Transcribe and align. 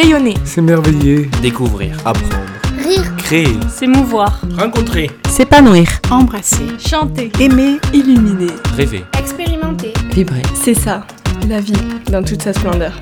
Rayonner. 0.00 0.36
S'émerveiller. 0.44 1.28
Découvrir. 1.42 1.96
Apprendre. 2.04 2.44
Rire. 2.86 3.16
Créer. 3.16 3.58
S'émouvoir. 3.68 4.40
Rencontrer. 4.56 5.10
S'épanouir. 5.28 5.88
Embrasser. 6.08 6.68
Chanter. 6.78 7.32
Aimer. 7.40 7.78
Illuminer. 7.92 8.52
Rêver. 8.76 9.04
Expérimenter. 9.18 9.92
Vibrer. 10.12 10.42
C'est 10.54 10.74
ça, 10.74 11.04
la 11.48 11.60
vie, 11.60 11.72
dans 12.12 12.22
toute 12.22 12.42
sa 12.42 12.52
splendeur. 12.52 12.92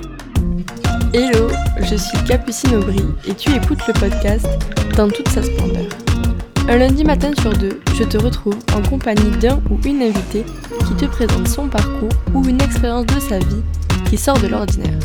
Hello, 1.13 1.49
je 1.83 1.97
suis 1.97 2.19
Capucine 2.27 2.77
Aubry 2.77 3.05
et 3.29 3.35
tu 3.35 3.51
écoutes 3.55 3.87
le 3.87 3.93
podcast 3.93 4.49
Dans 4.97 5.09
toute 5.11 5.29
sa 5.29 5.43
splendeur. 5.43 6.06
Un 6.69 6.79
lundi 6.79 7.05
matin 7.05 7.31
sur 7.41 7.53
deux, 7.53 7.81
je 7.95 8.03
te 8.03 8.19
retrouve 8.19 8.59
en 8.75 8.83
compagnie 8.83 9.31
d'un 9.39 9.61
ou 9.71 9.79
une 9.85 10.03
invitée 10.03 10.45
qui 10.87 10.95
te 10.97 11.05
présente 11.05 11.47
son 11.47 11.69
parcours 11.69 12.09
ou 12.35 12.45
une 12.45 12.61
expérience 12.61 13.07
de 13.07 13.21
sa 13.21 13.39
vie 13.39 13.63
qui 14.07 14.17
sort 14.17 14.39
de 14.41 14.49
l'ordinaire. 14.49 14.99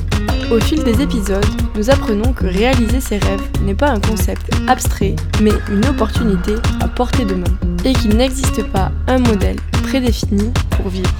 Au 0.52 0.60
fil 0.60 0.84
des 0.84 1.04
épisodes, 1.04 1.46
nous 1.75 1.92
apprenons 1.92 2.33
que 2.33 2.47
réaliser 2.47 3.00
ses 3.00 3.19
rêves 3.19 3.47
n'est 3.64 3.75
pas 3.75 3.92
un 3.92 4.00
concept 4.00 4.52
abstrait, 4.68 5.16
mais 5.39 5.54
une 5.71 5.86
opportunité 5.86 6.55
à 6.79 6.88
portée 6.88 7.25
de 7.25 7.36
main, 7.36 7.57
et 7.86 7.93
qu'il 7.93 8.18
n'existe 8.18 8.64
pas 8.71 8.91
un 9.07 9.19
modèle 9.19 9.57
prédéfini 9.83 10.52
pour 10.71 10.89
vivre. 10.89 11.14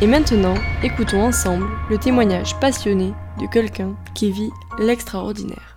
Et 0.00 0.06
maintenant, 0.06 0.54
écoutons 0.84 1.22
ensemble 1.22 1.66
le 1.90 1.98
témoignage 1.98 2.54
passionné 2.60 3.12
de 3.40 3.46
quelqu'un 3.52 3.94
qui 4.14 4.30
vit 4.30 4.50
l'extraordinaire. 4.78 5.73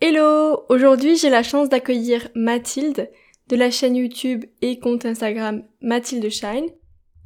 Hello 0.00 0.64
Aujourd'hui 0.68 1.16
j'ai 1.16 1.30
la 1.30 1.42
chance 1.42 1.68
d'accueillir 1.68 2.28
Mathilde 2.34 3.10
de 3.48 3.56
la 3.56 3.70
chaîne 3.70 3.96
YouTube 3.96 4.44
et 4.62 4.78
compte 4.78 5.04
Instagram 5.06 5.62
Mathilde 5.80 6.28
Shine. 6.30 6.66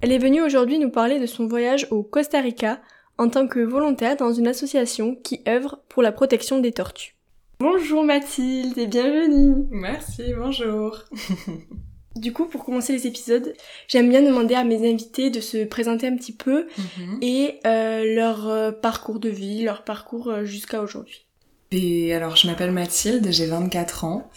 Elle 0.00 0.12
est 0.12 0.18
venue 0.18 0.42
aujourd'hui 0.42 0.78
nous 0.78 0.90
parler 0.90 1.18
de 1.20 1.26
son 1.26 1.46
voyage 1.46 1.86
au 1.90 2.02
Costa 2.02 2.40
Rica 2.40 2.80
en 3.18 3.28
tant 3.28 3.46
que 3.46 3.60
volontaire 3.60 4.16
dans 4.16 4.32
une 4.32 4.46
association 4.48 5.14
qui 5.16 5.40
œuvre 5.46 5.80
pour 5.88 6.02
la 6.02 6.12
protection 6.12 6.60
des 6.60 6.72
tortues. 6.72 7.14
Bonjour 7.60 8.02
Mathilde 8.04 8.76
et 8.78 8.86
bienvenue 8.86 9.66
Merci, 9.70 10.32
bonjour 10.36 10.98
Du 12.16 12.34
coup, 12.34 12.44
pour 12.44 12.62
commencer 12.64 12.92
les 12.92 13.06
épisodes, 13.06 13.54
j'aime 13.88 14.10
bien 14.10 14.20
demander 14.20 14.54
à 14.54 14.64
mes 14.64 14.86
invités 14.88 15.30
de 15.30 15.40
se 15.40 15.64
présenter 15.64 16.06
un 16.06 16.14
petit 16.16 16.34
peu 16.34 16.66
Mhm. 16.98 17.18
et 17.22 17.58
euh, 17.66 18.14
leur 18.14 18.48
euh, 18.48 18.70
parcours 18.70 19.18
de 19.18 19.30
vie, 19.30 19.62
leur 19.64 19.82
parcours 19.82 20.28
euh, 20.28 20.44
jusqu'à 20.44 20.82
aujourd'hui. 20.82 21.24
Et 21.72 22.12
alors, 22.14 22.36
je 22.36 22.46
m'appelle 22.46 22.70
Mathilde, 22.72 23.26
j'ai 23.30 23.46
24 23.46 24.04
ans. 24.04 24.30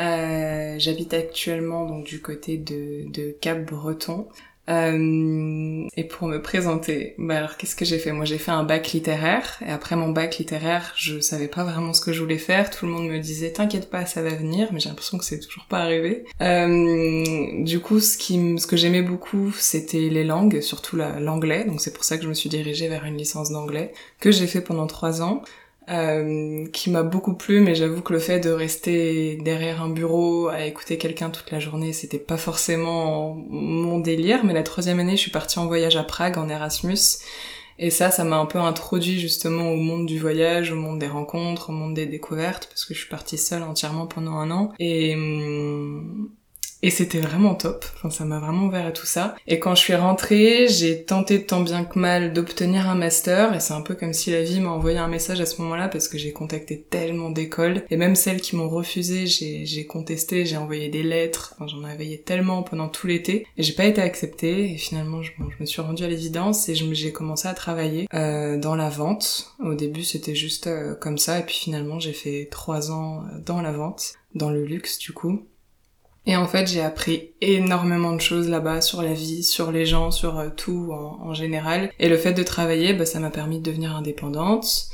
Euh, 0.00 0.76
J'habite 0.78 1.14
actuellement 1.14 1.86
donc 1.86 2.04
du 2.04 2.20
côté 2.20 2.56
de, 2.56 3.10
de 3.12 3.34
Cap-Breton. 3.40 4.26
Euh, 4.68 5.86
et 5.96 6.04
pour 6.04 6.28
me 6.28 6.40
présenter, 6.40 7.14
bah 7.18 7.36
alors 7.38 7.56
qu'est-ce 7.56 7.74
que 7.74 7.84
j'ai 7.84 7.98
fait? 7.98 8.12
Moi 8.12 8.24
j'ai 8.24 8.38
fait 8.38 8.52
un 8.52 8.62
bac 8.62 8.92
littéraire 8.92 9.58
et 9.66 9.70
après 9.70 9.96
mon 9.96 10.10
bac 10.10 10.38
littéraire, 10.38 10.92
je 10.96 11.18
savais 11.18 11.48
pas 11.48 11.64
vraiment 11.64 11.92
ce 11.92 12.00
que 12.00 12.12
je 12.12 12.20
voulais 12.20 12.38
faire. 12.38 12.70
Tout 12.70 12.86
le 12.86 12.92
monde 12.92 13.08
me 13.08 13.18
disait 13.18 13.50
t'inquiète 13.52 13.90
pas, 13.90 14.06
ça 14.06 14.22
va 14.22 14.30
venir, 14.30 14.68
mais 14.72 14.78
j'ai 14.78 14.88
l'impression 14.88 15.18
que 15.18 15.24
c'est 15.24 15.40
toujours 15.40 15.66
pas 15.66 15.80
arrivé. 15.80 16.24
Euh, 16.40 17.64
du 17.64 17.80
coup, 17.80 17.98
ce 17.98 18.16
qui, 18.16 18.56
ce 18.56 18.68
que 18.68 18.76
j'aimais 18.76 19.02
beaucoup, 19.02 19.50
c'était 19.52 20.08
les 20.08 20.24
langues, 20.24 20.60
surtout 20.60 20.94
la- 20.96 21.18
l'anglais. 21.18 21.64
Donc 21.64 21.80
c'est 21.80 21.92
pour 21.92 22.04
ça 22.04 22.16
que 22.16 22.22
je 22.22 22.28
me 22.28 22.34
suis 22.34 22.48
dirigée 22.48 22.86
vers 22.88 23.04
une 23.04 23.16
licence 23.16 23.50
d'anglais 23.50 23.92
que 24.20 24.30
j'ai 24.30 24.46
fait 24.46 24.60
pendant 24.60 24.86
trois 24.86 25.22
ans 25.22 25.42
euh, 25.88 26.66
qui 26.72 26.90
m'a 26.90 27.02
beaucoup 27.02 27.34
plu, 27.34 27.60
mais 27.60 27.74
j'avoue 27.74 28.02
que 28.02 28.12
le 28.12 28.18
fait 28.18 28.40
de 28.40 28.50
rester 28.50 29.36
derrière 29.36 29.82
un 29.82 29.88
bureau 29.88 30.48
à 30.48 30.64
écouter 30.64 30.98
quelqu'un 30.98 31.30
toute 31.30 31.50
la 31.50 31.60
journée, 31.60 31.92
c'était 31.92 32.18
pas 32.18 32.36
forcément 32.36 33.34
mon 33.48 33.98
délire. 33.98 34.44
Mais 34.44 34.52
la 34.52 34.62
troisième 34.62 35.00
année, 35.00 35.16
je 35.16 35.22
suis 35.22 35.30
partie 35.30 35.58
en 35.58 35.66
voyage 35.66 35.96
à 35.96 36.04
Prague 36.04 36.38
en 36.38 36.48
Erasmus. 36.48 37.18
Et 37.78 37.90
ça, 37.90 38.10
ça 38.10 38.22
m'a 38.24 38.36
un 38.36 38.46
peu 38.46 38.58
introduit 38.58 39.18
justement 39.18 39.70
au 39.70 39.76
monde 39.76 40.06
du 40.06 40.18
voyage, 40.18 40.70
au 40.72 40.76
monde 40.76 40.98
des 40.98 41.08
rencontres, 41.08 41.70
au 41.70 41.72
monde 41.72 41.94
des 41.94 42.06
découvertes, 42.06 42.66
parce 42.68 42.84
que 42.84 42.94
je 42.94 43.00
suis 43.00 43.08
partie 43.08 43.38
seule 43.38 43.62
entièrement 43.62 44.06
pendant 44.06 44.32
un 44.32 44.50
an. 44.50 44.72
Et, 44.78 45.14
hum, 45.14 46.30
et 46.82 46.90
c'était 46.90 47.20
vraiment 47.20 47.54
top. 47.54 47.84
Enfin, 47.94 48.10
ça 48.10 48.24
m'a 48.24 48.40
vraiment 48.40 48.66
ouvert 48.66 48.86
à 48.86 48.90
tout 48.90 49.06
ça. 49.06 49.36
Et 49.46 49.60
quand 49.60 49.76
je 49.76 49.80
suis 49.80 49.94
rentrée, 49.94 50.66
j'ai 50.68 51.04
tenté 51.04 51.44
tant 51.44 51.60
bien 51.60 51.84
que 51.84 51.98
mal 51.98 52.32
d'obtenir 52.32 52.88
un 52.88 52.96
master. 52.96 53.54
Et 53.54 53.60
c'est 53.60 53.72
un 53.72 53.82
peu 53.82 53.94
comme 53.94 54.12
si 54.12 54.32
la 54.32 54.42
vie 54.42 54.58
m'a 54.58 54.70
envoyé 54.70 54.98
un 54.98 55.06
message 55.06 55.40
à 55.40 55.46
ce 55.46 55.62
moment-là 55.62 55.88
parce 55.88 56.08
que 56.08 56.18
j'ai 56.18 56.32
contacté 56.32 56.82
tellement 56.82 57.30
d'écoles. 57.30 57.84
Et 57.90 57.96
même 57.96 58.16
celles 58.16 58.40
qui 58.40 58.56
m'ont 58.56 58.68
refusé, 58.68 59.26
j'ai, 59.26 59.86
contesté, 59.86 60.44
j'ai 60.44 60.56
envoyé 60.56 60.88
des 60.88 61.04
lettres. 61.04 61.54
Enfin, 61.54 61.68
j'en 61.68 61.84
avais 61.84 62.20
tellement 62.26 62.64
pendant 62.64 62.88
tout 62.88 63.06
l'été. 63.06 63.46
Et 63.56 63.62
j'ai 63.62 63.74
pas 63.74 63.84
été 63.84 64.02
acceptée. 64.02 64.72
Et 64.72 64.76
finalement, 64.76 65.22
je, 65.22 65.30
bon, 65.38 65.48
je 65.50 65.60
me 65.60 65.66
suis 65.66 65.82
rendue 65.82 66.02
à 66.02 66.08
l'évidence 66.08 66.68
et 66.68 66.74
j'ai 66.74 67.12
commencé 67.12 67.46
à 67.46 67.54
travailler 67.54 68.08
euh, 68.12 68.58
dans 68.58 68.74
la 68.74 68.88
vente. 68.88 69.54
Au 69.60 69.74
début, 69.74 70.02
c'était 70.02 70.34
juste 70.34 70.66
euh, 70.66 70.96
comme 70.96 71.18
ça. 71.18 71.38
Et 71.38 71.44
puis 71.44 71.54
finalement, 71.54 72.00
j'ai 72.00 72.12
fait 72.12 72.48
trois 72.50 72.90
ans 72.90 73.20
euh, 73.20 73.38
dans 73.38 73.62
la 73.62 73.70
vente, 73.70 74.14
dans 74.34 74.50
le 74.50 74.64
luxe 74.64 74.98
du 74.98 75.12
coup. 75.12 75.46
Et 76.24 76.36
en 76.36 76.46
fait, 76.46 76.68
j'ai 76.68 76.80
appris 76.80 77.30
énormément 77.40 78.12
de 78.14 78.20
choses 78.20 78.48
là-bas 78.48 78.80
sur 78.80 79.02
la 79.02 79.12
vie, 79.12 79.42
sur 79.42 79.72
les 79.72 79.86
gens, 79.86 80.10
sur 80.12 80.38
euh, 80.38 80.50
tout 80.56 80.90
en, 80.92 81.18
en 81.28 81.34
général. 81.34 81.90
Et 81.98 82.08
le 82.08 82.16
fait 82.16 82.32
de 82.32 82.42
travailler, 82.44 82.94
bah, 82.94 83.06
ça 83.06 83.18
m'a 83.18 83.30
permis 83.30 83.58
de 83.58 83.64
devenir 83.64 83.96
indépendante, 83.96 84.86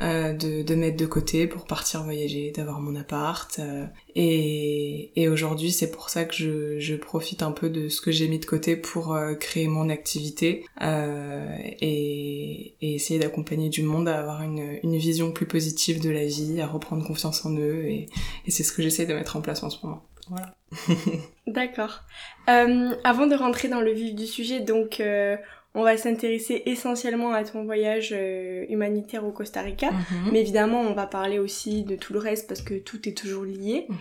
euh, 0.00 0.32
de, 0.32 0.62
de 0.64 0.74
mettre 0.74 0.96
de 0.96 1.06
côté 1.06 1.46
pour 1.46 1.66
partir 1.66 2.02
voyager, 2.02 2.50
d'avoir 2.50 2.80
mon 2.80 2.96
appart. 2.96 3.56
euh, 3.60 3.86
et 4.16 5.12
et 5.14 5.28
aujourd'hui, 5.28 5.70
c'est 5.70 5.92
pour 5.92 6.10
ça 6.10 6.24
que 6.24 6.34
je, 6.34 6.80
je 6.80 6.96
profite 6.96 7.44
un 7.44 7.52
peu 7.52 7.70
de 7.70 7.88
ce 7.88 8.00
que 8.00 8.10
j'ai 8.10 8.26
mis 8.26 8.40
de 8.40 8.44
côté 8.44 8.74
pour 8.76 9.14
euh, 9.14 9.34
créer 9.34 9.68
mon 9.68 9.88
activité 9.88 10.64
euh, 10.82 11.56
et, 11.80 12.74
et 12.82 12.94
essayer 12.96 13.20
d'accompagner 13.20 13.68
du 13.68 13.84
monde 13.84 14.08
à 14.08 14.18
avoir 14.18 14.42
une, 14.42 14.80
une 14.82 14.96
vision 14.96 15.30
plus 15.30 15.46
positive 15.46 16.02
de 16.02 16.10
la 16.10 16.26
vie, 16.26 16.60
à 16.60 16.66
reprendre 16.66 17.06
confiance 17.06 17.44
en 17.44 17.54
eux. 17.56 17.84
Et, 17.86 18.08
et 18.46 18.50
c'est 18.50 18.64
ce 18.64 18.72
que 18.72 18.82
j'essaie 18.82 19.06
de 19.06 19.14
mettre 19.14 19.36
en 19.36 19.40
place 19.40 19.62
en 19.62 19.70
ce 19.70 19.78
moment. 19.86 20.02
Voilà. 20.28 20.54
D'accord. 21.46 22.02
Euh, 22.48 22.94
avant 23.04 23.26
de 23.26 23.34
rentrer 23.34 23.68
dans 23.68 23.80
le 23.80 23.92
vif 23.92 24.14
du 24.14 24.26
sujet, 24.26 24.60
donc 24.60 25.00
euh, 25.00 25.36
on 25.74 25.82
va 25.82 25.96
s'intéresser 25.96 26.62
essentiellement 26.66 27.32
à 27.32 27.42
ton 27.42 27.64
voyage 27.64 28.10
euh, 28.12 28.64
humanitaire 28.68 29.26
au 29.26 29.32
Costa 29.32 29.60
Rica. 29.60 29.90
Mhm. 29.90 30.30
Mais 30.32 30.40
évidemment, 30.40 30.80
on 30.80 30.94
va 30.94 31.06
parler 31.06 31.40
aussi 31.40 31.82
de 31.82 31.96
tout 31.96 32.12
le 32.12 32.20
reste 32.20 32.46
parce 32.46 32.62
que 32.62 32.74
tout 32.74 33.08
est 33.08 33.16
toujours 33.16 33.44
lié. 33.44 33.86
Mhm. 33.88 33.98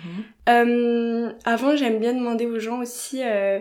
Euh, 0.50 1.32
avant, 1.46 1.76
j'aime 1.76 2.00
bien 2.00 2.14
demander 2.14 2.46
aux 2.46 2.60
gens 2.60 2.80
aussi 2.80 3.24
euh, 3.24 3.60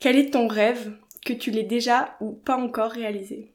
quel 0.00 0.16
est 0.16 0.32
ton 0.32 0.48
rêve, 0.48 0.92
que 1.24 1.32
tu 1.32 1.52
l'aies 1.52 1.62
déjà 1.62 2.16
ou 2.20 2.32
pas 2.32 2.56
encore 2.56 2.90
réalisé? 2.90 3.52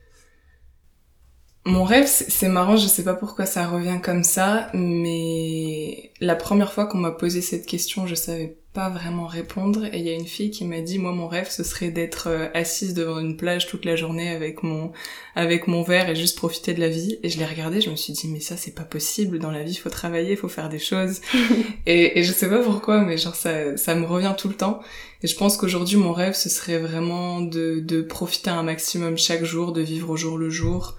Mon 1.66 1.84
rêve, 1.84 2.08
c'est 2.08 2.48
marrant, 2.48 2.78
je 2.78 2.88
sais 2.88 3.04
pas 3.04 3.14
pourquoi 3.14 3.46
ça 3.46 3.68
revient 3.68 4.00
comme 4.02 4.24
ça, 4.24 4.70
mais 4.74 6.12
la 6.22 6.36
première 6.36 6.72
fois 6.72 6.86
qu'on 6.86 6.98
m'a 6.98 7.12
posé 7.12 7.42
cette 7.42 7.66
question, 7.66 8.08
je 8.08 8.16
savais 8.16 8.58
pas 8.74 8.90
vraiment 8.90 9.28
répondre, 9.28 9.86
et 9.86 9.98
il 9.98 10.06
y 10.06 10.10
a 10.10 10.14
une 10.14 10.26
fille 10.26 10.52
qui 10.52 10.64
m'a 10.64 10.80
dit, 10.80 11.00
moi 11.00 11.12
mon 11.12 11.28
rêve, 11.28 11.50
ce 11.50 11.64
serait 11.64 11.90
d'être 11.90 12.28
euh, 12.28 12.48
assise 12.54 12.94
devant 12.94 13.20
une 13.20 13.36
plage 13.36 13.68
toute 13.68 13.84
la 13.84 13.96
journée 13.96 14.30
avec 14.30 14.64
mon, 14.64 14.92
avec 15.36 15.68
mon 15.68 15.82
verre 15.84 16.10
et 16.10 16.16
juste 16.16 16.38
profiter 16.38 16.74
de 16.74 16.80
la 16.80 16.88
vie, 16.88 17.18
et 17.24 17.30
je 17.30 17.40
l'ai 17.40 17.46
regardé, 17.46 17.82
je 17.82 17.90
me 17.90 17.96
suis 17.96 18.14
dit, 18.14 18.28
mais 18.30 18.40
ça 18.40 18.56
c'est 18.56 18.74
pas 18.74 18.84
possible, 18.84 19.38
dans 19.38 19.52
la 19.52 19.64
vie, 19.64 19.76
faut 19.76 19.90
travailler, 19.90 20.38
faut 20.38 20.50
faire 20.50 20.70
des 20.70 20.80
choses, 20.80 21.20
et, 21.86 22.20
et 22.20 22.24
je 22.24 22.32
sais 22.32 22.48
pas 22.48 22.60
pourquoi, 22.60 23.02
mais 23.02 23.18
genre 23.18 23.36
ça, 23.36 23.76
ça 23.76 23.96
me 23.96 24.06
revient 24.06 24.34
tout 24.38 24.48
le 24.48 24.56
temps, 24.56 24.80
et 25.24 25.28
je 25.28 25.36
pense 25.36 25.58
qu'aujourd'hui, 25.58 25.98
mon 25.98 26.14
rêve, 26.14 26.36
ce 26.36 26.48
serait 26.48 26.78
vraiment 26.78 27.42
de, 27.42 27.80
de 27.80 28.02
profiter 28.02 28.50
un 28.50 28.64
maximum 28.64 29.18
chaque 29.18 29.44
jour, 29.44 29.74
de 29.74 29.82
vivre 29.82 30.12
au 30.12 30.16
jour 30.16 30.38
le 30.38 30.50
jour, 30.50 30.96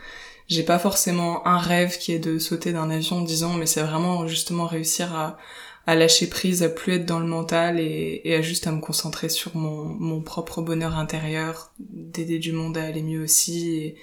j'ai 0.51 0.65
pas 0.65 0.79
forcément 0.79 1.47
un 1.47 1.59
rêve 1.59 1.97
qui 1.99 2.13
est 2.13 2.19
de 2.19 2.39
sauter 2.39 2.73
d'un 2.73 2.91
avion, 2.91 3.23
disons, 3.23 3.55
mais 3.55 3.67
c'est 3.67 3.83
vraiment 3.83 4.27
justement 4.27 4.67
réussir 4.67 5.15
à, 5.15 5.39
à 5.87 5.95
lâcher 5.95 6.29
prise, 6.29 6.63
à 6.63 6.69
plus 6.69 6.95
être 6.95 7.07
dans 7.07 7.21
le 7.21 7.27
mental 7.27 7.79
et, 7.79 8.21
et 8.25 8.35
à 8.35 8.43
juste 8.43 8.67
à 8.67 8.73
me 8.73 8.81
concentrer 8.81 9.29
sur 9.29 9.57
mon, 9.57 9.85
mon 9.85 10.21
propre 10.21 10.61
bonheur 10.61 10.97
intérieur, 10.97 11.73
d'aider 11.79 12.39
du 12.39 12.53
monde 12.53 12.77
à 12.77 12.83
aller 12.83 13.03
mieux 13.03 13.23
aussi. 13.23 13.77
Et, 13.77 13.97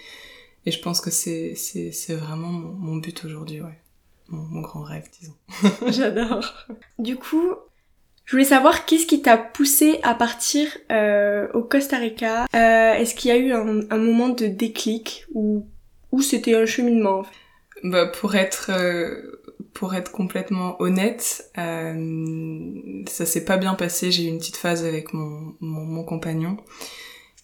et 0.65 0.71
je 0.71 0.79
pense 0.79 1.01
que 1.01 1.11
c'est, 1.11 1.53
c'est, 1.55 1.91
c'est 1.91 2.15
vraiment 2.15 2.47
mon, 2.47 2.71
mon 2.73 2.95
but 2.95 3.25
aujourd'hui, 3.25 3.61
ouais. 3.61 3.79
Mon, 4.29 4.41
mon 4.41 4.61
grand 4.61 4.83
rêve, 4.83 5.05
disons. 5.19 5.35
J'adore. 5.91 6.53
Du 6.99 7.15
coup, 7.17 7.53
je 8.25 8.31
voulais 8.31 8.43
savoir 8.45 8.85
qu'est-ce 8.85 9.05
qui 9.05 9.21
t'a 9.21 9.37
poussé 9.37 9.99
à 10.03 10.13
partir 10.13 10.67
euh, 10.91 11.47
au 11.53 11.61
Costa 11.61 11.97
Rica. 11.97 12.45
Euh, 12.53 12.93
Est-ce 12.93 13.15
qu'il 13.15 13.29
y 13.29 13.33
a 13.33 13.37
eu 13.37 13.53
un, 13.53 13.81
un 13.89 13.97
moment 13.97 14.27
de 14.29 14.47
déclic 14.47 15.25
ou 15.33 15.65
c'était 16.21 16.55
un 16.55 16.65
cheminement 16.65 17.25
Bah, 17.83 18.07
pour 18.07 18.35
être 18.35 18.71
euh, 18.71 19.41
pour 19.73 19.93
être 19.93 20.11
complètement 20.11 20.81
honnête, 20.81 21.51
euh, 21.57 23.03
ça 23.07 23.25
s'est 23.25 23.45
pas 23.45 23.57
bien 23.57 23.75
passé. 23.75 24.11
J'ai 24.11 24.23
eu 24.23 24.27
une 24.27 24.39
petite 24.39 24.57
phase 24.57 24.83
avec 24.83 25.13
mon, 25.13 25.55
mon, 25.59 26.03
compagnon 26.03 26.57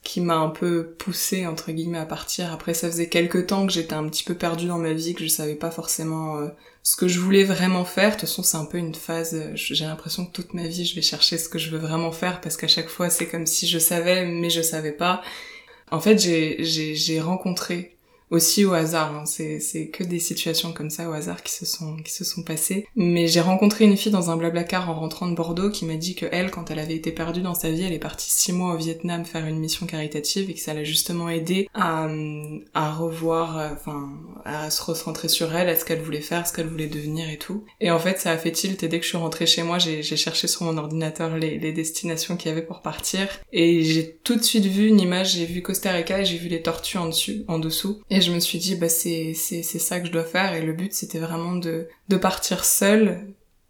qui 0.02 0.20
m'a 0.20 0.36
un 0.36 0.50
peu 0.50 0.96
poussé 0.98 1.46
entre 1.46 1.72
guillemets 1.72 2.00
à 2.00 2.06
partir. 2.06 2.52
Après, 2.52 2.74
ça 2.74 2.90
faisait 2.90 3.08
quelques 3.08 3.48
temps 3.48 3.66
que 3.68 3.72
j'étais 3.72 3.94
un 3.94 4.08
petit 4.10 4.24
peu 4.24 4.34
perdue 4.34 4.66
dans 4.68 4.80
ma 4.80 4.94
vie, 4.94 5.14
que 5.14 5.24
je 5.24 5.30
savais 5.30 5.56
pas 5.56 5.72
forcément 5.72 6.38
euh, 6.40 6.48
ce 6.82 6.96
que 6.96 7.08
je 7.08 7.20
voulais 7.20 7.44
vraiment 7.44 7.86
faire. 7.86 8.10
De 8.10 8.14
toute 8.14 8.22
façon, 8.22 8.44
c'est 8.44 8.58
un 8.58 8.66
peu 8.66 8.80
une 8.80 8.96
phase. 8.96 9.40
J'ai 9.54 9.86
l'impression 9.86 10.26
que 10.26 10.32
toute 10.32 10.54
ma 10.56 10.68
vie, 10.68 10.86
je 10.86 10.96
vais 10.96 11.04
chercher 11.04 11.38
ce 11.38 11.48
que 11.48 11.60
je 11.60 11.70
veux 11.70 11.78
vraiment 11.78 12.12
faire 12.12 12.42
parce 12.42 12.58
qu'à 12.58 12.68
chaque 12.68 12.90
fois, 12.90 13.12
c'est 13.12 13.28
comme 13.28 13.46
si 13.46 13.68
je 13.68 13.78
savais, 13.78 14.26
mais 14.26 14.50
je 14.50 14.62
savais 14.64 14.92
pas. 14.92 15.22
En 15.92 16.00
fait, 16.00 16.18
j'ai 16.18 17.22
rencontré 17.22 17.93
aussi 18.34 18.66
au 18.66 18.74
hasard. 18.74 19.16
Hein. 19.16 19.26
C'est, 19.26 19.90
que 19.94 20.04
des 20.04 20.20
situations 20.20 20.74
comme 20.74 20.90
ça 20.90 21.08
au 21.08 21.14
hasard 21.14 21.44
qui 21.44 21.54
se 21.54 21.66
sont, 21.66 21.98
qui 21.98 22.12
se 22.12 22.24
sont 22.24 22.42
passées. 22.42 22.88
Mais 22.96 23.28
j'ai 23.28 23.42
rencontré 23.42 23.86
une 23.86 23.96
fille 23.96 24.12
dans 24.12 24.32
un 24.32 24.38
blablacar 24.38 24.90
en 24.90 24.96
rentrant 24.96 25.28
de 25.28 25.36
Bordeaux 25.36 25.70
qui 25.70 25.86
m'a 25.86 25.96
dit 25.96 26.16
que 26.16 26.26
elle, 26.32 26.50
quand 26.50 26.72
elle 26.72 26.80
avait 26.80 26.96
été 26.96 27.12
perdue 27.12 27.42
dans 27.42 27.54
sa 27.54 27.70
vie, 27.70 27.84
elle 27.84 27.94
est 27.94 28.00
partie 28.00 28.32
six 28.32 28.52
mois 28.52 28.74
au 28.74 28.78
Vietnam 28.78 29.24
faire 29.24 29.46
une 29.46 29.60
mission 29.60 29.86
caritative 29.86 30.50
et 30.50 30.56
que 30.56 30.60
ça 30.60 30.74
l'a 30.74 30.84
justement 30.84 31.30
aidé 31.30 31.70
à, 31.76 32.08
à 32.74 32.92
revoir, 32.92 33.58
euh, 33.58 33.70
enfin, 33.74 34.10
à 34.46 34.72
se 34.72 34.82
recentrer 34.82 35.28
sur 35.28 35.56
elle, 35.56 35.70
à 35.70 35.76
ce 35.76 35.86
qu'elle 35.86 36.02
voulait 36.02 36.22
faire, 36.22 36.48
ce 36.48 36.54
qu'elle 36.54 36.68
voulait 36.68 36.88
devenir 36.88 37.30
et 37.30 37.38
tout. 37.38 37.64
Et 37.80 37.92
en 37.92 38.00
fait, 38.00 38.20
ça 38.20 38.32
a 38.32 38.38
fait 38.38 38.52
tilt 38.52 38.82
et 38.82 38.88
dès 38.88 38.98
que 38.98 39.04
je 39.04 39.10
suis 39.10 39.18
rentrée 39.18 39.46
chez 39.46 39.62
moi, 39.62 39.78
j'ai, 39.78 40.02
j'ai 40.02 40.18
cherché 40.18 40.48
sur 40.48 40.64
mon 40.64 40.78
ordinateur 40.78 41.38
les, 41.38 41.60
les 41.60 41.72
destinations 41.72 42.36
qu'il 42.36 42.50
y 42.50 42.52
avait 42.52 42.66
pour 42.66 42.82
partir 42.82 43.28
et 43.52 43.84
j'ai 43.84 44.18
tout 44.24 44.36
de 44.36 44.44
suite 44.44 44.66
vu 44.66 44.88
une 44.88 45.00
image, 45.00 45.34
j'ai 45.34 45.46
vu 45.46 45.62
Costa 45.62 45.92
Rica 45.92 46.20
et 46.20 46.26
j'ai 46.26 46.38
vu 46.38 46.48
les 46.48 46.64
tortues 46.64 46.98
en 46.98 47.08
dessus, 47.08 47.44
en 47.48 47.60
dessous. 47.60 48.02
Et 48.10 48.23
je 48.24 48.32
me 48.32 48.40
suis 48.40 48.60
dit, 48.60 48.76
bah 48.76 48.90
c'est, 48.90 49.34
c'est, 49.34 49.64
c'est 49.64 49.80
ça 49.80 50.00
que 50.00 50.08
je 50.08 50.12
dois 50.12 50.24
faire. 50.24 50.54
Et 50.54 50.62
le 50.62 50.74
but, 50.74 50.94
c'était 50.94 51.20
vraiment 51.20 51.56
de, 51.56 51.88
de 52.10 52.18
partir 52.18 52.66
seule 52.66 53.28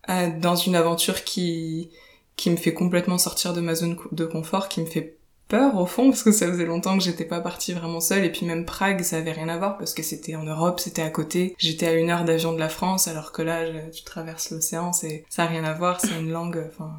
euh, 0.10 0.30
dans 0.40 0.56
une 0.56 0.76
aventure 0.76 1.24
qui, 1.24 1.90
qui 2.36 2.50
me 2.50 2.56
fait 2.56 2.74
complètement 2.74 3.18
sortir 3.18 3.54
de 3.54 3.62
ma 3.62 3.76
zone 3.76 3.98
de 4.12 4.26
confort, 4.26 4.70
qui 4.70 4.82
me 4.82 4.86
fait 4.86 5.18
peur 5.48 5.78
au 5.78 5.86
fond 5.86 6.10
parce 6.10 6.24
que 6.24 6.32
ça 6.32 6.48
faisait 6.48 6.66
longtemps 6.66 6.98
que 6.98 7.04
j'étais 7.04 7.26
pas 7.26 7.40
partie 7.42 7.74
vraiment 7.74 8.00
seule. 8.00 8.26
Et 8.26 8.32
puis 8.32 8.46
même 8.46 8.66
Prague 8.66 9.02
ça 9.04 9.18
avait 9.18 9.32
rien 9.32 9.50
à 9.50 9.58
voir 9.58 9.78
parce 9.78 9.94
que 9.94 10.04
c'était 10.04 10.36
en 10.36 10.44
Europe 10.44 10.80
c'était 10.80 11.02
à 11.02 11.10
côté. 11.10 11.56
J'étais 11.58 11.88
à 11.88 11.94
une 11.94 12.10
heure 12.10 12.26
d'avion 12.26 12.54
de 12.54 12.60
la 12.60 12.70
France 12.70 13.08
alors 13.08 13.32
que 13.32 13.42
là 13.42 13.66
tu 13.92 14.04
traverses 14.04 14.52
l'océan 14.52 14.94
c'est 14.94 15.26
ça 15.30 15.44
a 15.44 15.48
rien 15.48 15.64
à 15.64 15.74
voir 15.74 16.02
c'est 16.02 16.20
une 16.20 16.32
langue 16.32 16.64
enfin 16.68 16.92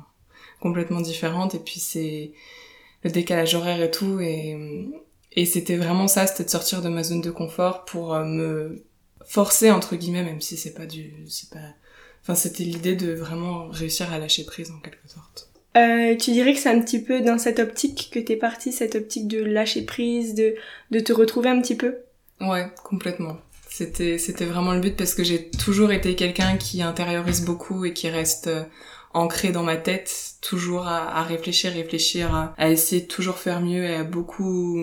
complètement 0.61 1.01
différente. 1.01 1.55
Et 1.55 1.59
puis 1.59 1.81
c'est 1.81 2.33
le 3.03 3.11
décalage 3.11 3.55
horaire 3.55 3.83
et 3.83 3.91
tout 3.91 4.21
et 4.21 4.89
et 5.35 5.47
c'était 5.47 5.77
vraiment 5.77 6.09
ça, 6.09 6.27
c'était 6.27 6.45
de 6.45 6.51
sortir 6.51 6.83
de 6.83 6.89
ma 6.89 7.03
zone 7.03 7.21
de 7.21 7.31
confort 7.31 7.85
pour 7.85 8.15
euh, 8.15 8.25
me 8.25 8.85
forcer 9.27 9.71
entre 9.71 9.97
guillemets, 9.97 10.25
même 10.25 10.41
si 10.41 10.57
c'est 10.57 10.75
pas 10.75 10.87
du, 10.87 11.13
c'est 11.29 11.51
pas, 11.51 11.67
enfin 12.23 12.35
c'était 12.35 12.65
l'idée 12.65 12.97
de 12.97 13.13
vraiment 13.13 13.69
réussir 13.69 14.13
à 14.13 14.19
lâcher 14.19 14.45
prise 14.45 14.71
en 14.71 14.81
quelque 14.81 15.09
sorte. 15.09 15.51
Euh, 15.77 16.17
tu 16.17 16.31
dirais 16.31 16.53
que 16.53 16.61
c'est 16.61 16.71
un 16.71 16.81
petit 16.81 17.03
peu 17.03 17.21
dans 17.21 17.39
cette 17.39 17.59
optique 17.59 18.11
que 18.13 18.21
t'es 18.21 18.37
partie, 18.37 18.73
cette 18.73 18.95
optique 18.95 19.27
de 19.27 19.43
lâcher 19.43 19.83
prise, 19.83 20.35
de, 20.35 20.55
de 20.93 21.01
te 21.01 21.13
retrouver 21.13 21.51
un 21.51 21.61
petit 21.61 21.75
peu? 21.75 21.97
Ouais, 22.41 22.69
complètement. 22.85 23.39
C'était, 23.69 24.19
c'était 24.19 24.45
vraiment 24.45 24.73
le 24.73 24.79
but 24.79 24.97
parce 24.97 25.15
que 25.15 25.25
j'ai 25.25 25.51
toujours 25.51 25.91
été 25.91 26.15
quelqu'un 26.15 26.57
qui 26.57 26.81
intériorise 26.81 27.45
beaucoup 27.45 27.85
et 27.85 27.93
qui 27.93 28.09
reste 28.09 28.47
euh, 28.47 28.63
ancré 29.15 29.53
dans 29.53 29.63
ma 29.63 29.77
tête, 29.77 30.35
toujours 30.43 30.87
à, 30.87 31.23
réfléchir, 31.23 31.73
réfléchir, 31.73 32.53
à, 32.57 32.71
essayer 32.71 33.03
de 33.03 33.07
toujours 33.07 33.39
faire 33.39 33.61
mieux 33.61 33.85
et 33.85 33.95
à 33.95 34.05
beaucoup 34.05 34.79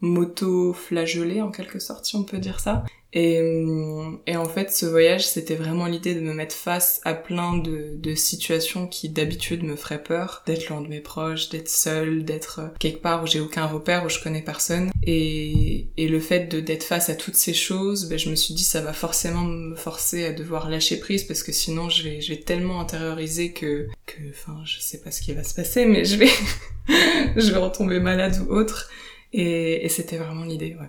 moto-flageoler 0.00 1.42
en 1.42 1.50
quelque 1.50 1.78
sorte, 1.78 2.06
si 2.06 2.16
on 2.16 2.24
peut 2.24 2.38
dire 2.38 2.60
ça. 2.60 2.84
Et, 3.14 3.38
euh, 3.38 4.12
et 4.26 4.36
en 4.36 4.46
fait, 4.46 4.70
ce 4.70 4.86
voyage, 4.86 5.26
c'était 5.26 5.54
vraiment 5.54 5.86
l'idée 5.86 6.14
de 6.14 6.20
me 6.20 6.32
mettre 6.32 6.54
face 6.54 7.00
à 7.04 7.12
plein 7.12 7.58
de, 7.58 7.92
de 7.96 8.14
situations 8.14 8.86
qui 8.86 9.10
d'habitude 9.10 9.64
me 9.64 9.76
feraient 9.76 10.02
peur, 10.02 10.42
d'être 10.46 10.68
loin 10.68 10.80
de 10.80 10.88
mes 10.88 11.00
proches, 11.00 11.50
d'être 11.50 11.68
seule, 11.68 12.24
d'être 12.24 12.60
quelque 12.78 13.02
part 13.02 13.22
où 13.22 13.26
j'ai 13.26 13.40
aucun 13.40 13.66
repère, 13.66 14.04
où 14.06 14.08
je 14.08 14.18
connais 14.18 14.40
personne. 14.40 14.90
Et, 15.02 15.88
et 15.96 16.08
le 16.08 16.20
fait 16.20 16.46
de 16.46 16.60
d'être 16.60 16.84
face 16.84 17.10
à 17.10 17.14
toutes 17.14 17.34
ces 17.34 17.52
choses, 17.54 18.08
ben, 18.08 18.18
je 18.18 18.30
me 18.30 18.34
suis 18.34 18.54
dit 18.54 18.64
ça 18.64 18.80
va 18.80 18.92
forcément 18.92 19.42
me 19.42 19.76
forcer 19.76 20.24
à 20.24 20.32
devoir 20.32 20.70
lâcher 20.70 20.98
prise 20.98 21.24
parce 21.24 21.42
que 21.42 21.52
sinon 21.52 21.90
je 21.90 22.04
vais, 22.04 22.20
je 22.20 22.32
vais 22.32 22.40
tellement 22.40 22.80
intérioriser 22.80 23.52
que, 23.52 23.88
que, 24.06 24.30
enfin, 24.30 24.62
je 24.64 24.80
sais 24.80 25.00
pas 25.00 25.10
ce 25.10 25.20
qui 25.20 25.32
va 25.34 25.44
se 25.44 25.54
passer, 25.54 25.84
mais 25.84 26.04
je 26.04 26.16
vais, 26.16 26.30
je 27.36 27.52
vais 27.52 27.58
retomber 27.58 28.00
malade 28.00 28.38
ou 28.46 28.52
autre. 28.52 28.88
Et, 29.34 29.84
et 29.84 29.88
c'était 29.88 30.18
vraiment 30.18 30.44
l'idée, 30.44 30.76
ouais. 30.80 30.88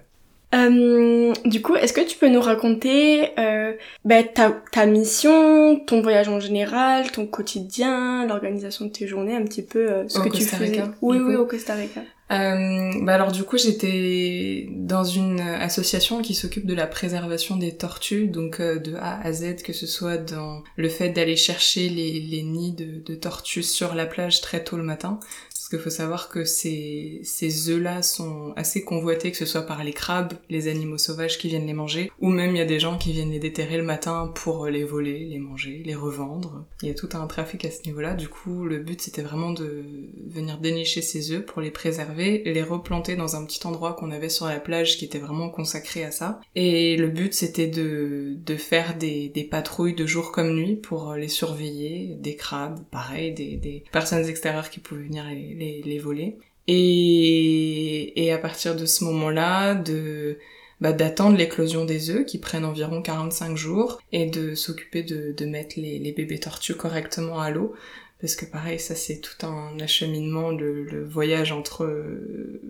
Euh, 0.54 1.34
du 1.46 1.62
coup, 1.62 1.76
est-ce 1.76 1.94
que 1.94 2.02
tu 2.02 2.18
peux 2.18 2.30
nous 2.30 2.42
raconter 2.42 3.30
euh, 3.40 3.74
bah, 4.06 4.24
ta, 4.24 4.52
ta 4.72 4.86
mission, 4.86 5.80
ton 5.80 6.02
voyage 6.02 6.30
en 6.30 6.40
général, 6.40 7.12
ton 7.12 7.26
quotidien, 7.26 8.26
l'organisation 8.28 8.86
de 8.86 8.92
tes 8.92 9.08
journées, 9.08 9.36
un 9.36 9.44
petit 9.44 9.64
peu 9.64 9.92
euh, 9.92 10.08
ce 10.08 10.20
au 10.20 10.24
que 10.24 10.30
Costa 10.30 10.58
tu 10.58 10.64
Rica, 10.64 10.84
fais 10.86 10.92
Oui, 11.02 11.18
oui, 11.18 11.36
au 11.36 11.46
Costa 11.46 11.74
Rica. 11.74 12.02
Euh, 12.32 12.92
bah 13.02 13.14
alors 13.14 13.32
du 13.32 13.44
coup 13.44 13.58
j'étais 13.58 14.68
dans 14.72 15.04
une 15.04 15.42
association 15.42 16.22
qui 16.22 16.34
s'occupe 16.34 16.66
de 16.66 16.74
la 16.74 16.88
préservation 16.88 17.58
des 17.58 17.76
tortues, 17.76 18.28
donc 18.28 18.60
euh, 18.60 18.80
de 18.80 18.96
A 18.96 19.20
à 19.22 19.32
Z, 19.34 19.58
que 19.62 19.74
ce 19.74 19.86
soit 19.86 20.18
dans 20.18 20.64
le 20.78 20.90
fait 20.90 21.10
d'aller 21.10 21.36
chercher 21.36 21.90
les, 21.90 22.22
les 22.22 22.42
nids 22.42 22.72
de, 22.74 23.04
de 23.06 23.16
tortues 23.16 23.62
sur 23.62 23.94
la 23.94 24.06
plage 24.06 24.42
très 24.42 24.64
tôt 24.64 24.78
le 24.78 24.84
matin, 24.84 25.20
parce 25.63 25.69
qu'il 25.69 25.80
faut 25.80 25.95
savoir 25.95 26.27
que 26.27 26.44
ces, 26.44 27.21
ces 27.24 27.69
œufs-là 27.69 28.01
sont 28.01 28.51
assez 28.57 28.83
convoités, 28.83 29.31
que 29.31 29.38
ce 29.38 29.45
soit 29.45 29.62
par 29.62 29.86
les 29.86 29.94
crabes, 29.94 30.33
les 30.50 30.68
animaux 30.68 30.98
sauvages 30.98 31.38
qui 31.38 31.48
viennent 31.48 31.65
les 31.65 31.71
manger, 31.71 32.12
ou 32.19 32.27
même 32.27 32.54
il 32.54 32.57
y 32.57 32.62
a 32.62 32.65
des 32.65 32.81
gens 32.81 32.98
qui 32.98 33.13
viennent 33.13 33.31
les 33.31 33.39
déterrer 33.39 33.77
le 33.77 33.83
matin 33.83 34.30
pour 34.36 34.68
les 34.68 34.83
voler, 34.83 35.19
les 35.19 35.39
manger, 35.39 35.81
les 35.86 35.95
revendre. 35.95 36.65
Il 36.81 36.89
y 36.89 36.92
a 36.92 36.94
tout 36.94 37.07
un 37.13 37.25
trafic 37.27 37.63
à 37.63 37.71
ce 37.71 37.81
niveau-là. 37.86 38.13
Du 38.13 38.27
coup, 38.27 38.65
le 38.65 38.80
but 38.80 39.00
c'était 39.00 39.21
vraiment 39.21 39.51
de 39.51 39.86
venir 40.27 40.57
dénicher 40.57 41.01
ces 41.01 41.31
œufs 41.31 41.45
pour 41.45 41.62
les 41.62 41.71
préserver, 41.71 42.44
les 42.44 42.62
replanter 42.62 43.16
dans 43.16 43.38
un 43.38 43.45
petit 43.45 43.66
endroit 43.66 43.94
qu'on 43.94 44.12
avait 44.12 44.27
sur 44.27 44.48
la 44.48 44.59
plage 44.59 44.98
qui 44.98 45.06
était 45.06 45.19
vraiment 45.19 45.50
consacré 45.50 46.04
à 46.04 46.12
ça. 46.12 46.42
Et 46.56 46.98
le 46.98 47.07
but 47.07 47.33
c'était 47.33 47.68
de, 47.68 48.36
de 48.45 48.56
faire 48.57 48.98
des, 48.98 49.30
des 49.30 49.45
patrouilles 49.45 49.95
de 49.95 50.06
jour 50.06 50.33
comme 50.33 50.54
nuit 50.54 50.75
pour 50.75 51.13
les 51.13 51.30
surveiller, 51.30 52.18
des 52.19 52.36
crabes, 52.36 52.81
pareil, 52.92 53.33
des, 53.33 53.56
des 53.56 53.86
personnes 53.94 54.27
extérieures 54.27 54.69
qui 54.69 54.81
pouvaient 54.81 55.04
venir 55.04 55.24
les, 55.30 55.53
les, 55.54 55.82
les 55.84 56.00
voler. 56.00 56.38
Et, 56.68 58.26
et 58.26 58.32
à 58.32 58.38
partir 58.38 58.76
de 58.76 58.86
ce 58.86 59.04
moment-là, 59.04 59.76
de 59.76 60.38
bah, 60.84 60.92
d'attendre 60.92 61.38
l'éclosion 61.38 61.86
des 61.86 62.10
œufs 62.10 62.26
qui 62.26 62.38
prennent 62.40 62.66
environ 62.66 63.02
45 63.02 63.56
jours 63.56 64.02
et 64.12 64.26
de 64.26 64.54
s'occuper 64.54 65.02
de, 65.02 65.32
de 65.32 65.46
mettre 65.46 65.80
les, 65.80 65.98
les 65.98 66.12
bébés 66.12 66.40
tortues 66.40 66.76
correctement 66.76 67.40
à 67.40 67.52
l'eau. 67.52 67.74
Parce 68.20 68.36
que 68.36 68.46
pareil 68.46 68.80
ça 68.80 68.96
c'est 68.96 69.20
tout 69.20 69.46
un 69.46 69.78
acheminement 69.82 70.52
le, 70.52 70.84
le 70.84 71.04
voyage 71.06 71.52
entre 71.52 71.84
euh, 71.84 72.62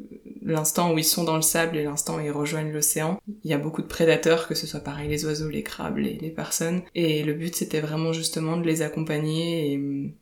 l'instant 0.44 0.94
où 0.94 0.98
ils 0.98 1.04
sont 1.04 1.24
dans 1.24 1.36
le 1.36 1.44
sable 1.44 1.78
et 1.78 1.84
l'instant 1.84 2.18
où 2.18 2.20
ils 2.20 2.32
rejoignent 2.32 2.72
l'océan. 2.72 3.20
Il 3.44 3.52
y 3.52 3.54
a 3.54 3.60
beaucoup 3.60 3.84
de 3.84 3.88
prédateurs 3.88 4.48
que 4.48 4.56
ce 4.56 4.66
soit 4.66 4.80
pareil 4.80 5.10
les 5.10 5.26
oiseaux 5.26 5.50
les 5.50 5.62
crabes 5.62 5.98
les, 5.98 6.14
les 6.16 6.32
personnes. 6.32 6.82
Et 6.96 7.24
le 7.24 7.34
but 7.34 7.56
c'était 7.56 7.82
vraiment 7.82 8.14
justement 8.14 8.58
de 8.58 8.66
les 8.66 8.82
accompagner 8.84 9.74
et 9.74 10.14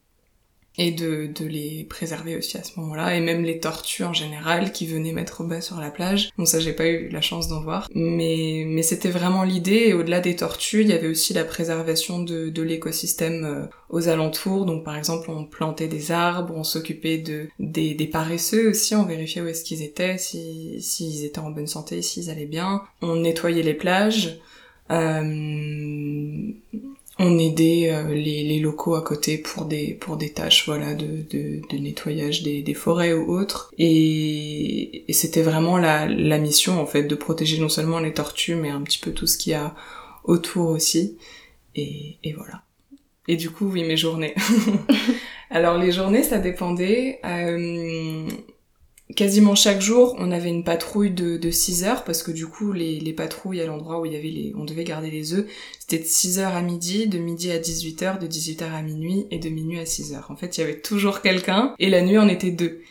et 0.78 0.92
de, 0.92 1.28
de 1.28 1.46
les 1.46 1.86
préserver 1.90 2.38
aussi 2.38 2.58
à 2.58 2.64
ce 2.64 2.80
moment-là, 2.80 3.16
et 3.16 3.20
même 3.20 3.44
les 3.44 3.60
tortues 3.60 4.06
en 4.06 4.14
général 4.14 4.72
qui 4.72 4.88
venaient 4.88 5.12
mettre 5.12 5.42
au 5.42 5.44
bas 5.44 5.60
sur 5.60 5.78
la 5.80 5.92
plage. 5.92 6.30
Bon 6.38 6.46
ça 6.46 6.60
j'ai 6.62 6.72
pas 6.72 6.88
eu 6.88 7.10
la 7.10 7.22
chance 7.22 7.50
d'en 7.50 7.62
voir, 7.62 7.90
mais, 7.94 8.64
mais 8.66 8.82
c'était 8.82 9.10
vraiment 9.10 9.44
l'idée, 9.44 9.88
et 9.88 9.94
au-delà 9.94 10.22
des 10.22 10.36
tortues, 10.36 10.82
il 10.82 10.88
y 10.88 10.94
avait 10.94 11.08
aussi 11.08 11.34
la 11.34 11.44
préservation 11.44 12.24
de, 12.24 12.50
de 12.50 12.62
l'écosystème 12.62 13.44
euh, 13.44 13.66
aux 13.90 14.08
alentours, 14.08 14.66
donc 14.66 14.86
par 14.86 14.96
exemple 14.96 15.30
on 15.30 15.46
plantait 15.46 15.90
des 15.90 16.12
arbres, 16.12 16.54
on 16.56 16.64
s'occupait 16.64 17.18
de, 17.18 17.50
des, 17.60 17.94
des 17.94 18.08
paresseux 18.08 18.70
aussi, 18.70 18.96
on 18.96 19.04
vérifiait 19.04 19.42
où 19.42 19.48
est-ce 19.48 19.66
qu'ils 19.66 19.84
étaient, 19.84 20.18
s'ils 20.18 20.82
si, 20.82 21.12
s'ils 21.12 21.26
étaient 21.26 21.40
en 21.40 21.52
bonne 21.52 21.68
santé, 21.68 22.02
s'ils 22.02 22.30
allaient 22.30 22.46
bien, 22.46 22.82
on 23.02 23.18
nettoyait 23.18 23.64
les 23.64 23.74
plages, 23.74 24.40
euh, 24.90 26.52
on 27.22 27.38
aidait 27.38 27.92
euh, 27.92 28.14
les, 28.14 28.44
les, 28.44 28.60
locaux 28.60 28.96
à 28.96 29.02
côté 29.02 29.38
pour 29.38 29.66
des 29.66 29.94
pour 29.94 30.18
des 30.18 30.34
tâches 30.34 30.66
voilà 30.66 30.94
de, 30.94 31.24
de, 31.30 31.62
de 31.70 31.78
nettoyage 31.78 32.44
des, 32.44 32.62
des, 32.62 32.74
forêts 32.74 33.14
ou 33.14 33.32
autres. 33.32 33.72
Et, 33.78 35.10
et 35.10 35.14
c'était 35.14 35.42
vraiment 35.42 35.78
la, 35.78 36.08
la 36.08 36.38
mission 36.38 36.82
en 36.82 36.86
fait 36.86 37.04
de 37.04 37.16
protéger 37.16 37.60
non 37.60 37.70
seulement 37.70 38.00
les 38.00 38.14
tortues 38.14 38.56
mais 38.56 38.70
un 38.70 38.82
petit 38.82 39.00
peu 39.00 39.12
tout 39.12 39.28
ce 39.28 39.38
qu'il 39.38 39.52
y 39.52 39.56
a 39.56 39.76
autour 40.24 40.70
aussi. 40.70 41.18
Et, 41.76 42.18
et 42.24 42.34
voilà. 42.34 42.64
Et 43.28 43.38
du 43.38 43.50
coup 43.50 43.68
oui 43.68 43.84
mes 43.84 43.98
journées. 43.98 44.36
Alors 45.52 45.78
les 45.78 45.92
journées 45.92 46.24
ça 46.24 46.40
dépendait 46.40 47.20
euh, 47.26 48.28
quasiment 49.16 49.56
chaque 49.56 49.82
jour, 49.82 50.16
on 50.20 50.32
avait 50.32 50.50
une 50.50 50.64
patrouille 50.64 51.12
de, 51.12 51.38
de 51.38 51.52
6 51.52 51.84
heures, 51.84 52.04
parce 52.04 52.24
que 52.24 52.32
du 52.32 52.48
coup, 52.48 52.72
les, 52.74 53.00
les 53.00 53.14
patrouilles 53.14 53.62
à 53.62 53.66
l'endroit 53.66 54.00
où 54.00 54.06
il 54.06 54.14
y 54.14 54.16
avait 54.16 54.30
les, 54.30 54.54
on 54.58 54.66
devait 54.66 54.84
garder 54.84 55.10
les 55.12 55.34
œufs, 55.34 55.46
c'était 55.80 56.00
de 56.00 56.08
6 56.08 56.40
heures 56.40 56.56
à 56.56 56.62
midi, 56.62 57.08
de 57.08 57.18
midi 57.20 57.52
à 57.52 57.58
18 57.60 58.02
heures, 58.04 58.20
de 58.20 58.28
18 58.28 58.62
heures 58.64 58.74
à 58.74 58.82
minuit, 58.82 59.28
et 59.32 59.40
de 59.40 59.50
minuit 59.50 59.80
à 59.80 59.86
6 59.86 60.14
heures. 60.14 60.28
En 60.30 60.36
fait, 60.36 60.58
il 60.58 60.62
y 60.62 60.64
avait 60.64 60.80
toujours 60.82 61.22
quelqu'un, 61.22 61.76
et 61.80 61.90
la 61.90 62.02
nuit, 62.02 62.18
on 62.18 62.28
était 62.30 62.52
deux. 62.52 62.82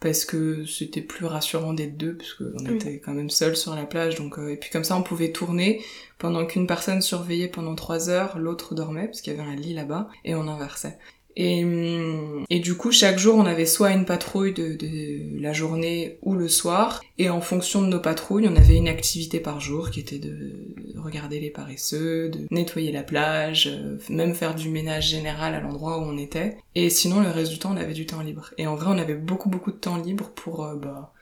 Parce 0.00 0.24
que 0.24 0.64
c'était 0.64 1.00
plus 1.02 1.26
rassurant 1.26 1.72
d'être 1.72 1.96
deux, 1.96 2.16
parce 2.16 2.32
qu'on 2.34 2.66
Oui. 2.68 2.76
était 2.76 3.00
quand 3.04 3.14
même 3.14 3.30
seuls 3.30 3.56
sur 3.56 3.74
la 3.74 3.84
plage, 3.84 4.14
donc, 4.14 4.38
euh, 4.38 4.50
et 4.52 4.56
puis 4.56 4.70
comme 4.70 4.84
ça, 4.84 4.96
on 4.96 5.02
pouvait 5.02 5.32
tourner, 5.32 5.82
pendant 6.18 6.46
qu'une 6.46 6.68
personne 6.68 7.02
surveillait 7.02 7.48
pendant 7.48 7.74
3 7.74 8.08
heures, 8.08 8.38
l'autre 8.38 8.76
dormait, 8.76 9.06
parce 9.06 9.20
qu'il 9.22 9.32
y 9.34 9.36
avait 9.40 9.48
un 9.48 9.56
lit 9.56 9.74
là-bas, 9.74 10.08
et 10.24 10.36
on 10.36 10.42
inversait. 10.46 10.98
Et, 11.36 12.58
du 12.60 12.76
coup, 12.76 12.90
chaque 12.90 13.18
jour, 13.18 13.36
on 13.36 13.46
avait 13.46 13.66
soit 13.66 13.92
une 13.92 14.04
patrouille 14.04 14.52
de, 14.52 15.40
la 15.40 15.52
journée 15.52 16.18
ou 16.22 16.34
le 16.34 16.48
soir. 16.48 17.00
Et 17.16 17.30
en 17.30 17.40
fonction 17.40 17.80
de 17.80 17.86
nos 17.86 18.00
patrouilles, 18.00 18.48
on 18.48 18.56
avait 18.56 18.76
une 18.76 18.88
activité 18.88 19.38
par 19.38 19.60
jour 19.60 19.90
qui 19.90 20.00
était 20.00 20.18
de 20.18 20.74
regarder 20.96 21.40
les 21.40 21.50
paresseux, 21.50 22.28
de 22.28 22.46
nettoyer 22.50 22.92
la 22.92 23.02
plage, 23.02 23.68
euh, 23.68 23.98
même 24.08 24.34
faire 24.34 24.54
du 24.54 24.68
ménage 24.68 25.08
général 25.08 25.54
à 25.54 25.60
l'endroit 25.60 25.98
où 25.98 26.02
on 26.02 26.18
était. 26.18 26.58
Et 26.74 26.90
sinon, 26.90 27.20
le 27.20 27.30
reste 27.30 27.52
du 27.52 27.58
temps, 27.58 27.72
on 27.72 27.76
avait 27.76 27.94
du 27.94 28.06
temps 28.06 28.20
libre. 28.20 28.52
Et 28.58 28.66
en 28.66 28.76
vrai, 28.76 28.86
on 28.88 28.98
avait 28.98 29.14
beaucoup, 29.14 29.48
beaucoup 29.48 29.70
de 29.70 29.76
temps 29.76 29.96
libre 29.96 30.30
pour 30.34 30.64
euh, 30.64 30.76
bah, 30.76 31.12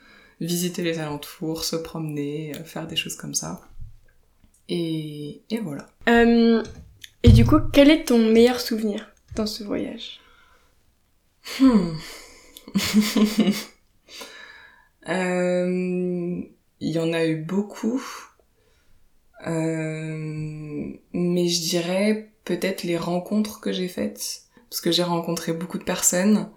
visiter 0.41 0.83
les 0.83 0.99
alentours, 0.99 1.65
se 1.65 1.77
promener, 1.77 2.53
euh, 2.57 2.65
faire 2.65 2.87
des 2.87 2.97
choses 2.97 3.17
comme 3.17 3.35
ça. 3.35 3.61
Et, 4.69 5.43
voilà. 5.63 5.87
Et 7.23 7.31
du 7.31 7.45
coup, 7.45 7.59
quel 7.73 7.91
est 7.91 8.05
ton 8.05 8.19
meilleur 8.19 8.61
souvenir? 8.61 9.13
Dans 9.37 9.47
ce 9.47 9.65
voyage 9.65 10.21
Hmm. 11.61 11.97
Euh, 15.09 16.43
Il 16.81 16.91
y 16.91 16.99
en 16.99 17.13
a 17.13 17.25
eu 17.27 17.37
beaucoup. 17.37 18.03
Euh, 19.47 20.93
mais 21.13 21.49
je 21.49 21.61
dirais 21.69 22.33
peut-être 22.45 22.83
les 22.83 22.97
rencontres 22.97 23.61
que 23.61 23.73
j'ai 23.73 23.89
faites. 23.89 24.43
Parce 24.71 24.81
que 24.81 24.91
j'ai 24.91 25.03
rencontré 25.03 25.53
beaucoup 25.53 25.79
de 25.79 25.85
personnes. 25.85 26.51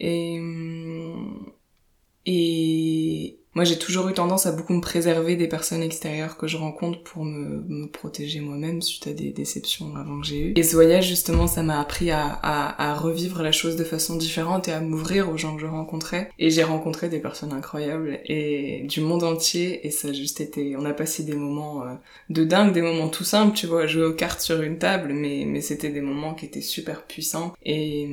Et, 0.00 0.40
et 2.26 3.38
moi 3.54 3.64
j'ai 3.64 3.78
toujours 3.78 4.08
eu 4.08 4.14
tendance 4.14 4.46
à 4.46 4.52
beaucoup 4.52 4.72
me 4.72 4.80
préserver 4.80 5.36
des 5.36 5.48
personnes 5.48 5.82
extérieures 5.82 6.36
que 6.36 6.46
je 6.46 6.56
rencontre 6.56 7.02
pour 7.02 7.24
me, 7.24 7.64
me 7.68 7.86
protéger 7.86 8.40
moi-même 8.40 8.82
suite 8.82 9.06
à 9.06 9.12
des 9.12 9.30
déceptions 9.30 9.94
avant 9.96 10.20
que 10.20 10.26
j'ai 10.26 10.40
eues. 10.40 10.52
Et 10.56 10.62
ce 10.62 10.74
voyage 10.74 11.06
justement 11.08 11.46
ça 11.46 11.62
m'a 11.62 11.80
appris 11.80 12.10
à, 12.10 12.26
à, 12.26 12.90
à, 12.90 12.94
revivre 12.94 13.42
la 13.42 13.52
chose 13.52 13.76
de 13.76 13.84
façon 13.84 14.16
différente 14.16 14.68
et 14.68 14.72
à 14.72 14.80
m'ouvrir 14.80 15.30
aux 15.30 15.36
gens 15.36 15.54
que 15.54 15.60
je 15.60 15.66
rencontrais. 15.66 16.30
Et 16.38 16.50
j'ai 16.50 16.64
rencontré 16.64 17.08
des 17.08 17.20
personnes 17.20 17.52
incroyables 17.52 18.20
et 18.26 18.84
du 18.88 19.00
monde 19.00 19.24
entier 19.24 19.86
et 19.86 19.90
ça 19.90 20.08
a 20.08 20.12
juste 20.12 20.40
été... 20.40 20.76
On 20.76 20.84
a 20.84 20.92
passé 20.92 21.22
des 21.22 21.34
moments 21.34 21.82
euh, 21.82 21.94
de 22.30 22.44
dingue, 22.44 22.72
des 22.72 22.82
moments 22.82 23.08
tout 23.08 23.24
simples, 23.24 23.56
tu 23.56 23.66
vois, 23.66 23.86
jouer 23.86 24.04
aux 24.04 24.14
cartes 24.14 24.40
sur 24.40 24.62
une 24.62 24.78
table, 24.78 25.12
mais, 25.12 25.44
mais 25.46 25.60
c'était 25.60 25.90
des 25.90 26.00
moments 26.00 26.34
qui 26.34 26.46
étaient 26.46 26.60
super 26.60 27.06
puissants 27.06 27.52
et, 27.62 28.08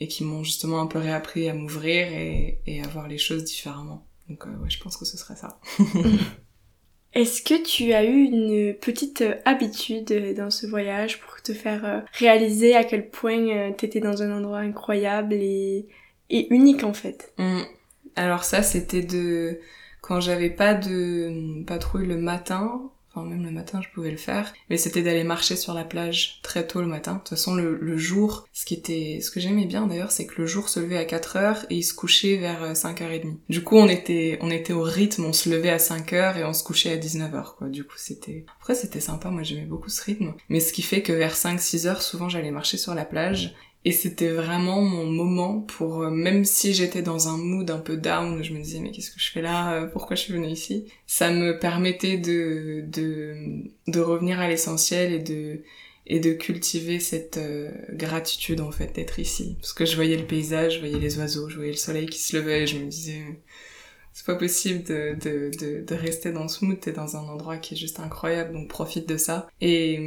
et 0.00 0.08
qui 0.08 0.24
m'ont 0.24 0.44
justement 0.44 0.80
un 0.80 0.86
peu 0.86 0.98
réappris 0.98 1.48
à 1.48 1.54
m'ouvrir 1.54 2.08
et, 2.08 2.58
et 2.66 2.82
à 2.82 2.88
voir 2.88 3.08
les 3.08 3.18
choses 3.18 3.44
différemment. 3.44 4.06
Donc 4.28 4.46
euh, 4.46 4.50
ouais, 4.62 4.70
je 4.70 4.80
pense 4.80 4.96
que 4.96 5.04
ce 5.04 5.16
serait 5.16 5.36
ça. 5.36 5.60
Est-ce 7.14 7.42
que 7.42 7.62
tu 7.62 7.92
as 7.92 8.04
eu 8.04 8.22
une 8.22 8.74
petite 8.74 9.22
habitude 9.44 10.34
dans 10.34 10.50
ce 10.50 10.66
voyage 10.66 11.20
pour 11.20 11.42
te 11.42 11.52
faire 11.52 11.84
euh, 11.84 12.00
réaliser 12.14 12.74
à 12.74 12.84
quel 12.84 13.10
point 13.10 13.48
euh, 13.48 13.70
t'étais 13.72 14.00
dans 14.00 14.22
un 14.22 14.34
endroit 14.34 14.60
incroyable 14.60 15.34
et, 15.34 15.88
et 16.30 16.52
unique 16.54 16.84
en 16.84 16.94
fait? 16.94 17.34
Mmh. 17.36 17.60
Alors 18.16 18.44
ça, 18.44 18.62
c'était 18.62 19.02
de 19.02 19.60
quand 20.00 20.20
j'avais 20.20 20.50
pas 20.50 20.74
de 20.74 21.62
patrouille 21.64 22.06
le 22.06 22.16
matin, 22.16 22.90
Enfin, 23.14 23.26
même 23.26 23.44
le 23.44 23.50
matin, 23.50 23.80
je 23.82 23.88
pouvais 23.92 24.10
le 24.10 24.16
faire. 24.16 24.52
Mais 24.70 24.76
c'était 24.78 25.02
d'aller 25.02 25.24
marcher 25.24 25.56
sur 25.56 25.74
la 25.74 25.84
plage 25.84 26.40
très 26.42 26.66
tôt 26.66 26.80
le 26.80 26.86
matin. 26.86 27.14
De 27.14 27.18
toute 27.18 27.30
façon, 27.30 27.54
le, 27.54 27.96
jour, 27.98 28.46
ce 28.52 28.64
qui 28.64 28.74
était, 28.74 29.20
ce 29.22 29.30
que 29.30 29.38
j'aimais 29.38 29.66
bien 29.66 29.86
d'ailleurs, 29.86 30.12
c'est 30.12 30.26
que 30.26 30.40
le 30.40 30.46
jour 30.46 30.68
se 30.68 30.80
levait 30.80 30.96
à 30.96 31.04
4 31.04 31.36
heures 31.36 31.66
et 31.68 31.76
il 31.76 31.82
se 31.82 31.94
couchait 31.94 32.36
vers 32.36 32.72
5h30. 32.72 33.36
Du 33.48 33.62
coup, 33.62 33.76
on 33.76 33.88
était, 33.88 34.38
on 34.40 34.50
était 34.50 34.72
au 34.72 34.82
rythme, 34.82 35.24
on 35.26 35.32
se 35.32 35.50
levait 35.50 35.70
à 35.70 35.78
5 35.78 36.12
heures 36.14 36.36
et 36.36 36.44
on 36.44 36.54
se 36.54 36.64
couchait 36.64 36.92
à 36.92 36.96
19h, 36.96 37.56
quoi. 37.56 37.68
Du 37.68 37.84
coup, 37.84 37.96
c'était, 37.96 38.46
après, 38.60 38.74
c'était 38.74 39.00
sympa. 39.00 39.30
Moi, 39.30 39.42
j'aimais 39.42 39.66
beaucoup 39.66 39.90
ce 39.90 40.02
rythme. 40.02 40.34
Mais 40.48 40.60
ce 40.60 40.72
qui 40.72 40.82
fait 40.82 41.02
que 41.02 41.12
vers 41.12 41.34
5-6 41.34 41.86
heures, 41.86 42.02
souvent, 42.02 42.28
j'allais 42.28 42.50
marcher 42.50 42.78
sur 42.78 42.94
la 42.94 43.04
plage 43.04 43.54
et 43.84 43.92
c'était 43.92 44.30
vraiment 44.30 44.80
mon 44.80 45.06
moment 45.06 45.60
pour, 45.60 46.02
euh, 46.02 46.10
même 46.10 46.44
si 46.44 46.72
j'étais 46.72 47.02
dans 47.02 47.28
un 47.28 47.36
mood 47.36 47.68
un 47.70 47.78
peu 47.78 47.96
down, 47.96 48.42
je 48.42 48.52
me 48.52 48.62
disais 48.62 48.80
mais 48.80 48.92
qu'est-ce 48.92 49.10
que 49.10 49.20
je 49.20 49.30
fais 49.30 49.42
là, 49.42 49.74
euh, 49.74 49.86
pourquoi 49.86 50.14
je 50.16 50.22
suis 50.22 50.32
venue 50.32 50.48
ici, 50.48 50.86
ça 51.06 51.30
me 51.32 51.58
permettait 51.58 52.18
de, 52.18 52.84
de, 52.86 53.34
de 53.88 54.00
revenir 54.00 54.38
à 54.40 54.48
l'essentiel 54.48 55.12
et 55.12 55.18
de, 55.18 55.62
et 56.06 56.20
de 56.20 56.32
cultiver 56.32 57.00
cette 57.00 57.38
euh, 57.38 57.70
gratitude 57.92 58.60
en 58.60 58.70
fait 58.70 58.94
d'être 58.94 59.18
ici. 59.18 59.56
Parce 59.60 59.72
que 59.72 59.84
je 59.84 59.96
voyais 59.96 60.16
le 60.16 60.26
paysage, 60.26 60.74
je 60.74 60.78
voyais 60.80 60.98
les 61.00 61.18
oiseaux, 61.18 61.48
je 61.48 61.56
voyais 61.56 61.72
le 61.72 61.76
soleil 61.76 62.06
qui 62.06 62.18
se 62.20 62.36
levait 62.36 62.66
je 62.66 62.78
me 62.78 62.86
disais 62.86 63.22
c'est 64.12 64.26
pas 64.26 64.34
possible 64.34 64.82
de, 64.84 65.16
de, 65.20 65.50
de, 65.58 65.84
de 65.84 65.94
rester 65.94 66.32
dans 66.32 66.46
ce 66.46 66.64
mood, 66.64 66.78
t'es 66.78 66.92
dans 66.92 67.16
un 67.16 67.20
endroit 67.28 67.56
qui 67.56 67.74
est 67.74 67.76
juste 67.76 67.98
incroyable, 67.98 68.52
donc 68.52 68.68
profite 68.68 69.08
de 69.08 69.16
ça. 69.16 69.48
Et 69.60 69.98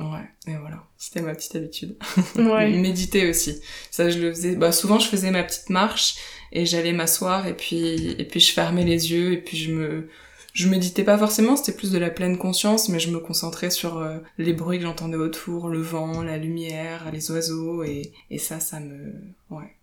Ouais, 0.00 0.28
et 0.48 0.56
voilà, 0.56 0.84
c'était 0.96 1.20
ma 1.20 1.34
petite 1.34 1.54
habitude. 1.54 1.96
Ouais. 2.36 2.70
Méditer 2.70 3.28
aussi. 3.28 3.60
Ça, 3.90 4.10
je 4.10 4.18
le 4.18 4.32
faisais. 4.32 4.56
Bah, 4.56 4.72
souvent, 4.72 4.98
je 4.98 5.08
faisais 5.08 5.30
ma 5.30 5.44
petite 5.44 5.70
marche 5.70 6.16
et 6.50 6.66
j'allais 6.66 6.92
m'asseoir 6.92 7.46
et 7.46 7.54
puis 7.54 8.12
et 8.18 8.24
puis 8.24 8.40
je 8.40 8.52
fermais 8.52 8.84
les 8.84 9.12
yeux 9.12 9.32
et 9.32 9.38
puis 9.38 9.56
je 9.56 9.72
me 9.72 10.08
je 10.52 10.68
méditais 10.68 11.02
pas 11.02 11.18
forcément, 11.18 11.56
c'était 11.56 11.76
plus 11.76 11.90
de 11.90 11.98
la 11.98 12.10
pleine 12.10 12.38
conscience, 12.38 12.88
mais 12.88 13.00
je 13.00 13.10
me 13.10 13.18
concentrais 13.18 13.70
sur 13.70 13.98
euh, 13.98 14.18
les 14.38 14.52
bruits 14.52 14.78
que 14.78 14.84
j'entendais 14.84 15.16
autour, 15.16 15.68
le 15.68 15.80
vent, 15.80 16.22
la 16.22 16.38
lumière, 16.38 17.10
les 17.12 17.30
oiseaux 17.32 17.82
et 17.82 18.12
et 18.30 18.38
ça, 18.38 18.60
ça 18.60 18.78
me 18.80 19.12
ouais, 19.50 19.76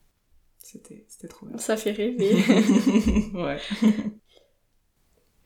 c'était 0.60 1.06
c'était 1.10 1.28
trop 1.28 1.46
bien. 1.46 1.58
Ça 1.58 1.78
fait 1.78 1.92
rêver. 1.92 2.36
ouais. 3.34 3.60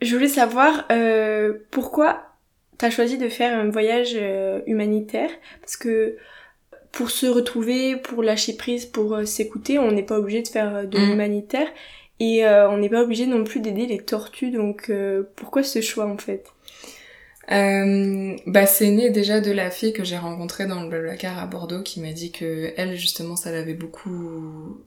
Je 0.02 0.14
voulais 0.14 0.28
savoir 0.28 0.86
euh, 0.92 1.54
pourquoi 1.72 2.35
t'as 2.78 2.90
choisi 2.90 3.18
de 3.18 3.30
faire 3.30 3.58
un 3.58 3.70
voyage 3.70 4.14
euh, 4.16 4.62
humanitaire 4.68 5.30
parce 5.62 5.78
que 5.78 6.18
pour 6.92 7.10
se 7.12 7.26
retrouver, 7.28 7.98
pour 7.98 8.24
lâcher 8.24 8.56
prise, 8.58 8.86
pour 8.86 9.14
euh, 9.16 9.26
s'écouter, 9.26 9.80
on 9.80 9.92
n'est 9.92 10.04
pas 10.04 10.18
obligé 10.20 10.42
de 10.42 10.48
faire 10.48 10.76
euh, 10.76 10.84
de 10.86 10.98
Mm. 10.98 11.06
l'humanitaire 11.10 11.68
et 12.20 12.46
euh, 12.46 12.70
on 12.70 12.78
n'est 12.78 12.90
pas 12.90 13.04
obligé 13.04 13.26
non 13.28 13.44
plus 13.44 13.60
d'aider 13.62 13.86
les 13.88 14.00
tortues. 14.04 14.52
Donc 14.52 14.90
euh, 14.90 15.24
pourquoi 15.36 15.64
ce 15.64 15.82
choix 15.82 16.06
en 16.08 16.18
fait? 16.18 16.46
Euh, 17.52 18.36
bah 18.48 18.66
c'est 18.66 18.90
né 18.90 19.12
déjà 19.12 19.40
de 19.40 19.52
la 19.52 19.70
fille 19.70 19.94
que 19.94 20.04
j'ai 20.04 20.18
rencontrée 20.18 20.66
dans 20.66 20.82
le 20.82 20.90
Blablacar 20.90 21.38
à 21.38 21.46
Bordeaux 21.46 21.84
qui 21.84 22.00
m'a 22.02 22.12
dit 22.12 22.32
que 22.32 22.74
elle 22.76 22.96
justement 22.98 23.36
ça 23.36 23.52
l'avait 23.52 23.76
beaucoup 23.76 24.80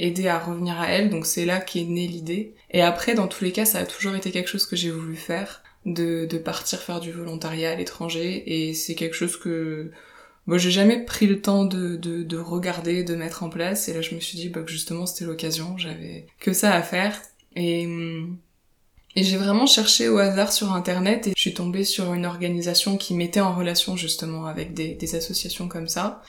aidé 0.00 0.26
à 0.26 0.40
revenir 0.40 0.80
à 0.80 0.88
elle 0.88 1.10
donc 1.10 1.26
c'est 1.26 1.44
là 1.44 1.60
qu'est 1.60 1.84
née 1.84 2.08
l'idée 2.08 2.54
et 2.72 2.82
après 2.82 3.14
dans 3.14 3.28
tous 3.28 3.44
les 3.44 3.52
cas 3.52 3.64
ça 3.64 3.78
a 3.78 3.86
toujours 3.86 4.16
été 4.16 4.32
quelque 4.32 4.48
chose 4.48 4.66
que 4.66 4.74
j'ai 4.74 4.90
voulu 4.90 5.14
faire 5.14 5.61
de, 5.86 6.26
de 6.26 6.38
partir 6.38 6.80
faire 6.80 7.00
du 7.00 7.10
volontariat 7.12 7.70
à 7.70 7.74
l'étranger 7.74 8.42
et 8.46 8.74
c'est 8.74 8.94
quelque 8.94 9.14
chose 9.14 9.36
que 9.36 9.90
moi 10.46 10.58
j'ai 10.58 10.70
jamais 10.70 11.04
pris 11.04 11.26
le 11.26 11.40
temps 11.40 11.64
de, 11.64 11.96
de, 11.96 12.22
de 12.22 12.36
regarder 12.36 13.04
de 13.04 13.14
mettre 13.14 13.42
en 13.42 13.48
place 13.48 13.88
et 13.88 13.94
là 13.94 14.00
je 14.00 14.14
me 14.14 14.20
suis 14.20 14.38
dit 14.38 14.48
bah, 14.48 14.60
justement 14.66 15.06
c'était 15.06 15.24
l'occasion 15.24 15.76
j'avais 15.78 16.26
que 16.40 16.52
ça 16.52 16.72
à 16.72 16.82
faire 16.82 17.20
et 17.56 17.86
hum, 17.86 18.38
et 19.14 19.24
j'ai 19.24 19.36
vraiment 19.36 19.66
cherché 19.66 20.08
au 20.08 20.18
hasard 20.18 20.52
sur 20.52 20.72
internet 20.72 21.26
et 21.26 21.32
je 21.36 21.40
suis 21.40 21.52
tombée 21.52 21.84
sur 21.84 22.14
une 22.14 22.24
organisation 22.24 22.96
qui 22.96 23.14
mettait 23.14 23.40
en 23.40 23.54
relation 23.54 23.96
justement 23.96 24.46
avec 24.46 24.72
des, 24.72 24.94
des 24.94 25.14
associations 25.14 25.68
comme 25.68 25.88
ça. 25.88 26.22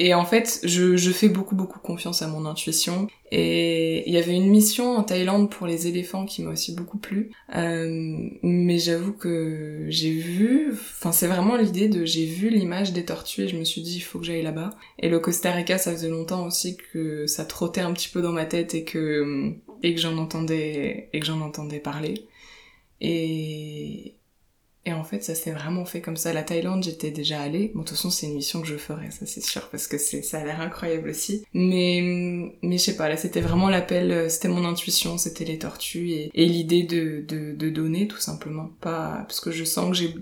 Et 0.00 0.14
en 0.14 0.24
fait, 0.24 0.60
je, 0.62 0.96
je 0.96 1.10
fais 1.10 1.28
beaucoup 1.28 1.56
beaucoup 1.56 1.80
confiance 1.80 2.22
à 2.22 2.28
mon 2.28 2.46
intuition. 2.46 3.08
Et 3.32 4.08
il 4.08 4.14
y 4.14 4.16
avait 4.18 4.34
une 4.34 4.48
mission 4.48 4.96
en 4.96 5.02
Thaïlande 5.02 5.50
pour 5.50 5.66
les 5.66 5.88
éléphants 5.88 6.24
qui 6.24 6.42
m'a 6.42 6.52
aussi 6.52 6.74
beaucoup 6.74 6.98
plu. 6.98 7.30
Euh, 7.56 8.30
mais 8.42 8.78
j'avoue 8.78 9.12
que 9.12 9.86
j'ai 9.88 10.12
vu, 10.12 10.70
enfin 10.72 11.12
c'est 11.12 11.26
vraiment 11.26 11.56
l'idée 11.56 11.88
de 11.88 12.04
j'ai 12.04 12.26
vu 12.26 12.48
l'image 12.48 12.92
des 12.92 13.04
tortues 13.04 13.42
et 13.42 13.48
je 13.48 13.56
me 13.56 13.64
suis 13.64 13.82
dit 13.82 13.96
il 13.96 14.00
faut 14.00 14.20
que 14.20 14.24
j'aille 14.24 14.42
là-bas. 14.42 14.70
Et 15.00 15.08
le 15.08 15.18
Costa 15.18 15.50
Rica, 15.52 15.78
ça 15.78 15.92
faisait 15.92 16.08
longtemps 16.08 16.46
aussi 16.46 16.76
que 16.76 17.26
ça 17.26 17.44
trottait 17.44 17.80
un 17.80 17.92
petit 17.92 18.08
peu 18.08 18.22
dans 18.22 18.32
ma 18.32 18.46
tête 18.46 18.74
et 18.74 18.84
que 18.84 19.52
et 19.82 19.94
que 19.94 20.00
j'en 20.00 20.16
entendais 20.18 21.08
et 21.12 21.20
que 21.20 21.26
j'en 21.26 21.40
entendais 21.40 21.80
parler. 21.80 22.28
Et 23.00 24.17
et 24.88 24.92
en 24.92 25.04
fait, 25.04 25.22
ça 25.22 25.34
s'est 25.34 25.50
vraiment 25.52 25.84
fait 25.84 26.00
comme 26.00 26.16
ça. 26.16 26.32
La 26.32 26.42
Thaïlande, 26.42 26.82
j'étais 26.82 27.10
déjà 27.10 27.40
allée. 27.40 27.70
Bon, 27.74 27.80
de 27.82 27.86
toute 27.86 27.96
façon, 27.96 28.10
c'est 28.10 28.26
une 28.26 28.34
mission 28.34 28.60
que 28.60 28.66
je 28.66 28.76
ferai, 28.76 29.10
ça 29.10 29.26
c'est 29.26 29.40
sûr, 29.42 29.68
parce 29.70 29.86
que 29.86 29.98
c'est, 29.98 30.22
ça 30.22 30.38
a 30.40 30.44
l'air 30.44 30.60
incroyable 30.60 31.10
aussi. 31.10 31.44
Mais, 31.54 32.00
mais 32.62 32.78
je 32.78 32.82
sais 32.82 32.96
pas, 32.96 33.08
là, 33.08 33.16
c'était 33.16 33.40
vraiment 33.40 33.68
l'appel, 33.68 34.10
euh, 34.10 34.28
c'était 34.28 34.48
mon 34.48 34.64
intuition, 34.64 35.18
c'était 35.18 35.44
les 35.44 35.58
tortues 35.58 36.10
et, 36.10 36.30
et 36.34 36.46
l'idée 36.46 36.82
de, 36.82 37.24
de, 37.28 37.52
de 37.54 37.70
donner, 37.70 38.08
tout 38.08 38.18
simplement. 38.18 38.70
Pas, 38.80 39.24
parce 39.28 39.40
que 39.40 39.50
je 39.50 39.64
sens 39.64 39.90
que 39.90 39.96
j'ai, 39.96 40.14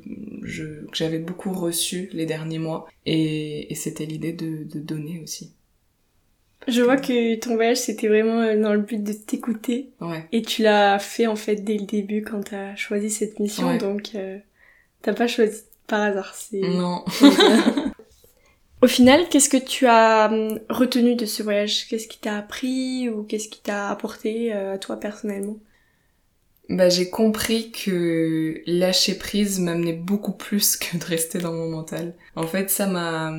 je, 0.43 0.65
que 0.87 0.95
j'avais 0.97 1.19
beaucoup 1.19 1.53
reçu 1.53 2.09
les 2.13 2.27
derniers 2.27 2.59
mois. 2.59 2.87
Et, 3.07 3.73
et 3.73 3.75
c'était 3.75 4.07
l'idée 4.07 4.33
de, 4.33 4.65
de 4.65 4.81
donner 4.81 5.21
aussi. 5.23 5.53
Je 6.69 6.83
vois 6.83 6.97
que 6.97 7.37
ton 7.37 7.55
voyage 7.55 7.77
c'était 7.77 8.09
vraiment 8.09 8.41
euh, 8.41 8.61
dans 8.61 8.73
le 8.75 8.81
but 8.81 9.01
de 9.03 9.13
t'écouter 9.13 9.91
Ouais. 10.01 10.25
et 10.33 10.43
tu 10.43 10.63
l'as 10.63 10.99
fait 10.99 11.29
en 11.29 11.37
fait 11.37 11.57
dès 11.57 11.77
le 11.79 11.85
début 11.87 12.23
quand 12.23 12.41
t'as 12.51 12.75
choisi 12.75 13.09
cette 13.11 13.39
mission 13.39 13.69
Ouais. 13.69 13.79
donc 13.79 14.11
euh, 14.17 14.39
t'as 15.07 15.15
pas 15.15 15.29
choisi 15.29 15.63
par 15.87 16.03
hasard. 16.03 16.35
C'est 16.35 16.59
Non. 16.59 17.05
Au 18.83 18.89
final, 18.89 19.29
qu'est-ce 19.29 19.49
que 19.49 19.57
tu 19.57 19.87
as 19.87 20.29
hum, 20.31 20.59
retenu 20.69 21.15
de 21.15 21.25
ce 21.25 21.43
voyage? 21.43 21.87
Qu'est-ce 21.89 22.09
qui 22.09 22.19
t'a 22.19 22.37
appris 22.37 23.09
ou 23.09 23.23
qu'est-ce 23.23 23.49
qui 23.49 23.61
t'a 23.61 23.89
apporté 23.89 24.53
euh, 24.53 24.75
à 24.75 24.79
toi 24.79 24.97
personnellement? 24.97 25.57
Bah, 26.69 26.89
j'ai 26.89 27.09
compris 27.09 27.71
que 27.71 28.61
lâcher 28.67 29.15
prise 29.15 29.61
m'amenait 29.61 29.93
beaucoup 29.93 30.33
plus 30.33 30.77
que 30.77 30.97
de 30.97 31.05
rester 31.05 31.39
dans 31.39 31.53
mon 31.53 31.71
mental. 31.71 32.15
En 32.35 32.47
fait, 32.47 32.71
ça 32.71 32.89
m'a, 32.89 33.33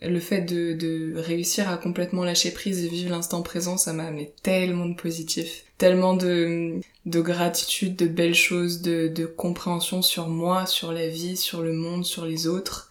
le 0.00 0.20
fait 0.20 0.40
de, 0.40 1.12
réussir 1.16 1.68
à 1.68 1.76
complètement 1.76 2.24
lâcher 2.24 2.50
prise 2.50 2.82
et 2.82 2.88
vivre 2.88 3.10
l'instant 3.10 3.42
présent, 3.42 3.76
ça 3.76 3.92
m'a 3.92 4.04
amené 4.04 4.32
tellement 4.42 4.86
de 4.86 4.94
positif, 4.94 5.64
tellement 5.76 6.14
de, 6.14 6.80
de 7.04 7.20
gratitude, 7.20 7.94
de 7.94 8.06
belles 8.06 8.34
choses, 8.34 8.80
de, 8.80 9.26
compréhension 9.26 10.00
sur 10.00 10.28
moi, 10.28 10.64
sur 10.64 10.92
la 10.92 11.08
vie, 11.08 11.36
sur 11.36 11.60
le 11.60 11.74
monde, 11.74 12.06
sur 12.06 12.24
les 12.24 12.46
autres. 12.46 12.90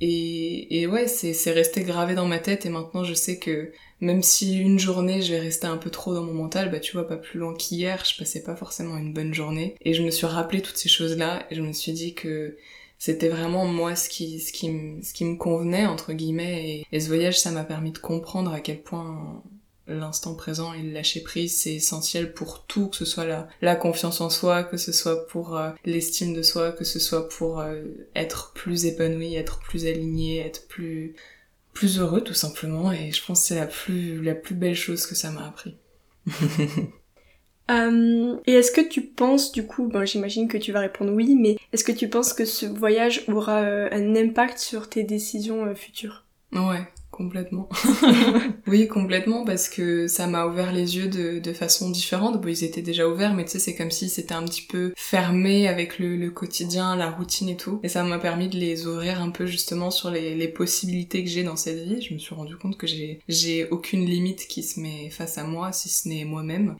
et, 0.00 0.80
et 0.80 0.86
ouais, 0.86 1.06
c'est, 1.06 1.34
c'est 1.34 1.52
resté 1.52 1.82
gravé 1.82 2.14
dans 2.14 2.26
ma 2.26 2.38
tête 2.38 2.64
et 2.64 2.70
maintenant 2.70 3.04
je 3.04 3.14
sais 3.14 3.38
que 3.38 3.72
même 4.00 4.22
si 4.22 4.58
une 4.58 4.78
journée 4.78 5.22
je 5.22 5.32
vais 5.32 5.40
rester 5.40 5.66
un 5.66 5.76
peu 5.76 5.90
trop 5.90 6.14
dans 6.14 6.22
mon 6.22 6.34
mental, 6.34 6.70
bah 6.70 6.80
tu 6.80 6.92
vois, 6.92 7.06
pas 7.06 7.16
plus 7.16 7.38
loin 7.38 7.54
qu'hier, 7.54 8.04
je 8.04 8.16
passais 8.16 8.42
pas 8.42 8.56
forcément 8.56 8.96
une 8.96 9.12
bonne 9.12 9.34
journée. 9.34 9.74
Et 9.82 9.94
je 9.94 10.02
me 10.02 10.10
suis 10.10 10.26
rappelé 10.26 10.62
toutes 10.62 10.76
ces 10.76 10.88
choses-là 10.88 11.46
et 11.50 11.54
je 11.54 11.62
me 11.62 11.72
suis 11.72 11.92
dit 11.92 12.14
que 12.14 12.56
c'était 12.98 13.28
vraiment 13.28 13.64
moi 13.66 13.94
ce 13.96 14.08
qui, 14.08 14.40
ce 14.40 14.52
qui, 14.52 14.70
ce 15.02 15.12
qui 15.12 15.24
me 15.24 15.36
convenait, 15.36 15.86
entre 15.86 16.12
guillemets. 16.12 16.84
Et, 16.92 17.00
ce 17.00 17.06
voyage, 17.06 17.38
ça 17.38 17.50
m'a 17.50 17.64
permis 17.64 17.92
de 17.92 17.98
comprendre 17.98 18.52
à 18.52 18.60
quel 18.60 18.82
point 18.82 19.42
l'instant 19.86 20.34
présent 20.34 20.74
et 20.74 20.82
le 20.82 20.92
lâcher 20.92 21.22
prise, 21.22 21.56
c'est 21.56 21.74
essentiel 21.74 22.34
pour 22.34 22.66
tout, 22.66 22.88
que 22.88 22.96
ce 22.96 23.06
soit 23.06 23.24
la, 23.24 23.48
la 23.62 23.74
confiance 23.74 24.20
en 24.20 24.28
soi, 24.28 24.62
que 24.62 24.76
ce 24.76 24.92
soit 24.92 25.26
pour 25.28 25.56
euh, 25.56 25.70
l'estime 25.86 26.34
de 26.34 26.42
soi, 26.42 26.72
que 26.72 26.84
ce 26.84 26.98
soit 26.98 27.26
pour 27.30 27.60
euh, 27.60 27.82
être 28.14 28.52
plus 28.52 28.84
épanoui, 28.84 29.34
être 29.34 29.60
plus 29.60 29.86
aligné, 29.86 30.40
être 30.40 30.68
plus 30.68 31.14
plus 31.78 32.00
heureux 32.00 32.22
tout 32.22 32.34
simplement 32.34 32.90
et 32.90 33.12
je 33.12 33.24
pense 33.24 33.40
que 33.40 33.46
c'est 33.46 33.54
la 33.54 33.66
plus 33.66 34.20
la 34.20 34.34
plus 34.34 34.56
belle 34.56 34.74
chose 34.74 35.06
que 35.06 35.14
ça 35.14 35.30
m'a 35.30 35.46
appris. 35.46 35.76
Euh, 37.70 38.38
et 38.46 38.54
est-ce 38.54 38.72
que 38.72 38.80
tu 38.80 39.02
penses, 39.02 39.52
du 39.52 39.66
coup, 39.66 39.88
ben, 39.88 40.06
j'imagine 40.06 40.48
que 40.48 40.56
tu 40.56 40.72
vas 40.72 40.80
répondre 40.80 41.12
oui, 41.12 41.36
mais 41.38 41.58
est-ce 41.74 41.84
que 41.84 41.92
tu 41.92 42.08
penses 42.08 42.32
que 42.32 42.46
ce 42.46 42.64
voyage 42.64 43.24
aura 43.28 43.60
euh, 43.60 43.90
un 43.92 44.16
impact 44.16 44.56
sur 44.56 44.88
tes 44.88 45.02
décisions 45.02 45.66
euh, 45.66 45.74
futures? 45.74 46.24
Ouais, 46.52 46.90
complètement. 47.18 47.68
oui, 48.68 48.86
complètement, 48.86 49.44
parce 49.44 49.68
que 49.68 50.06
ça 50.06 50.28
m'a 50.28 50.46
ouvert 50.46 50.72
les 50.72 50.96
yeux 50.96 51.08
de, 51.08 51.40
de 51.40 51.52
façon 51.52 51.90
différente. 51.90 52.40
Bon, 52.40 52.48
ils 52.48 52.62
étaient 52.62 52.80
déjà 52.80 53.08
ouverts, 53.08 53.34
mais 53.34 53.44
tu 53.44 53.50
sais, 53.50 53.58
c'est 53.58 53.74
comme 53.74 53.90
si 53.90 54.08
c'était 54.08 54.34
un 54.34 54.44
petit 54.44 54.62
peu 54.62 54.92
fermé 54.96 55.66
avec 55.66 55.98
le, 55.98 56.16
le, 56.16 56.30
quotidien, 56.30 56.94
la 56.94 57.10
routine 57.10 57.48
et 57.48 57.56
tout. 57.56 57.80
Et 57.82 57.88
ça 57.88 58.04
m'a 58.04 58.20
permis 58.20 58.48
de 58.48 58.56
les 58.56 58.86
ouvrir 58.86 59.20
un 59.20 59.30
peu 59.30 59.46
justement 59.46 59.90
sur 59.90 60.12
les, 60.12 60.36
les 60.36 60.46
possibilités 60.46 61.24
que 61.24 61.28
j'ai 61.28 61.42
dans 61.42 61.56
cette 61.56 61.82
vie. 61.82 62.00
Je 62.00 62.14
me 62.14 62.20
suis 62.20 62.36
rendu 62.36 62.56
compte 62.56 62.78
que 62.78 62.86
j'ai, 62.86 63.18
j'ai 63.26 63.68
aucune 63.70 64.06
limite 64.06 64.46
qui 64.46 64.62
se 64.62 64.78
met 64.78 65.10
face 65.10 65.38
à 65.38 65.42
moi, 65.42 65.72
si 65.72 65.88
ce 65.88 66.08
n'est 66.08 66.24
moi-même. 66.24 66.76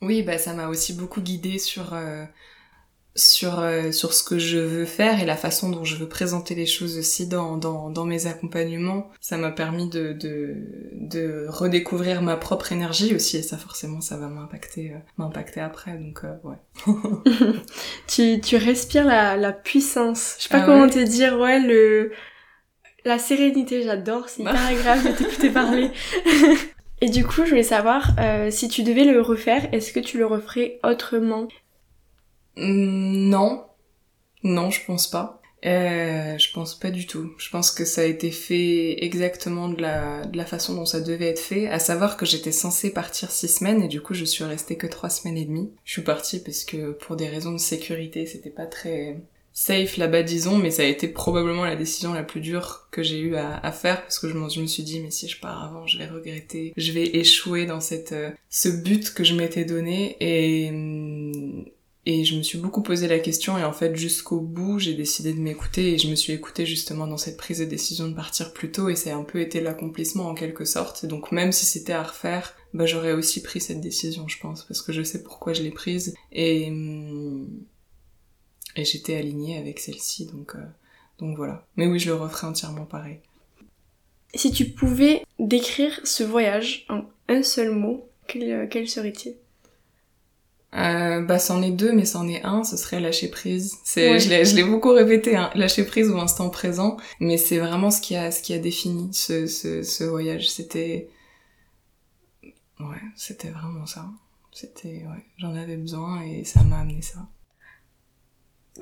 Oui, 0.00 0.22
bah 0.22 0.38
ça 0.38 0.54
m'a 0.54 0.68
aussi 0.68 0.92
beaucoup 0.94 1.20
guidée 1.20 1.58
sur 1.58 1.92
euh, 1.92 2.24
sur 3.14 3.60
euh, 3.60 3.92
sur 3.92 4.14
ce 4.14 4.22
que 4.22 4.38
je 4.38 4.58
veux 4.58 4.84
faire 4.84 5.20
et 5.20 5.26
la 5.26 5.36
façon 5.36 5.68
dont 5.68 5.84
je 5.84 5.96
veux 5.96 6.08
présenter 6.08 6.54
les 6.54 6.66
choses 6.66 6.98
aussi 6.98 7.26
dans 7.26 7.56
dans, 7.56 7.90
dans 7.90 8.04
mes 8.04 8.26
accompagnements. 8.26 9.10
Ça 9.20 9.36
m'a 9.36 9.50
permis 9.50 9.88
de, 9.88 10.12
de 10.12 10.56
de 10.94 11.46
redécouvrir 11.48 12.22
ma 12.22 12.36
propre 12.36 12.72
énergie 12.72 13.14
aussi 13.14 13.36
et 13.36 13.42
ça 13.42 13.56
forcément 13.58 14.00
ça 14.00 14.16
va 14.16 14.28
m'impacter 14.28 14.92
euh, 14.92 14.98
m'impacter 15.18 15.60
après 15.60 15.98
donc 15.98 16.22
ouais. 16.44 16.56
tu 18.06 18.40
tu 18.40 18.56
respires 18.56 19.04
la 19.04 19.36
la 19.36 19.52
puissance. 19.52 20.36
Je 20.38 20.44
sais 20.44 20.48
pas 20.48 20.62
ah 20.62 20.66
comment 20.66 20.88
te 20.88 20.98
dire 20.98 21.38
ouais 21.38 21.60
le 21.60 22.12
la 23.04 23.18
sérénité, 23.18 23.82
j'adore, 23.82 24.28
c'est 24.28 24.42
hyper 24.42 24.66
agréable 24.68 25.02
de 25.04 25.16
t'écouter 25.16 25.50
parler. 25.50 25.90
Et 27.00 27.08
du 27.08 27.24
coup, 27.24 27.44
je 27.44 27.50
voulais 27.50 27.64
savoir, 27.64 28.12
euh, 28.20 28.48
si 28.50 28.68
tu 28.68 28.84
devais 28.84 29.04
le 29.04 29.20
refaire, 29.20 29.68
est-ce 29.72 29.92
que 29.92 29.98
tu 29.98 30.18
le 30.18 30.26
referais 30.26 30.78
autrement? 30.84 31.48
Non. 32.56 33.64
Non, 34.42 34.70
je 34.70 34.84
pense 34.84 35.08
pas. 35.08 35.42
Euh, 35.64 36.36
je 36.38 36.52
pense 36.52 36.74
pas 36.74 36.90
du 36.90 37.06
tout. 37.06 37.32
Je 37.38 37.48
pense 37.50 37.70
que 37.70 37.84
ça 37.84 38.00
a 38.00 38.04
été 38.04 38.32
fait 38.32 39.04
exactement 39.04 39.68
de 39.68 39.80
la, 39.80 40.26
de 40.26 40.36
la 40.36 40.44
façon 40.44 40.74
dont 40.74 40.86
ça 40.86 41.00
devait 41.00 41.28
être 41.28 41.38
fait, 41.38 41.68
à 41.68 41.78
savoir 41.78 42.16
que 42.16 42.26
j'étais 42.26 42.50
censée 42.50 42.92
partir 42.92 43.30
six 43.30 43.48
semaines 43.48 43.82
et 43.82 43.88
du 43.88 44.00
coup 44.00 44.14
je 44.14 44.24
suis 44.24 44.44
restée 44.44 44.76
que 44.76 44.88
trois 44.88 45.10
semaines 45.10 45.36
et 45.36 45.44
demie. 45.44 45.70
Je 45.84 45.92
suis 45.92 46.02
partie 46.02 46.40
parce 46.42 46.64
que 46.64 46.92
pour 46.92 47.14
des 47.14 47.28
raisons 47.28 47.52
de 47.52 47.58
sécurité 47.58 48.26
c'était 48.26 48.50
pas 48.50 48.66
très 48.66 49.18
safe 49.52 49.98
là-bas 49.98 50.22
disons 50.22 50.56
mais 50.56 50.70
ça 50.70 50.82
a 50.82 50.86
été 50.86 51.08
probablement 51.08 51.64
la 51.64 51.76
décision 51.76 52.14
la 52.14 52.22
plus 52.22 52.40
dure 52.40 52.88
que 52.90 53.02
j'ai 53.02 53.18
eu 53.18 53.36
à, 53.36 53.70
faire 53.72 54.00
parce 54.02 54.18
que 54.18 54.28
je, 54.28 54.32
je, 54.32 54.60
me 54.60 54.66
suis 54.66 54.82
dit 54.82 55.00
mais 55.00 55.10
si 55.10 55.28
je 55.28 55.38
pars 55.38 55.62
avant 55.62 55.86
je 55.86 55.98
vais 55.98 56.06
regretter 56.06 56.72
je 56.76 56.92
vais 56.92 57.16
échouer 57.16 57.66
dans 57.66 57.80
cette 57.80 58.12
euh, 58.12 58.30
ce 58.48 58.70
but 58.70 59.12
que 59.12 59.24
je 59.24 59.34
m'étais 59.34 59.64
donné 59.64 60.16
et 60.20 60.70
mm, 60.70 61.51
et 62.04 62.24
je 62.24 62.36
me 62.36 62.42
suis 62.42 62.58
beaucoup 62.58 62.82
posé 62.82 63.06
la 63.06 63.18
question 63.18 63.58
et 63.58 63.64
en 63.64 63.72
fait 63.72 63.94
jusqu'au 63.94 64.40
bout 64.40 64.78
j'ai 64.78 64.94
décidé 64.94 65.32
de 65.32 65.40
m'écouter 65.40 65.94
et 65.94 65.98
je 65.98 66.08
me 66.08 66.16
suis 66.16 66.32
écoutée 66.32 66.66
justement 66.66 67.06
dans 67.06 67.16
cette 67.16 67.36
prise 67.36 67.60
de 67.60 67.64
décision 67.64 68.08
de 68.08 68.14
partir 68.14 68.52
plus 68.52 68.72
tôt 68.72 68.88
et 68.88 68.96
ça 68.96 69.14
a 69.14 69.16
un 69.16 69.22
peu 69.22 69.40
été 69.40 69.60
l'accomplissement 69.60 70.28
en 70.28 70.34
quelque 70.34 70.64
sorte 70.64 71.06
donc 71.06 71.30
même 71.30 71.52
si 71.52 71.64
c'était 71.64 71.92
à 71.92 72.02
refaire 72.02 72.54
bah 72.74 72.86
j'aurais 72.86 73.12
aussi 73.12 73.40
pris 73.40 73.60
cette 73.60 73.80
décision 73.80 74.26
je 74.26 74.38
pense 74.38 74.64
parce 74.64 74.82
que 74.82 74.92
je 74.92 75.02
sais 75.02 75.22
pourquoi 75.22 75.52
je 75.52 75.62
l'ai 75.62 75.70
prise 75.70 76.14
et 76.32 76.70
mm, 76.70 77.46
et 78.76 78.84
j'étais 78.84 79.16
alignée 79.16 79.58
avec 79.58 79.80
celle-ci, 79.80 80.26
donc, 80.26 80.54
euh, 80.54 80.64
donc 81.18 81.36
voilà. 81.36 81.66
Mais 81.76 81.86
oui, 81.86 81.98
je 81.98 82.08
le 82.08 82.16
referai 82.16 82.46
entièrement 82.46 82.86
pareil. 82.86 83.18
Si 84.34 84.50
tu 84.50 84.70
pouvais 84.70 85.24
décrire 85.38 86.00
ce 86.04 86.24
voyage 86.24 86.86
en 86.88 87.04
un 87.28 87.42
seul 87.42 87.70
mot, 87.70 88.08
quel, 88.26 88.50
euh, 88.50 88.66
quel 88.70 88.88
serait-il? 88.88 89.34
Euh, 90.74 91.20
bah 91.20 91.38
c'en 91.38 91.62
est 91.62 91.70
deux 91.70 91.92
mais 91.92 92.06
c'en 92.06 92.26
est 92.28 92.42
un 92.44 92.64
ce 92.64 92.76
serait 92.76 93.00
lâcher 93.00 93.28
prise. 93.28 93.78
C'est 93.84 94.18
je 94.18 94.56
l'ai 94.56 94.64
beaucoup 94.64 94.90
répété 94.90 95.36
hein, 95.36 95.50
lâcher 95.54 95.84
prise 95.84 96.10
ou 96.10 96.18
instant 96.18 96.50
présent. 96.50 96.96
Mais 97.20 97.36
c'est 97.36 97.58
vraiment 97.58 97.90
ce 97.90 98.00
qui 98.00 98.16
a 98.16 98.30
ce 98.30 98.42
qui 98.42 98.54
a 98.54 98.58
défini 98.58 99.12
ce 99.12 99.46
ce, 99.46 99.82
ce 99.82 100.04
voyage. 100.04 100.50
C'était 100.50 101.08
ouais 102.80 103.02
c'était 103.16 103.50
vraiment 103.50 103.86
ça. 103.86 104.06
C'était 104.52 105.04
ouais 105.06 105.24
j'en 105.38 105.54
avais 105.54 105.76
besoin 105.76 106.22
et 106.22 106.44
ça 106.44 106.62
m'a 106.62 106.78
amené 106.80 107.02
ça. 107.02 107.20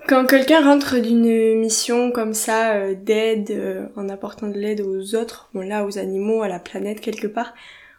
Quand 0.07 0.25
quelqu'un 0.27 0.65
rentre 0.65 0.99
d'une 0.99 1.59
mission 1.59 2.13
comme 2.13 2.33
ça, 2.33 2.75
euh, 2.75 2.95
d'aide, 2.95 3.51
euh, 3.51 3.89
en 3.97 4.09
apportant 4.09 4.47
de 4.47 4.59
l'aide 4.59 4.81
aux 4.81 5.15
autres, 5.17 5.51
bon 5.53 5.67
là 5.67 5.85
aux 5.85 5.99
animaux, 5.99 6.43
à 6.43 6.49
la 6.49 6.61
planète 6.61 7.01
quelque 7.01 7.27
part, 7.27 7.55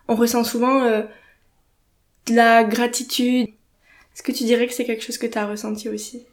on 0.07 0.15
ressent 0.15 0.43
souvent 0.43 0.83
euh, 0.83 1.03
de 2.27 2.35
la 2.35 2.63
gratitude. 2.63 3.49
Est-ce 4.15 4.23
que 4.23 4.31
tu 4.31 4.43
dirais 4.45 4.67
que 4.67 4.73
c'est 4.73 4.85
quelque 4.85 5.03
chose 5.03 5.17
que 5.17 5.27
tu 5.27 5.37
as 5.37 5.47
ressenti 5.47 5.89
aussi? 5.89 6.23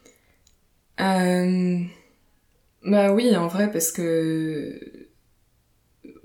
Bah 2.82 3.12
oui, 3.12 3.36
en 3.36 3.46
vrai, 3.48 3.70
parce 3.70 3.92
que 3.92 5.08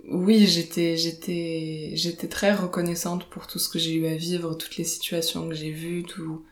oui, 0.06 0.46
j'étais 0.48 0.98
j'étais 0.98 1.92
j'étais 1.96 2.28
très 2.28 2.54
reconnaissante 2.54 3.30
pour 3.30 3.48
tout 3.48 3.60
ce 3.60 3.70
que 3.70 3.80
j'ai 3.80 3.94
eu 3.96 4.06
à 4.08 4.16
vivre, 4.16 4.54
toutes 4.56 4.78
les 4.78 4.84
situations 4.84 5.48
que 5.50 5.56
j'ai 5.56 5.72
vues, 5.72 6.04
tout 6.04 6.46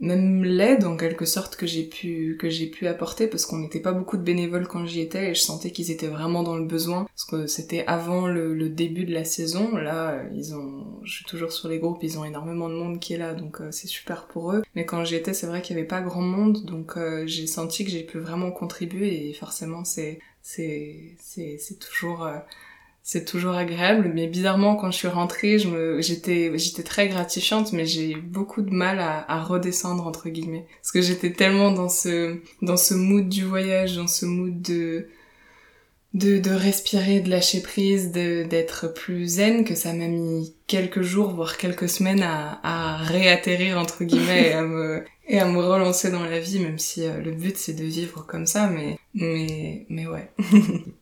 même 0.00 0.44
l'aide 0.44 0.84
en 0.84 0.96
quelque 0.96 1.24
sorte 1.24 1.56
que 1.56 1.66
j'ai 1.66 1.82
pu 1.82 2.36
que 2.38 2.48
j'ai 2.48 2.66
pu 2.66 2.86
apporter 2.86 3.26
parce 3.26 3.46
qu'on 3.46 3.58
n'était 3.58 3.80
pas 3.80 3.92
beaucoup 3.92 4.16
de 4.16 4.22
bénévoles 4.22 4.68
quand 4.68 4.86
j'y 4.86 5.00
étais 5.00 5.30
et 5.30 5.34
je 5.34 5.40
sentais 5.40 5.72
qu'ils 5.72 5.90
étaient 5.90 6.06
vraiment 6.06 6.42
dans 6.42 6.56
le 6.56 6.64
besoin 6.64 7.04
parce 7.04 7.24
que 7.24 7.46
c'était 7.46 7.84
avant 7.86 8.26
le, 8.28 8.68
début 8.68 9.04
de 9.04 9.12
la 9.12 9.24
saison. 9.24 9.76
Là 9.76 10.22
ils 10.32 10.54
ont 10.54 11.00
je 11.02 11.12
suis 11.12 11.24
toujours 11.24 11.52
sur 11.52 11.68
les 11.68 11.78
groupes 11.78 12.02
ils 12.02 12.18
ont 12.18 12.24
énormément 12.24 12.68
de 12.68 12.74
monde 12.74 13.00
qui 13.00 13.14
est 13.14 13.18
là 13.18 13.34
donc 13.34 13.60
euh, 13.60 13.70
c'est 13.72 13.88
super 13.88 14.26
pour 14.26 14.52
eux. 14.52 14.62
Mais 14.74 14.84
quand 14.86 15.04
j'y 15.04 15.16
étais 15.16 15.34
c'est 15.34 15.46
vrai 15.46 15.62
qu'il 15.62 15.76
y 15.76 15.78
avait 15.78 15.88
pas 15.88 16.00
grand 16.00 16.22
monde 16.22 16.64
donc 16.64 16.96
euh, 16.96 17.26
j'ai 17.26 17.46
senti 17.46 17.84
que 17.84 17.90
j'ai 17.90 18.04
pu 18.04 18.18
vraiment 18.18 18.52
contribuer 18.52 19.28
et 19.28 19.32
forcément 19.32 19.84
c'est 19.84 20.20
c'est 20.42 21.16
c'est 21.18 21.58
c'est 21.58 21.78
toujours 21.78 22.24
euh, 22.24 22.38
c'est 23.10 23.24
toujours 23.24 23.54
agréable 23.54 24.12
mais 24.14 24.26
bizarrement 24.26 24.76
quand 24.76 24.90
je 24.90 24.98
suis 24.98 25.08
rentrée 25.08 25.58
je 25.58 25.66
me 25.68 26.02
j'étais 26.02 26.52
j'étais 26.58 26.82
très 26.82 27.08
gratifiante 27.08 27.72
mais 27.72 27.86
j'ai 27.86 28.10
eu 28.10 28.20
beaucoup 28.20 28.60
de 28.60 28.70
mal 28.70 29.00
à, 29.00 29.42
redescendre 29.44 30.06
entre 30.06 30.28
guillemets. 30.28 30.66
Parce 30.82 30.92
que 30.92 31.00
j'étais 31.00 31.32
tellement 31.32 31.72
dans 31.72 31.88
ce 31.88 32.36
dans 32.60 32.76
ce 32.76 32.92
mood 32.92 33.26
du 33.26 33.44
voyage 33.44 33.96
dans 33.96 34.08
ce 34.08 34.26
mood 34.26 34.60
de 34.60 35.08
de, 36.12 36.50
respirer 36.50 37.20
de 37.20 37.30
lâcher 37.30 37.62
prise 37.62 38.12
d'être 38.12 38.92
plus 38.92 39.26
zen 39.26 39.64
que 39.64 39.74
ça 39.74 39.94
m'a 39.94 40.08
mis 40.08 40.54
quelques 40.66 41.00
jours 41.00 41.30
voire 41.30 41.56
quelques 41.56 41.88
semaines 41.88 42.22
à, 42.22 42.60
à 42.62 42.98
réatterrir 42.98 43.78
entre 43.78 44.04
guillemets 44.04 44.48
et 44.48 44.52
à 44.52 44.64
me 44.64 45.02
et 45.26 45.40
à 45.40 45.46
me 45.46 45.60
relancer 45.60 46.10
dans 46.10 46.24
la 46.24 46.40
vie 46.40 46.58
même 46.58 46.78
si 46.78 47.06
euh, 47.06 47.22
le 47.22 47.32
but 47.32 47.56
c'est 47.56 47.72
de 47.72 47.84
vivre 47.84 48.26
comme 48.26 48.44
ça 48.44 48.66
mais 48.68 48.98
mais 49.14 49.86
mais 49.88 50.06
ouais 50.06 50.30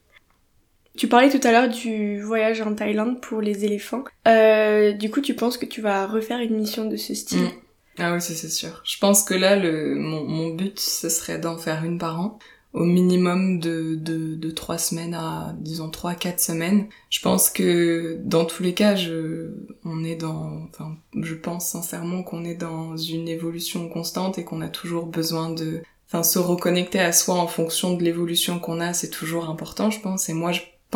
Tu 0.97 1.09
parlais 1.09 1.31
tout 1.31 1.47
à 1.47 1.53
l'heure 1.53 1.69
du 1.69 2.21
voyage 2.23 2.61
en 2.61 2.75
Thaïlande 2.75 3.21
pour 3.21 3.41
les 3.41 3.65
éléphants. 3.65 4.05
Euh, 4.27 4.93
du 4.93 5.11
coup, 5.11 5.21
tu 5.21 5.35
penses 5.35 5.59
que 5.59 5.67
tu 5.67 5.81
vas 5.81 6.07
refaire 6.07 6.41
une 6.41 6.57
mission 6.57 6.87
de 6.87 6.97
ce 6.97 7.15
style 7.15 7.43
mm. 7.43 7.51
Ah 7.99 8.13
oui, 8.13 8.21
c'est 8.21 8.49
sûr. 8.49 8.83
Je 8.85 8.99
pense 8.99 9.23
que 9.23 9.35
là, 9.35 9.57
mon, 9.57 10.55
but, 10.55 10.79
ce 10.79 11.09
serait 11.09 11.39
d'en 11.39 11.57
faire 11.57 11.85
une 11.85 11.99
par 11.99 12.21
an 12.21 12.39
au 12.75 12.85
minimum 12.85 13.59
de, 13.59 13.95
de, 13.95 14.35
de 14.35 14.51
3 14.51 14.77
semaines 14.77 15.15
à, 15.15 15.55
disons, 15.59 15.89
3-4 15.89 16.39
semaines. 16.39 16.89
Je 17.09 17.21
pense 17.21 17.49
que 17.49 18.19
dans 18.23 18.45
tous 18.45 18.63
les 18.63 18.75
cas, 18.75 18.95
je, 18.97 19.53
on 19.87 20.05
est 20.05 20.17
dans, 20.17 20.69
enfin, 20.69 20.95
je 21.19 21.35
pense 21.35 21.71
sincèrement 21.71 22.23
qu'on 22.23 22.45
est 22.45 22.55
dans 22.55 22.95
une 22.99 23.29
évolution 23.29 23.89
constante 23.89 24.37
et 24.37 24.45
qu'on 24.45 24.61
a 24.61 24.69
toujours 24.69 25.07
besoin 25.07 25.49
de, 25.49 25.81
enfin, 26.07 26.23
se 26.23 26.39
reconnecter 26.39 27.01
à 27.01 27.13
soi 27.13 27.37
en 27.37 27.47
fonction 27.47 27.95
de 27.95 28.03
l'évolution 28.03 28.59
qu'on 28.59 28.81
a, 28.81 28.93
c'est 28.93 29.11
toujours 29.11 29.49
important, 29.49 29.91
je 29.91 30.01
pense. 30.01 30.29
Et 30.29 30.35
moi, 30.35 30.53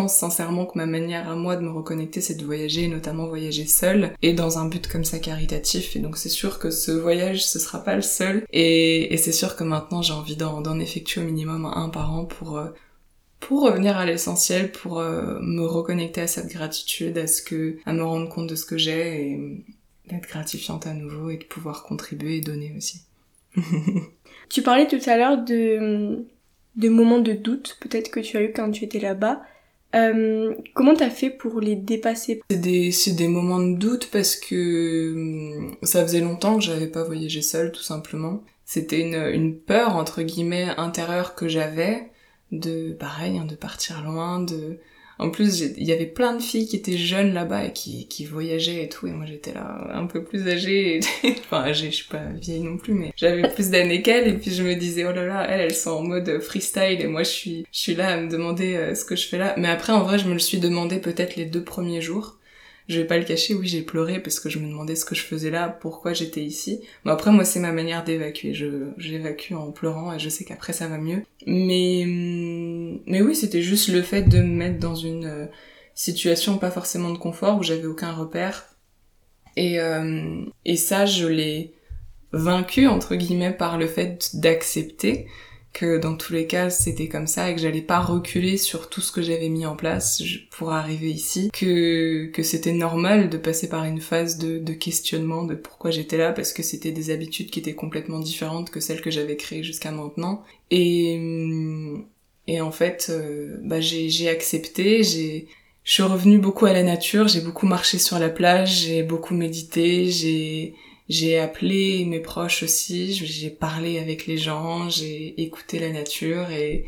sincèrement 0.08 0.66
que 0.66 0.78
ma 0.78 0.86
manière 0.86 1.28
à 1.28 1.34
moi 1.34 1.56
de 1.56 1.62
me 1.62 1.70
reconnecter, 1.70 2.20
c'est 2.20 2.34
de 2.34 2.44
voyager, 2.44 2.88
notamment 2.88 3.26
voyager 3.26 3.66
seule, 3.66 4.12
et 4.22 4.32
dans 4.32 4.58
un 4.58 4.66
but 4.66 4.86
comme 4.86 5.04
ça 5.04 5.18
caritatif. 5.18 5.96
Et 5.96 5.98
donc 5.98 6.16
c'est 6.16 6.28
sûr 6.28 6.58
que 6.58 6.70
ce 6.70 6.92
voyage, 6.92 7.46
ce 7.46 7.58
sera 7.58 7.82
pas 7.82 7.96
le 7.96 8.02
seul. 8.02 8.44
Et, 8.52 9.12
et 9.12 9.16
c'est 9.16 9.32
sûr 9.32 9.56
que 9.56 9.64
maintenant, 9.64 10.02
j'ai 10.02 10.12
envie 10.12 10.36
d'en 10.36 10.78
effectuer 10.78 11.20
au 11.20 11.24
minimum 11.24 11.64
un 11.64 11.88
par 11.88 12.12
an 12.12 12.24
pour... 12.24 12.58
Euh, 12.58 12.68
pour 13.40 13.62
revenir 13.62 13.96
à 13.96 14.04
l'essentiel, 14.04 14.70
pour 14.70 15.00
euh, 15.00 15.38
me 15.40 15.64
reconnecter 15.64 16.20
à 16.20 16.26
cette 16.26 16.52
gratitude, 16.52 17.16
à 17.16 17.26
ce 17.26 17.42
que, 17.42 17.78
à 17.86 17.94
me 17.94 18.04
rendre 18.04 18.28
compte 18.28 18.46
de 18.46 18.54
ce 18.54 18.66
que 18.66 18.76
j'ai 18.76 19.22
et 19.22 19.64
d'être 20.08 20.28
gratifiante 20.28 20.86
à 20.86 20.92
nouveau 20.92 21.30
et 21.30 21.38
de 21.38 21.44
pouvoir 21.44 21.82
contribuer 21.82 22.36
et 22.36 22.40
donner 22.42 22.74
aussi. 22.76 23.00
tu 24.50 24.62
parlais 24.62 24.86
tout 24.86 25.00
à 25.06 25.16
l'heure 25.16 25.42
de, 25.42 26.26
de 26.76 26.88
moments 26.88 27.18
de 27.18 27.32
doute, 27.32 27.78
peut-être 27.80 28.10
que 28.10 28.20
tu 28.20 28.36
as 28.36 28.42
eu 28.42 28.52
quand 28.52 28.70
tu 28.70 28.84
étais 28.84 29.00
là-bas. 29.00 29.42
Euh, 29.94 30.54
comment 30.74 30.94
t'as 30.94 31.10
fait 31.10 31.30
pour 31.30 31.60
les 31.60 31.74
dépasser? 31.76 32.40
C'est 32.50 32.60
des, 32.60 32.90
des 33.16 33.28
moments 33.28 33.58
de 33.60 33.76
doute 33.76 34.08
parce 34.12 34.36
que 34.36 35.12
hum, 35.12 35.76
ça 35.82 36.02
faisait 36.02 36.20
longtemps 36.20 36.56
que 36.56 36.64
j'avais 36.64 36.86
pas 36.86 37.02
voyagé 37.02 37.42
seule, 37.42 37.72
tout 37.72 37.82
simplement. 37.82 38.42
C'était 38.64 39.00
une, 39.00 39.16
une 39.16 39.56
peur, 39.56 39.96
entre 39.96 40.22
guillemets, 40.22 40.68
intérieure 40.76 41.34
que 41.34 41.48
j'avais 41.48 42.10
de, 42.52 42.92
pareil, 42.92 43.38
hein, 43.38 43.44
de 43.44 43.56
partir 43.56 44.02
loin, 44.02 44.40
de... 44.40 44.78
En 45.20 45.28
plus, 45.28 45.60
il 45.60 45.86
y 45.86 45.92
avait 45.92 46.06
plein 46.06 46.34
de 46.34 46.40
filles 46.40 46.66
qui 46.66 46.76
étaient 46.76 46.96
jeunes 46.96 47.34
là-bas 47.34 47.66
et 47.66 47.72
qui, 47.74 48.08
qui 48.08 48.24
voyageaient 48.24 48.84
et 48.84 48.88
tout, 48.88 49.06
et 49.06 49.10
moi 49.10 49.26
j'étais 49.26 49.52
là 49.52 49.90
un 49.92 50.06
peu 50.06 50.24
plus 50.24 50.48
âgée, 50.48 51.00
enfin 51.24 51.58
âgée, 51.64 51.90
je 51.90 51.96
suis 51.96 52.08
pas 52.08 52.24
vieille 52.32 52.62
non 52.62 52.78
plus, 52.78 52.94
mais 52.94 53.12
j'avais 53.16 53.46
plus 53.52 53.68
d'années 53.68 54.00
qu'elle, 54.00 54.28
et 54.28 54.32
puis 54.32 54.50
je 54.50 54.62
me 54.62 54.74
disais, 54.74 55.04
oh 55.04 55.12
là 55.12 55.26
là, 55.26 55.46
elles, 55.46 55.60
elles 55.60 55.74
sont 55.74 55.90
en 55.90 56.02
mode 56.02 56.40
freestyle, 56.40 57.02
et 57.02 57.06
moi 57.06 57.22
je 57.22 57.28
suis, 57.28 57.66
je 57.70 57.78
suis 57.78 57.94
là 57.94 58.14
à 58.14 58.16
me 58.16 58.30
demander 58.30 58.76
euh, 58.76 58.94
ce 58.94 59.04
que 59.04 59.14
je 59.14 59.28
fais 59.28 59.36
là. 59.36 59.54
Mais 59.58 59.68
après, 59.68 59.92
en 59.92 60.04
vrai, 60.04 60.18
je 60.18 60.26
me 60.26 60.32
le 60.32 60.38
suis 60.38 60.58
demandé 60.58 60.96
peut-être 60.96 61.36
les 61.36 61.44
deux 61.44 61.64
premiers 61.64 62.00
jours, 62.00 62.38
je 62.90 63.00
vais 63.00 63.06
pas 63.06 63.18
le 63.18 63.24
cacher, 63.24 63.54
oui, 63.54 63.68
j'ai 63.68 63.82
pleuré 63.82 64.20
parce 64.20 64.40
que 64.40 64.48
je 64.48 64.58
me 64.58 64.66
demandais 64.66 64.96
ce 64.96 65.04
que 65.04 65.14
je 65.14 65.22
faisais 65.22 65.50
là, 65.50 65.68
pourquoi 65.68 66.12
j'étais 66.12 66.42
ici. 66.42 66.80
Mais 67.04 67.12
après, 67.12 67.30
moi, 67.30 67.44
c'est 67.44 67.60
ma 67.60 67.70
manière 67.70 68.02
d'évacuer. 68.02 68.52
Je, 68.52 68.88
j'évacue 68.98 69.54
en 69.54 69.70
pleurant 69.70 70.12
et 70.12 70.18
je 70.18 70.28
sais 70.28 70.44
qu'après, 70.44 70.72
ça 70.72 70.88
va 70.88 70.98
mieux. 70.98 71.22
Mais, 71.46 72.02
hum, 72.02 73.00
mais 73.06 73.22
oui, 73.22 73.36
c'était 73.36 73.62
juste 73.62 73.88
le 73.88 74.02
fait 74.02 74.22
de 74.22 74.38
me 74.38 74.56
mettre 74.56 74.80
dans 74.80 74.96
une 74.96 75.24
euh, 75.24 75.46
situation 75.94 76.58
pas 76.58 76.72
forcément 76.72 77.10
de 77.10 77.18
confort 77.18 77.58
où 77.58 77.62
j'avais 77.62 77.86
aucun 77.86 78.12
repère. 78.12 78.66
Et, 79.56 79.78
euh, 79.78 80.42
et 80.64 80.76
ça, 80.76 81.06
je 81.06 81.28
l'ai 81.28 81.72
vaincu, 82.32 82.88
entre 82.88 83.14
guillemets, 83.14 83.52
par 83.52 83.78
le 83.78 83.86
fait 83.86 84.30
d'accepter 84.34 85.28
que 85.72 85.98
dans 85.98 86.16
tous 86.16 86.32
les 86.32 86.46
cas 86.46 86.70
c'était 86.70 87.08
comme 87.08 87.26
ça 87.26 87.50
et 87.50 87.54
que 87.54 87.60
j'allais 87.60 87.80
pas 87.82 88.00
reculer 88.00 88.56
sur 88.56 88.88
tout 88.88 89.00
ce 89.00 89.12
que 89.12 89.22
j'avais 89.22 89.48
mis 89.48 89.66
en 89.66 89.76
place 89.76 90.22
pour 90.50 90.72
arriver 90.72 91.10
ici, 91.10 91.50
que, 91.52 92.26
que 92.26 92.42
c'était 92.42 92.72
normal 92.72 93.30
de 93.30 93.38
passer 93.38 93.68
par 93.68 93.84
une 93.84 94.00
phase 94.00 94.38
de, 94.38 94.58
de 94.58 94.72
questionnement 94.72 95.44
de 95.44 95.54
pourquoi 95.54 95.90
j'étais 95.90 96.16
là 96.16 96.32
parce 96.32 96.52
que 96.52 96.62
c'était 96.62 96.92
des 96.92 97.10
habitudes 97.10 97.50
qui 97.50 97.60
étaient 97.60 97.74
complètement 97.74 98.18
différentes 98.18 98.70
que 98.70 98.80
celles 98.80 99.00
que 99.00 99.10
j'avais 99.10 99.36
créées 99.36 99.62
jusqu'à 99.62 99.90
maintenant. 99.92 100.44
Et 100.70 101.20
et 102.46 102.60
en 102.60 102.72
fait 102.72 103.08
euh, 103.10 103.58
bah 103.62 103.80
j'ai 103.80 104.28
accepté, 104.28 105.02
j'ai 105.02 105.46
je 105.82 105.92
suis 105.94 106.02
revenue 106.02 106.38
beaucoup 106.38 106.66
à 106.66 106.72
la 106.72 106.82
nature, 106.82 107.26
j'ai 107.28 107.40
beaucoup 107.40 107.66
marché 107.66 107.98
sur 107.98 108.18
la 108.18 108.28
plage, 108.28 108.82
j'ai 108.82 109.02
beaucoup 109.02 109.34
médité, 109.34 110.10
j'ai 110.10 110.74
j'ai 111.10 111.40
appelé 111.40 112.04
mes 112.04 112.20
proches 112.20 112.62
aussi, 112.62 113.12
j'ai 113.12 113.50
parlé 113.50 113.98
avec 113.98 114.26
les 114.28 114.38
gens, 114.38 114.88
j'ai 114.88 115.34
écouté 115.42 115.80
la 115.80 115.90
nature 115.90 116.52
et, 116.52 116.86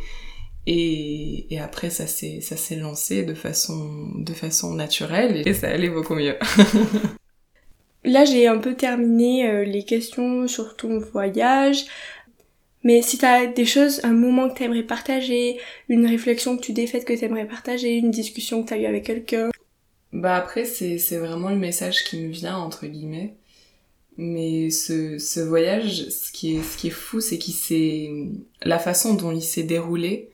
et, 0.68 1.52
et 1.52 1.58
après 1.58 1.90
ça 1.90 2.06
s'est 2.06 2.40
ça 2.40 2.56
s'est 2.56 2.76
lancé 2.76 3.24
de 3.24 3.34
façon 3.34 4.12
de 4.14 4.32
façon 4.32 4.74
naturelle 4.74 5.42
et 5.44 5.52
ça 5.52 5.70
allait 5.70 5.90
beaucoup 5.90 6.14
mieux. 6.14 6.36
Là 8.04 8.24
j'ai 8.24 8.46
un 8.46 8.58
peu 8.58 8.76
terminé 8.76 9.50
euh, 9.50 9.64
les 9.64 9.82
questions 9.82 10.46
sur 10.46 10.76
ton 10.76 11.00
voyage. 11.00 11.84
Mais 12.84 13.02
si 13.02 13.18
t'as 13.18 13.46
des 13.46 13.64
choses, 13.64 14.00
un 14.04 14.12
moment 14.12 14.48
que 14.48 14.58
t'aimerais 14.58 14.82
partager, 14.82 15.58
une 15.88 16.06
réflexion 16.06 16.56
que 16.56 16.62
tu 16.62 16.74
t'es 16.74 16.86
faite 16.86 17.04
que 17.04 17.12
t'aimerais 17.12 17.46
partager, 17.46 17.94
une 17.94 18.10
discussion 18.12 18.62
que 18.62 18.68
t'as 18.68 18.78
eu 18.78 18.86
avec 18.86 19.04
quelqu'un. 19.04 19.50
Bah 20.12 20.36
après 20.36 20.64
c'est 20.64 20.98
c'est 20.98 21.18
vraiment 21.18 21.50
le 21.50 21.56
message 21.56 22.04
qui 22.04 22.20
me 22.20 22.30
vient 22.30 22.56
entre 22.56 22.86
guillemets 22.86 23.34
mais 24.16 24.70
ce, 24.70 25.18
ce 25.18 25.40
voyage, 25.40 26.08
ce 26.08 26.30
qui 26.32 26.56
est, 26.56 26.62
ce 26.62 26.76
qui 26.76 26.88
est 26.88 26.90
fou, 26.90 27.20
c'est 27.20 27.38
qu'il 27.38 27.54
s'est, 27.54 28.10
la 28.62 28.78
façon 28.78 29.14
dont 29.14 29.32
il 29.32 29.42
s'est 29.42 29.62
déroulé, 29.62 30.30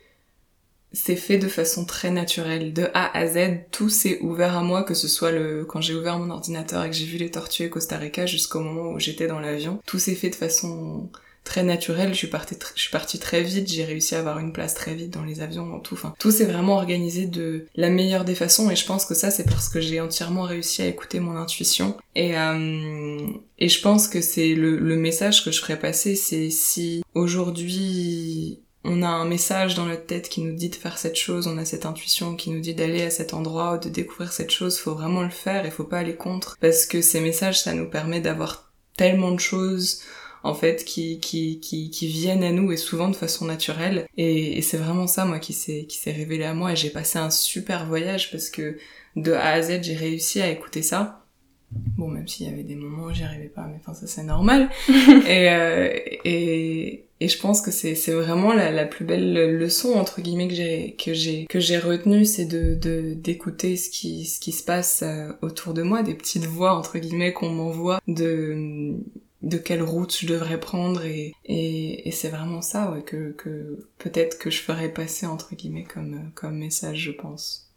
c'est 0.92 1.16
fait 1.16 1.38
de 1.38 1.48
façon 1.48 1.84
très 1.84 2.10
naturelle. 2.10 2.72
De 2.72 2.88
A 2.94 3.16
à 3.16 3.26
Z, 3.26 3.60
tout 3.70 3.90
s'est 3.90 4.20
ouvert 4.20 4.56
à 4.56 4.62
moi, 4.62 4.82
que 4.82 4.94
ce 4.94 5.06
soit 5.06 5.32
le, 5.32 5.64
quand 5.64 5.80
j'ai 5.80 5.94
ouvert 5.94 6.18
mon 6.18 6.30
ordinateur 6.30 6.84
et 6.84 6.90
que 6.90 6.96
j'ai 6.96 7.04
vu 7.04 7.18
les 7.18 7.30
tortues 7.30 7.70
Costa 7.70 7.98
Rica 7.98 8.26
jusqu'au 8.26 8.60
moment 8.60 8.92
où 8.92 8.98
j'étais 8.98 9.26
dans 9.26 9.40
l'avion. 9.40 9.80
Tout 9.86 9.98
s'est 9.98 10.14
fait 10.14 10.30
de 10.30 10.34
façon 10.34 11.10
très 11.48 11.62
naturel. 11.62 12.10
Je 12.10 12.18
suis 12.18 12.26
partie, 12.28 12.56
je 12.74 12.80
suis 12.80 12.90
partie 12.90 13.18
très 13.18 13.42
vite. 13.42 13.72
J'ai 13.72 13.84
réussi 13.84 14.14
à 14.14 14.20
avoir 14.20 14.38
une 14.38 14.52
place 14.52 14.74
très 14.74 14.94
vite 14.94 15.10
dans 15.10 15.24
les 15.24 15.40
avions, 15.40 15.66
dans 15.66 15.80
tout. 15.80 15.94
Enfin, 15.94 16.14
tout 16.18 16.30
s'est 16.30 16.44
vraiment 16.44 16.76
organisé 16.76 17.26
de 17.26 17.66
la 17.74 17.88
meilleure 17.88 18.24
des 18.24 18.34
façons. 18.34 18.70
Et 18.70 18.76
je 18.76 18.86
pense 18.86 19.04
que 19.06 19.14
ça, 19.14 19.30
c'est 19.30 19.44
parce 19.44 19.68
que 19.68 19.80
j'ai 19.80 20.00
entièrement 20.00 20.42
réussi 20.42 20.82
à 20.82 20.86
écouter 20.86 21.20
mon 21.20 21.36
intuition. 21.36 21.96
Et 22.14 22.38
euh, 22.38 23.18
et 23.58 23.68
je 23.68 23.80
pense 23.80 24.06
que 24.06 24.20
c'est 24.20 24.54
le, 24.54 24.78
le 24.78 24.96
message 24.96 25.44
que 25.44 25.50
je 25.50 25.60
ferais 25.60 25.78
passer, 25.78 26.14
c'est 26.14 26.50
si 26.50 27.02
aujourd'hui 27.14 28.60
on 28.84 29.02
a 29.02 29.08
un 29.08 29.24
message 29.24 29.74
dans 29.74 29.86
notre 29.86 30.06
tête 30.06 30.28
qui 30.28 30.40
nous 30.42 30.54
dit 30.54 30.68
de 30.68 30.76
faire 30.76 30.98
cette 30.98 31.16
chose, 31.16 31.46
on 31.46 31.58
a 31.58 31.64
cette 31.64 31.86
intuition 31.86 32.36
qui 32.36 32.50
nous 32.50 32.60
dit 32.60 32.74
d'aller 32.74 33.02
à 33.02 33.10
cet 33.10 33.34
endroit 33.34 33.74
ou 33.74 33.78
de 33.78 33.88
découvrir 33.88 34.32
cette 34.32 34.50
chose, 34.50 34.78
faut 34.78 34.94
vraiment 34.94 35.22
le 35.22 35.30
faire 35.30 35.66
et 35.66 35.70
faut 35.70 35.84
pas 35.84 35.98
aller 35.98 36.14
contre 36.14 36.56
parce 36.60 36.86
que 36.86 37.02
ces 37.02 37.20
messages 37.20 37.60
ça 37.60 37.74
nous 37.74 37.90
permet 37.90 38.20
d'avoir 38.20 38.70
tellement 38.96 39.32
de 39.32 39.40
choses 39.40 40.00
en 40.42 40.54
fait 40.54 40.84
qui, 40.84 41.20
qui, 41.20 41.60
qui, 41.60 41.90
qui 41.90 42.06
viennent 42.06 42.44
à 42.44 42.52
nous 42.52 42.72
et 42.72 42.76
souvent 42.76 43.08
de 43.08 43.16
façon 43.16 43.46
naturelle. 43.46 44.06
Et, 44.16 44.58
et 44.58 44.62
c'est 44.62 44.76
vraiment 44.76 45.06
ça 45.06 45.24
moi 45.24 45.38
qui 45.38 45.52
s'est 45.52 45.84
qui 45.88 45.96
s'est 45.96 46.12
révélé 46.12 46.44
à 46.44 46.54
moi. 46.54 46.72
Et 46.72 46.76
j'ai 46.76 46.90
passé 46.90 47.18
un 47.18 47.30
super 47.30 47.86
voyage 47.86 48.30
parce 48.30 48.50
que 48.50 48.78
de 49.16 49.32
A 49.32 49.52
à 49.52 49.62
Z 49.62 49.82
j'ai 49.82 49.96
réussi 49.96 50.40
à 50.40 50.48
écouter 50.48 50.82
ça. 50.82 51.24
Bon 51.70 52.08
même 52.08 52.26
s'il 52.26 52.46
y 52.46 52.50
avait 52.50 52.62
des 52.62 52.76
moments 52.76 53.04
où 53.04 53.12
j'y 53.12 53.24
arrivais 53.24 53.48
pas 53.48 53.66
mais 53.66 53.78
enfin 53.80 53.94
ça 53.94 54.06
c'est 54.06 54.22
normal. 54.22 54.70
Et, 54.88 55.50
euh, 55.50 55.90
et 56.24 57.04
et 57.20 57.26
je 57.28 57.38
pense 57.38 57.60
que 57.60 57.70
c'est 57.70 57.94
c'est 57.94 58.12
vraiment 58.12 58.52
la, 58.52 58.70
la 58.70 58.84
plus 58.84 59.04
belle 59.04 59.56
leçon 59.58 59.94
entre 59.94 60.20
guillemets 60.20 60.46
que 60.48 60.54
j'ai 60.54 60.94
que 60.96 61.12
j'ai 61.12 61.46
que 61.46 61.58
j'ai 61.58 61.78
retenue 61.78 62.24
c'est 62.24 62.44
de 62.44 62.74
de 62.74 63.14
d'écouter 63.14 63.76
ce 63.76 63.90
qui 63.90 64.24
ce 64.24 64.38
qui 64.38 64.52
se 64.52 64.62
passe 64.62 65.02
euh, 65.02 65.32
autour 65.42 65.74
de 65.74 65.82
moi 65.82 66.02
des 66.02 66.14
petites 66.14 66.46
voix 66.46 66.74
entre 66.74 66.98
guillemets 66.98 67.32
qu'on 67.32 67.50
m'envoie 67.50 68.00
de 68.06 68.94
de 69.42 69.56
quelle 69.56 69.82
route 69.82 70.16
je 70.18 70.26
devrais 70.26 70.58
prendre 70.58 71.04
et, 71.04 71.32
et, 71.44 72.08
et 72.08 72.10
c'est 72.10 72.28
vraiment 72.28 72.60
ça 72.60 72.90
ouais, 72.90 73.02
que, 73.02 73.32
que 73.32 73.86
peut-être 73.98 74.38
que 74.38 74.50
je 74.50 74.60
ferais 74.60 74.88
passer 74.88 75.26
entre 75.26 75.54
guillemets 75.54 75.84
comme, 75.84 76.32
comme 76.34 76.58
message 76.58 76.98
je 76.98 77.12
pense. 77.12 77.70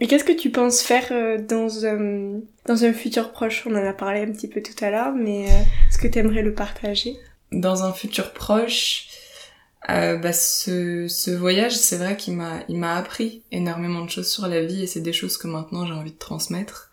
Et 0.00 0.06
qu'est-ce 0.06 0.22
que 0.22 0.32
tu 0.32 0.50
penses 0.50 0.80
faire 0.80 1.08
euh, 1.10 1.38
dans 1.38 1.84
un, 1.84 2.40
dans 2.66 2.84
un 2.84 2.92
futur 2.92 3.32
proche? 3.32 3.66
On 3.66 3.74
en 3.74 3.84
a 3.84 3.92
parlé 3.92 4.20
un 4.20 4.30
petit 4.30 4.46
peu 4.46 4.62
tout 4.62 4.84
à 4.84 4.90
l'heure, 4.90 5.12
mais 5.12 5.46
euh, 5.46 5.62
est-ce 5.88 5.98
que 5.98 6.06
tu 6.06 6.20
aimerais 6.20 6.42
le 6.42 6.54
partager? 6.54 7.16
Dans 7.50 7.82
un 7.82 7.92
futur 7.92 8.32
proche, 8.32 9.08
euh, 9.88 10.16
bah 10.16 10.32
ce, 10.32 11.08
ce 11.08 11.32
voyage, 11.32 11.76
c'est 11.76 11.96
vrai 11.96 12.16
qu'il 12.16 12.34
m'a, 12.34 12.60
il 12.68 12.78
m'a 12.78 12.94
appris 12.94 13.42
énormément 13.50 14.04
de 14.04 14.10
choses 14.10 14.30
sur 14.30 14.46
la 14.46 14.64
vie 14.64 14.84
et 14.84 14.86
c'est 14.86 15.00
des 15.00 15.12
choses 15.12 15.36
que 15.36 15.48
maintenant 15.48 15.84
j'ai 15.84 15.94
envie 15.94 16.12
de 16.12 16.18
transmettre. 16.18 16.92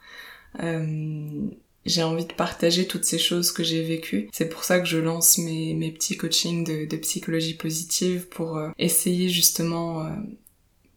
Euh, 0.64 1.48
j'ai 1.86 2.04
envie 2.04 2.26
de 2.26 2.34
partager 2.34 2.88
toutes 2.88 3.06
ces 3.06 3.20
choses 3.20 3.52
que 3.52 3.64
j'ai 3.64 3.84
vécues. 3.84 4.30
C'est 4.34 4.50
pour 4.50 4.64
ça 4.64 4.80
que 4.80 4.88
je 4.88 4.98
lance 4.98 5.38
mes, 5.38 5.92
petits 5.92 6.18
coachings 6.18 6.64
de, 6.64 6.98
psychologie 6.98 7.54
positive 7.54 8.28
pour 8.28 8.58
euh, 8.58 8.70
essayer 8.80 9.30
justement 9.30 10.06
euh, 10.06 10.10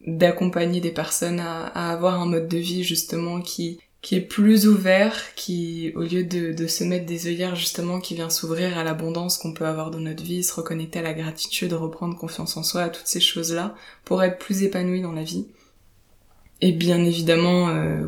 d'accompagner 0.07 0.81
des 0.81 0.91
personnes 0.91 1.39
à, 1.39 1.67
avoir 1.91 2.19
un 2.19 2.25
mode 2.25 2.47
de 2.47 2.57
vie 2.57 2.83
justement 2.83 3.41
qui 3.41 3.79
est 4.11 4.21
plus 4.21 4.67
ouvert, 4.67 5.35
qui 5.35 5.91
au 5.95 6.01
lieu 6.01 6.23
de, 6.23 6.53
de 6.53 6.67
se 6.67 6.83
mettre 6.83 7.05
des 7.05 7.27
œillères 7.27 7.55
justement 7.55 7.99
qui 7.99 8.15
vient 8.15 8.31
s'ouvrir 8.31 8.77
à 8.77 8.83
l'abondance 8.83 9.37
qu'on 9.37 9.53
peut 9.53 9.67
avoir 9.67 9.91
dans 9.91 9.99
notre 9.99 10.23
vie, 10.23 10.43
se 10.43 10.53
reconnecter 10.53 10.99
à 10.99 11.03
la 11.03 11.13
gratitude, 11.13 11.73
reprendre 11.73 12.17
confiance 12.17 12.57
en 12.57 12.63
soi, 12.63 12.83
à 12.83 12.89
toutes 12.89 13.07
ces 13.07 13.19
choses-là, 13.19 13.75
pour 14.05 14.23
être 14.23 14.39
plus 14.39 14.63
épanoui 14.63 15.01
dans 15.01 15.11
la 15.11 15.23
vie. 15.23 15.45
Et 16.61 16.71
bien 16.71 17.03
évidemment 17.05 17.69
euh, 17.69 18.07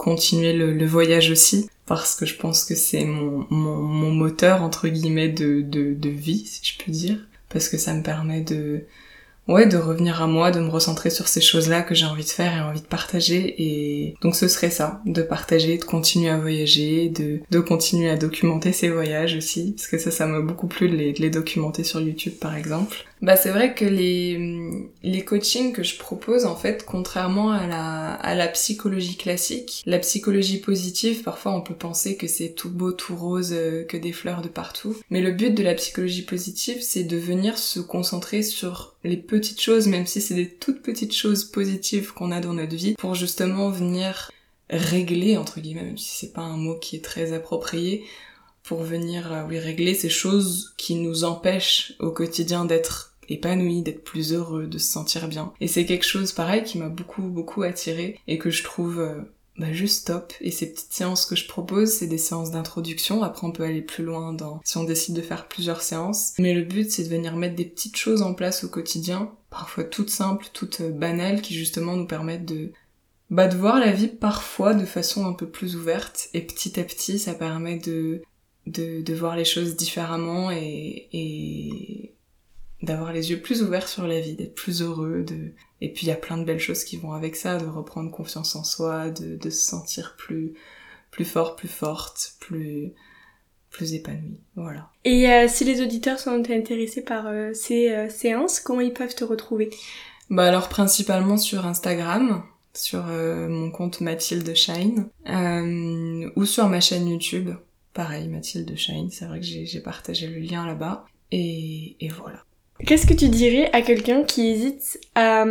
continuer 0.00 0.54
le, 0.54 0.72
le 0.72 0.86
voyage 0.86 1.30
aussi 1.30 1.68
parce 1.84 2.14
que 2.14 2.24
je 2.24 2.36
pense 2.36 2.64
que 2.64 2.74
c'est 2.74 3.04
mon, 3.04 3.46
mon, 3.50 3.76
mon, 3.76 4.10
moteur 4.10 4.62
entre 4.62 4.88
guillemets 4.88 5.28
de, 5.28 5.60
de, 5.60 5.92
de 5.92 6.08
vie, 6.08 6.46
si 6.46 6.60
je 6.64 6.82
peux 6.82 6.90
dire, 6.90 7.18
parce 7.50 7.68
que 7.68 7.76
ça 7.76 7.92
me 7.92 8.02
permet 8.02 8.40
de 8.40 8.84
ouais 9.46 9.66
de 9.66 9.76
revenir 9.76 10.22
à 10.22 10.26
moi, 10.26 10.52
de 10.52 10.60
me 10.60 10.70
recentrer 10.70 11.10
sur 11.10 11.28
ces 11.28 11.42
choses-là 11.42 11.82
que 11.82 11.94
j'ai 11.94 12.06
envie 12.06 12.24
de 12.24 12.28
faire 12.30 12.56
et 12.56 12.60
envie 12.60 12.80
de 12.80 12.86
partager. 12.86 13.54
Et 13.58 14.14
donc 14.22 14.36
ce 14.36 14.48
serait 14.48 14.70
ça, 14.70 15.02
de 15.04 15.20
partager, 15.20 15.76
de 15.76 15.84
continuer 15.84 16.30
à 16.30 16.38
voyager, 16.38 17.10
de, 17.10 17.40
de 17.50 17.60
continuer 17.60 18.08
à 18.08 18.16
documenter 18.16 18.72
ces 18.72 18.88
voyages 18.88 19.36
aussi, 19.36 19.72
parce 19.76 19.88
que 19.88 19.98
ça 19.98 20.10
ça 20.10 20.26
m'a 20.26 20.40
beaucoup 20.40 20.66
plu 20.66 20.88
de 20.88 20.96
les, 20.96 21.12
de 21.12 21.20
les 21.20 21.30
documenter 21.30 21.84
sur 21.84 22.00
YouTube 22.00 22.34
par 22.40 22.56
exemple. 22.56 23.04
Bah 23.22 23.36
c'est 23.36 23.50
vrai 23.50 23.74
que 23.74 23.84
les, 23.84 24.88
les 25.02 25.24
coachings 25.24 25.72
que 25.72 25.82
je 25.82 25.98
propose, 25.98 26.46
en 26.46 26.56
fait, 26.56 26.86
contrairement 26.86 27.50
à 27.52 27.66
la, 27.66 28.14
à 28.14 28.34
la 28.34 28.48
psychologie 28.48 29.16
classique, 29.16 29.82
la 29.84 29.98
psychologie 29.98 30.58
positive, 30.58 31.22
parfois 31.22 31.52
on 31.52 31.60
peut 31.60 31.74
penser 31.74 32.16
que 32.16 32.26
c'est 32.26 32.54
tout 32.54 32.70
beau, 32.70 32.92
tout 32.92 33.14
rose, 33.14 33.52
euh, 33.52 33.84
que 33.84 33.98
des 33.98 34.12
fleurs 34.12 34.40
de 34.40 34.48
partout. 34.48 34.96
Mais 35.10 35.20
le 35.20 35.32
but 35.32 35.54
de 35.54 35.62
la 35.62 35.74
psychologie 35.74 36.22
positive, 36.22 36.80
c'est 36.80 37.04
de 37.04 37.18
venir 37.18 37.58
se 37.58 37.80
concentrer 37.80 38.42
sur 38.42 38.96
les 39.04 39.18
petites 39.18 39.60
choses, 39.60 39.86
même 39.86 40.06
si 40.06 40.22
c'est 40.22 40.34
des 40.34 40.48
toutes 40.48 40.82
petites 40.82 41.14
choses 41.14 41.44
positives 41.44 42.14
qu'on 42.14 42.32
a 42.32 42.40
dans 42.40 42.54
notre 42.54 42.74
vie, 42.74 42.94
pour 42.94 43.14
justement 43.14 43.68
venir 43.68 44.30
régler, 44.70 45.36
entre 45.36 45.60
guillemets, 45.60 45.82
même 45.82 45.98
si 45.98 46.16
c'est 46.16 46.32
pas 46.32 46.42
un 46.42 46.56
mot 46.56 46.76
qui 46.76 46.96
est 46.96 47.04
très 47.04 47.34
approprié, 47.34 48.04
pour 48.62 48.82
venir, 48.82 49.32
euh, 49.32 49.42
oui, 49.48 49.58
régler 49.58 49.94
ces 49.94 50.08
choses 50.08 50.72
qui 50.76 50.94
nous 50.94 51.24
empêchent 51.24 51.94
au 51.98 52.10
quotidien 52.10 52.64
d'être 52.64 53.09
épanoui, 53.30 53.82
d'être 53.82 54.04
plus 54.04 54.32
heureux, 54.32 54.66
de 54.66 54.78
se 54.78 54.90
sentir 54.90 55.28
bien. 55.28 55.52
Et 55.60 55.68
c'est 55.68 55.86
quelque 55.86 56.06
chose 56.06 56.32
pareil 56.32 56.62
qui 56.62 56.78
m'a 56.78 56.88
beaucoup 56.88 57.22
beaucoup 57.22 57.62
attiré 57.62 58.18
et 58.26 58.38
que 58.38 58.50
je 58.50 58.62
trouve 58.62 59.00
euh, 59.00 59.20
bah, 59.60 59.72
juste 59.72 60.06
top. 60.06 60.32
Et 60.40 60.50
ces 60.50 60.72
petites 60.72 60.92
séances 60.92 61.26
que 61.26 61.36
je 61.36 61.46
propose, 61.46 61.90
c'est 61.90 62.06
des 62.06 62.18
séances 62.18 62.50
d'introduction. 62.50 63.22
Après, 63.22 63.46
on 63.46 63.52
peut 63.52 63.62
aller 63.62 63.82
plus 63.82 64.04
loin 64.04 64.32
dans 64.32 64.60
si 64.64 64.78
on 64.78 64.84
décide 64.84 65.14
de 65.14 65.22
faire 65.22 65.48
plusieurs 65.48 65.82
séances. 65.82 66.32
Mais 66.38 66.54
le 66.54 66.62
but, 66.62 66.90
c'est 66.90 67.04
de 67.04 67.08
venir 67.08 67.36
mettre 67.36 67.56
des 67.56 67.64
petites 67.64 67.96
choses 67.96 68.22
en 68.22 68.34
place 68.34 68.64
au 68.64 68.68
quotidien, 68.68 69.32
parfois 69.50 69.84
toutes 69.84 70.10
simples, 70.10 70.46
toutes 70.52 70.80
euh, 70.80 70.90
banales, 70.90 71.42
qui 71.42 71.54
justement 71.54 71.96
nous 71.96 72.06
permettent 72.06 72.46
de 72.46 72.72
bah, 73.28 73.46
de 73.46 73.56
voir 73.56 73.78
la 73.78 73.92
vie 73.92 74.08
parfois 74.08 74.74
de 74.74 74.84
façon 74.84 75.26
un 75.26 75.34
peu 75.34 75.48
plus 75.48 75.76
ouverte. 75.76 76.28
Et 76.34 76.40
petit 76.40 76.80
à 76.80 76.84
petit, 76.84 77.18
ça 77.18 77.34
permet 77.34 77.78
de 77.78 78.22
de, 78.66 79.02
de 79.02 79.14
voir 79.14 79.36
les 79.36 79.44
choses 79.44 79.76
différemment 79.76 80.50
et, 80.50 81.08
et 81.12 82.14
d'avoir 82.82 83.12
les 83.12 83.30
yeux 83.30 83.40
plus 83.40 83.62
ouverts 83.62 83.88
sur 83.88 84.06
la 84.06 84.20
vie, 84.20 84.34
d'être 84.34 84.54
plus 84.54 84.80
heureux, 84.80 85.22
de... 85.22 85.52
et 85.80 85.92
puis 85.92 86.06
il 86.06 86.08
y 86.08 86.12
a 86.12 86.16
plein 86.16 86.38
de 86.38 86.44
belles 86.44 86.60
choses 86.60 86.84
qui 86.84 86.96
vont 86.96 87.12
avec 87.12 87.36
ça, 87.36 87.58
de 87.58 87.66
reprendre 87.66 88.10
confiance 88.10 88.56
en 88.56 88.64
soi, 88.64 89.10
de, 89.10 89.36
de 89.36 89.50
se 89.50 89.60
sentir 89.60 90.14
plus, 90.16 90.54
plus 91.10 91.26
fort, 91.26 91.56
plus 91.56 91.68
forte, 91.68 92.34
plus, 92.40 92.92
plus 93.70 93.92
épanoui. 93.92 94.40
Voilà. 94.56 94.90
Et 95.04 95.30
euh, 95.30 95.46
si 95.46 95.64
les 95.64 95.82
auditeurs 95.82 96.18
sont 96.18 96.30
intéressés 96.30 97.02
par 97.02 97.26
euh, 97.26 97.52
ces 97.52 97.90
euh, 97.90 98.08
séances, 98.08 98.60
comment 98.60 98.80
ils 98.80 98.94
peuvent 98.94 99.14
te 99.14 99.24
retrouver? 99.24 99.70
Bah 100.30 100.44
alors 100.44 100.68
principalement 100.68 101.36
sur 101.36 101.66
Instagram, 101.66 102.44
sur 102.72 103.02
mon 103.04 103.72
compte 103.72 104.00
Mathilde 104.00 104.54
Shine, 104.54 105.08
ou 106.36 106.44
sur 106.44 106.68
ma 106.68 106.80
chaîne 106.80 107.08
YouTube. 107.08 107.50
Pareil, 107.92 108.28
Mathilde 108.28 108.76
Shine, 108.76 109.10
c'est 109.10 109.24
vrai 109.26 109.40
que 109.40 109.46
j'ai 109.46 109.80
partagé 109.80 110.28
le 110.28 110.38
lien 110.38 110.64
là-bas. 110.64 111.04
Et, 111.32 111.96
et 111.98 112.08
voilà. 112.08 112.44
Qu'est-ce 112.86 113.06
que 113.06 113.14
tu 113.14 113.28
dirais 113.28 113.70
à 113.72 113.82
quelqu'un 113.82 114.24
qui 114.24 114.48
hésite 114.48 115.00
à, 115.14 115.44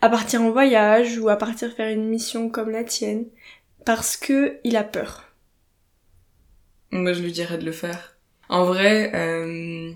à, 0.00 0.08
partir 0.08 0.42
en 0.42 0.50
voyage 0.50 1.18
ou 1.18 1.28
à 1.28 1.36
partir 1.36 1.72
faire 1.72 1.88
une 1.88 2.08
mission 2.08 2.48
comme 2.48 2.70
la 2.70 2.84
tienne 2.84 3.26
parce 3.84 4.16
que 4.16 4.58
il 4.64 4.76
a 4.76 4.84
peur? 4.84 5.24
Moi, 6.90 7.12
je 7.12 7.22
lui 7.22 7.32
dirais 7.32 7.58
de 7.58 7.64
le 7.64 7.72
faire. 7.72 8.16
En 8.48 8.64
vrai, 8.64 9.10
euh, 9.14 9.92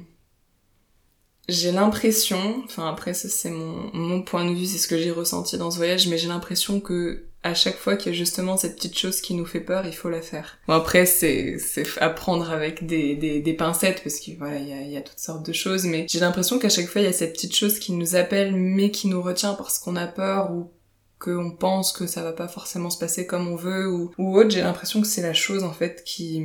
j'ai 1.49 1.73
l'impression, 1.73 2.62
enfin 2.64 2.88
après 2.88 3.14
c'est 3.14 3.51
mon 3.51 4.23
point 4.23 4.45
de 4.45 4.55
vue, 4.55 4.67
c'est 4.67 4.79
ce 4.79 4.88
que 4.88 4.99
j'ai 4.99 5.11
ressenti 5.11 5.59
dans 5.59 5.71
ce 5.71 5.77
voyage, 5.77 6.09
mais 6.09 6.19
j'ai 6.19 6.29
l'impression 6.29 6.81
que 6.81 7.28
à 7.42 7.55
chaque 7.55 7.77
fois 7.77 7.96
qu'il 7.96 8.12
y 8.12 8.14
a 8.14 8.18
justement 8.18 8.57
cette 8.57 8.77
petite 8.77 8.98
chose 8.98 9.20
qui 9.20 9.35
nous 9.35 9.46
fait 9.46 9.61
peur, 9.61 9.87
il 9.87 9.94
faut 9.94 10.11
la 10.11 10.20
faire. 10.20 10.59
Bon 10.66 10.74
après 10.74 11.07
c'est 11.07 11.59
c'est 11.59 11.87
apprendre 12.01 12.51
avec 12.51 12.87
des, 12.87 13.14
des, 13.14 13.55
pincettes 13.55 14.03
parce 14.03 14.20
que 14.20 14.33
voilà 14.38 14.59
il 14.59 14.68
y 14.68 14.72
a, 14.72 14.83
y 14.83 14.96
a 14.96 15.03
toutes 15.03 15.18
sortes 15.18 15.46
de 15.46 15.53
choses, 15.53 15.85
mais 15.85 16.07
j'ai 16.09 16.20
l'impression 16.20 16.59
qu'à 16.59 16.68
chaque 16.68 16.87
fois 16.88 17.01
il 17.01 17.05
y 17.05 17.09
a 17.09 17.12
cette 17.12 17.35
petite 17.35 17.55
chose 17.55 17.79
qui 17.79 17.92
nous 17.92 18.16
appelle 18.16 18.55
mais 18.55 18.90
qui 18.90 19.09
nous 19.09 19.22
retient 19.22 19.55
parce 19.55 19.79
qu'on 19.79 19.96
a 19.96 20.07
peur 20.07 20.51
ou 20.51 20.70
qu'on 21.18 21.51
pense 21.51 21.92
que 21.92 22.07
ça 22.07 22.22
va 22.22 22.33
pas 22.33 22.48
forcément 22.48 22.90
se 22.90 22.98
passer 22.98 23.27
comme 23.27 23.48
on 23.48 23.57
veut 23.57 23.90
ou, 23.90 24.12
ou 24.18 24.37
autre. 24.38 24.51
J'ai 24.51 24.62
l'impression 24.62 25.01
que 25.01 25.07
c'est 25.07 25.22
la 25.22 25.35
chose 25.35 25.64
en 25.64 25.72
fait 25.72 26.05
qui 26.05 26.44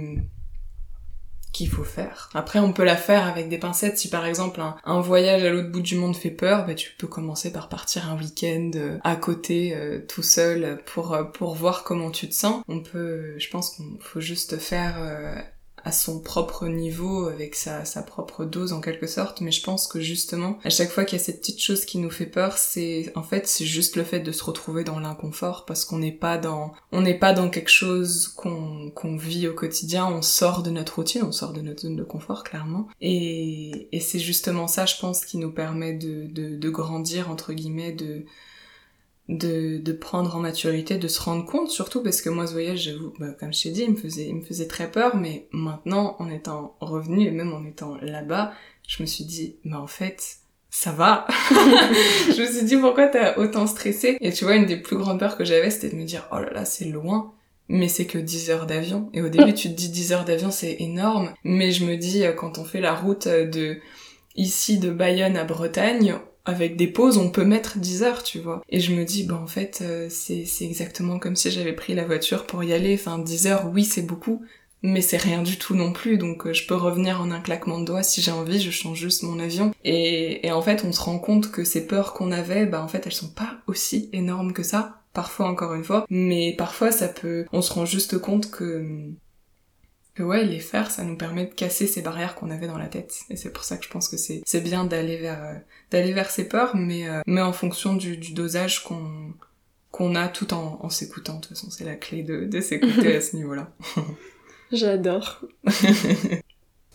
qu'il 1.54 1.70
faut 1.70 1.84
faire. 1.84 2.30
Après, 2.34 2.60
on 2.60 2.74
peut 2.74 2.84
la 2.84 2.98
faire 2.98 3.28
avec 3.28 3.48
des 3.48 3.60
pincettes. 3.60 3.98
Si 3.98 4.10
par 4.10 4.26
exemple 4.26 4.60
un, 4.84 5.00
voyage 5.00 5.44
à 5.44 5.52
l'autre 5.52 5.70
bout 5.70 5.82
du 5.82 5.96
monde 5.96 6.16
fait 6.16 6.32
peur, 6.32 6.66
bah, 6.66 6.74
tu 6.74 6.92
peux 6.98 7.08
commencer 7.08 7.54
par 7.54 7.70
partir 7.70 8.10
un 8.10 8.18
week-end 8.18 8.72
euh, 8.76 8.98
à 9.04 9.16
côté, 9.16 9.76
euh, 9.76 10.00
tout 10.06 10.24
seul, 10.24 10.82
pour 10.86 11.14
euh, 11.14 11.24
pour 11.24 11.54
voir 11.54 11.84
comment 11.84 12.10
tu 12.10 12.28
te 12.28 12.34
sens. 12.34 12.64
On 12.68 12.80
peut, 12.80 13.38
je 13.38 13.50
pense 13.50 13.72
qu'on 13.72 14.00
faut 14.00 14.20
juste 14.20 14.58
faire 14.58 14.96
à 15.84 15.92
son 15.92 16.20
propre 16.20 16.68
niveau, 16.68 17.28
avec 17.28 17.56
sa, 17.56 17.84
sa 17.84 18.02
propre 18.02 18.46
dose 18.46 18.72
en 18.72 18.80
quelque 18.80 19.08
sorte, 19.08 19.42
mais 19.42 19.52
je 19.52 19.62
pense 19.62 19.88
que 19.88 20.00
justement, 20.00 20.58
à 20.64 20.70
chaque 20.70 20.90
fois 20.90 21.04
qu'il 21.04 21.18
y 21.20 21.22
a 21.22 21.24
cette 21.24 21.40
petite 21.42 21.62
chose 21.62 21.86
qui 21.86 21.98
nous 21.98 22.10
fait 22.10 22.26
peur, 22.26 22.58
c'est 22.58 23.12
en 23.16 23.24
fait 23.24 23.48
c'est 23.48 23.66
juste 23.66 23.98
le 23.98 24.04
fait 24.04 24.22
de 24.22 24.32
se 24.32 24.44
retrouver 24.44 24.84
dans 24.84 25.00
l'inconfort 25.00 25.66
parce 25.66 25.84
qu'on 25.84 25.98
n'est 25.98 26.12
pas 26.12 26.38
dans 26.38 26.74
on 26.92 27.02
n'est 27.02 27.18
pas 27.18 27.34
dans 27.34 27.50
quelque 27.50 27.72
chose 27.72 28.30
qu'on 28.30 28.92
qu'on 28.92 29.18
vit 29.18 29.48
au 29.48 29.54
quotidien, 29.54 30.06
on 30.08 30.22
sort 30.22 30.64
de 30.64 30.70
notre 30.70 30.96
routine, 30.96 31.24
on 31.24 31.32
sort 31.32 31.52
de 31.52 31.62
notre 31.62 31.82
zone 31.82 31.98
de 31.98 32.04
confort 32.04 32.44
clairement, 32.44 32.88
et, 33.02 33.90
et 33.92 34.00
c'est 34.00 34.20
justement 34.20 34.68
ça, 34.68 34.86
je 34.86 34.96
pense, 35.00 35.26
qui 35.26 35.38
nous 35.38 35.52
permet 35.52 35.94
de, 35.94 36.28
de, 36.28 36.56
de 36.56 36.70
grandir 36.70 37.30
entre 37.30 37.54
guillemets, 37.54 37.92
de 37.92 38.26
de, 39.30 39.78
de 39.78 39.94
prendre 39.94 40.36
en 40.36 40.40
maturité, 40.40 40.98
de 40.98 41.08
se 41.08 41.22
rendre 41.22 41.46
compte, 41.46 41.70
surtout 41.70 42.04
parce 42.04 42.22
que 42.22 42.30
moi 42.30 42.46
ce 42.46 42.54
voyage, 42.54 42.80
j'avoue, 42.80 43.14
bah, 43.20 43.28
comme 43.40 43.54
je 43.54 43.64
t'ai 43.64 43.72
dit, 43.72 43.84
il 43.84 43.92
me 43.92 43.96
faisait, 43.96 44.28
il 44.28 44.36
me 44.36 44.42
faisait 44.42 44.68
très 44.68 44.92
peur, 44.92 45.16
mais 45.16 45.48
maintenant, 45.52 46.16
en 46.20 46.30
étant 46.30 46.76
revenu 46.82 47.26
et 47.28 47.32
même 47.32 47.54
en 47.54 47.64
étant 47.66 47.98
là-bas, 48.02 48.54
je 48.88 49.02
me 49.02 49.08
suis 49.08 49.24
dit, 49.24 49.56
mais 49.64 49.78
en 49.78 49.88
fait, 49.88 50.38
ça 50.70 50.92
va. 50.92 51.26
je 51.52 52.42
me 52.42 52.52
suis 52.52 52.66
dit, 52.66 52.78
pourquoi 52.78 53.08
t'as 53.08 53.38
autant 53.38 53.68
stressé? 53.68 54.18
Et 54.20 54.34
tu 54.34 54.44
vois, 54.44 54.56
une 54.56 54.66
des 54.66 54.78
plus 54.78 54.98
grandes 54.98 55.20
peurs 55.20 55.38
que 55.38 55.46
j'avais, 55.46 55.70
c'était 55.70 55.90
de 55.90 55.96
me 55.96 56.04
dire, 56.04 56.28
oh 56.32 56.40
là 56.40 56.52
là, 56.52 56.66
c'est 56.66 56.86
loin. 56.86 57.34
Mais 57.70 57.88
c'est 57.88 58.06
que 58.06 58.18
10 58.18 58.50
heures 58.50 58.66
d'avion. 58.66 59.10
Et 59.14 59.22
au 59.22 59.30
début, 59.30 59.54
tu 59.54 59.70
te 59.70 59.74
dis 59.74 59.90
10 59.90 60.12
heures 60.12 60.26
d'avion, 60.26 60.52
c'est 60.52 60.76
énorme. 60.80 61.34
Mais 61.46 61.72
je 61.72 61.86
me 61.86 61.96
dis, 61.96 62.26
euh, 62.26 62.34
quand 62.34 62.58
on 62.58 62.66
fait 62.66 62.82
la 62.82 62.94
route 62.94 63.28
de 63.28 63.78
ici 64.36 64.80
de 64.80 64.90
Bayonne 64.90 65.38
à 65.38 65.46
Bretagne, 65.46 66.16
avec 66.46 66.76
des 66.76 66.88
pauses, 66.88 67.18
on 67.18 67.30
peut 67.30 67.46
mettre 67.46 67.78
10 67.78 68.04
heures, 68.04 68.24
tu 68.24 68.40
vois. 68.40 68.62
Et 68.70 68.80
je 68.80 68.94
me 68.94 69.06
dis, 69.06 69.24
bah 69.24 69.40
en 69.42 69.48
fait, 69.48 69.80
euh, 69.82 70.08
c'est, 70.10 70.46
exactement 70.62 71.20
comme 71.20 71.36
si 71.36 71.52
j'avais 71.52 71.74
pris 71.74 71.94
la 71.94 72.06
voiture 72.06 72.46
pour 72.46 72.64
y 72.64 72.74
aller. 72.74 72.96
Enfin, 72.96 73.20
10 73.20 73.48
heures, 73.48 73.70
oui, 73.72 73.86
c'est 73.86 74.02
beaucoup, 74.02 74.42
mais 74.82 75.02
c'est 75.02 75.18
rien 75.18 75.42
du 75.42 75.58
tout 75.58 75.76
non 75.76 75.94
plus. 75.94 76.18
Donc 76.18 76.46
euh, 76.46 76.54
je 76.54 76.68
peux 76.68 76.76
revenir 76.76 77.22
en 77.22 77.32
un 77.32 77.40
claquement 77.40 77.80
de 77.80 77.86
doigts 77.86 78.04
si 78.04 78.22
j'ai 78.22 78.32
envie, 78.32 78.60
je 78.60 78.72
change 78.72 79.00
juste 79.00 79.24
mon 79.24 79.40
avion. 79.40 79.74
Et, 79.86 80.46
et 80.46 80.52
en 80.52 80.62
fait, 80.62 80.84
on 80.86 80.92
se 80.92 81.02
rend 81.02 81.20
compte 81.20 81.52
que 81.52 81.64
ces 81.64 81.88
peurs 81.88 82.14
qu'on 82.14 82.32
avait, 82.32 82.66
bah 82.66 82.84
en 82.84 82.88
fait, 82.88 83.06
elles 83.06 83.14
sont 83.14 83.32
pas 83.32 83.58
aussi 83.68 84.10
énormes 84.12 84.54
que 84.54 84.64
ça. 84.64 85.00
Parfois, 85.14 85.48
encore 85.48 85.76
une 85.76 85.84
fois. 85.84 86.06
Mais 86.10 86.56
parfois, 86.58 86.92
ça 86.92 87.08
peut... 87.08 87.46
On 87.54 87.62
se 87.62 87.72
rend 87.72 87.86
juste 87.86 88.18
compte 88.18 88.50
que 88.50 89.14
que 90.16 90.24
ouais, 90.24 90.44
les 90.46 90.60
faire, 90.60 90.92
ça 90.92 91.04
nous 91.04 91.18
permet 91.18 91.46
de 91.46 91.54
casser 91.54 91.88
ces 91.88 92.02
barrières 92.02 92.36
qu'on 92.36 92.52
avait 92.52 92.68
dans 92.68 92.78
la 92.78 92.88
tête. 92.88 93.16
Et 93.30 93.36
c'est 93.36 93.52
pour 93.52 93.64
ça 93.64 93.78
que 93.78 93.86
je 93.86 93.90
pense 93.90 94.08
que 94.08 94.18
c'est 94.18 94.42
c'est 94.46 94.62
bien 94.62 94.86
d'aller 94.86 95.18
vers 95.18 95.44
euh, 95.44 95.54
d'aller 95.92 96.14
vers 96.14 96.30
ces 96.30 96.48
peurs, 96.48 96.76
mais 96.76 97.08
euh, 97.08 97.22
mais 97.26 97.42
en 97.42 97.54
fonction 97.54 97.96
du, 97.96 98.18
du 98.18 98.34
dosage 98.34 98.84
qu'on 98.84 99.34
qu'on 99.92 100.16
a 100.16 100.28
tout 100.28 100.54
en, 100.54 100.80
en 100.82 100.90
s'écoutant. 100.90 101.36
De 101.36 101.42
toute 101.42 101.50
façon, 101.50 101.70
c'est 101.70 101.86
la 101.86 101.96
clé 101.96 102.24
de, 102.24 102.46
de 102.46 102.62
s'écouter 102.62 103.16
à 103.18 103.22
ce 103.22 103.36
niveau-là. 103.36 103.72
J'adore. 104.72 105.42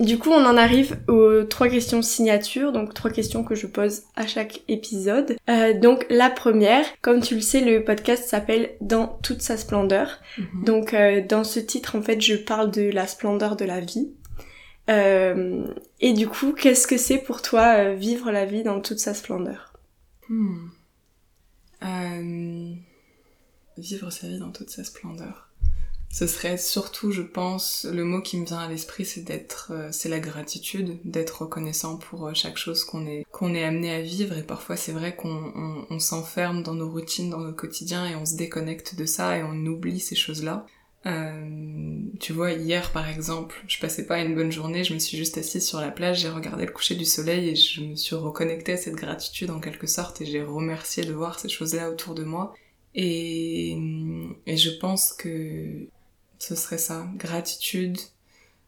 Du 0.01 0.17
coup, 0.17 0.31
on 0.31 0.45
en 0.45 0.57
arrive 0.57 0.97
aux 1.09 1.43
trois 1.43 1.69
questions 1.69 2.03
signature, 2.03 2.71
donc 2.71 2.95
trois 2.95 3.11
questions 3.11 3.43
que 3.43 3.57
je 3.57 3.67
pose 3.67 4.03
à 4.15 4.29
chaque 4.29 4.63
épisode. 4.69 5.37
Euh, 5.51 5.77
donc 5.77 6.07
la 6.09 6.31
première, 6.31 6.85
comme 7.01 7.21
tu 7.21 7.35
le 7.35 7.41
sais, 7.41 7.61
le 7.61 7.83
podcast 7.83 8.29
s'appelle 8.29 8.71
Dans 8.81 9.09
toute 9.23 9.43
sa 9.43 9.57
splendeur. 9.57 10.21
Mhm. 10.39 10.65
Donc 10.65 10.95
euh, 10.95 11.21
dans 11.27 11.43
ce 11.43 11.59
titre, 11.59 11.97
en 11.97 12.03
fait, 12.03 12.21
je 12.21 12.37
parle 12.37 12.71
de 12.71 12.91
la 12.91 13.09
splendeur 13.09 13.57
de 13.57 13.65
la 13.65 13.81
vie. 13.81 14.13
Euh, 14.89 15.67
et 16.01 16.13
du 16.13 16.29
coup, 16.29 16.53
qu'est-ce 16.53 16.87
que 16.87 16.97
c'est 16.97 17.19
pour 17.19 17.43
toi 17.43 17.79
euh, 17.79 17.95
vivre 17.95 18.31
la 18.31 18.45
vie 18.45 18.63
dans 18.63 18.81
toute 18.81 19.01
sa 19.01 19.15
splendeur? 19.15 19.73
Hmm. 20.29 20.69
Vivre 23.77 24.11
sa 24.11 24.27
vie 24.29 24.39
dans 24.39 24.51
toute 24.51 24.71
sa 24.71 24.85
splendeur 24.85 25.48
ce 26.11 26.27
serait 26.27 26.57
surtout, 26.57 27.13
je 27.13 27.23
pense, 27.23 27.85
le 27.85 28.03
mot 28.03 28.23
qui 28.23 28.39
me 28.39 28.47
vient 28.47 28.59
à 28.59 28.69
l'esprit, 28.69 29.05
c'est 29.05 29.21
d'être, 29.21 29.73
euh, 29.73 29.89
c'est 29.93 30.09
la 30.09 30.21
gratitude, 30.21 30.99
d'être 31.05 31.43
reconnaissant 31.43 31.99
pour 31.99 32.27
euh, 32.27 32.35
chaque 32.35 32.57
chose 32.57 32.83
qu'on 32.85 33.07
est 33.07 33.27
qu'on 33.31 33.55
est 33.55 33.63
amené 33.63 33.93
à 33.93 34.01
vivre. 34.01 34.37
Et 34.37 34.43
parfois, 34.43 34.77
c'est 34.77 34.93
vrai 34.93 35.15
qu'on 35.15 35.87
on, 35.91 35.99
s'enferme 35.99 36.63
dans 36.63 36.75
nos 36.75 36.91
routines, 36.91 37.29
dans 37.29 37.41
nos 37.41 37.53
quotidiens, 37.53 38.07
et 38.07 38.17
on 38.17 38.25
se 38.25 38.37
déconnecte 38.37 38.95
de 38.97 39.05
ça 39.05 39.37
et 39.37 39.43
on 39.43 39.67
oublie 39.67 40.01
ces 40.01 40.17
choses-là. 40.17 40.67
Euh, 41.07 42.01
tu 42.19 42.33
vois, 42.33 42.53
hier 42.53 42.91
par 42.93 43.09
exemple, 43.09 43.63
je 43.69 43.79
passais 43.79 44.07
pas 44.07 44.19
une 44.21 44.35
bonne 44.35 44.51
journée, 44.51 44.85
je 44.85 44.95
me 44.95 44.99
suis 44.99 45.17
juste 45.17 45.39
assise 45.39 45.67
sur 45.67 45.81
la 45.81 45.91
plage, 45.91 46.21
j'ai 46.21 46.29
regardé 46.29 46.67
le 46.67 46.73
coucher 46.73 46.97
du 46.97 47.05
soleil 47.05 47.51
et 47.51 47.55
je 47.55 47.83
me 47.83 47.95
suis 47.95 48.17
reconnectée 48.17 48.73
à 48.73 48.77
cette 48.77 48.97
gratitude 48.97 49.51
en 49.51 49.61
quelque 49.61 49.87
sorte 49.87 50.21
et 50.21 50.27
j'ai 50.27 50.43
remercié 50.43 51.05
de 51.05 51.13
voir 51.13 51.39
ces 51.39 51.49
choses-là 51.49 51.91
autour 51.91 52.15
de 52.15 52.25
moi. 52.25 52.55
Et, 52.95 53.79
et 54.47 54.57
je 54.57 54.71
pense 54.71 55.13
que 55.13 55.89
ce 56.39 56.55
serait 56.55 56.79
ça, 56.79 57.07
gratitude, 57.17 57.99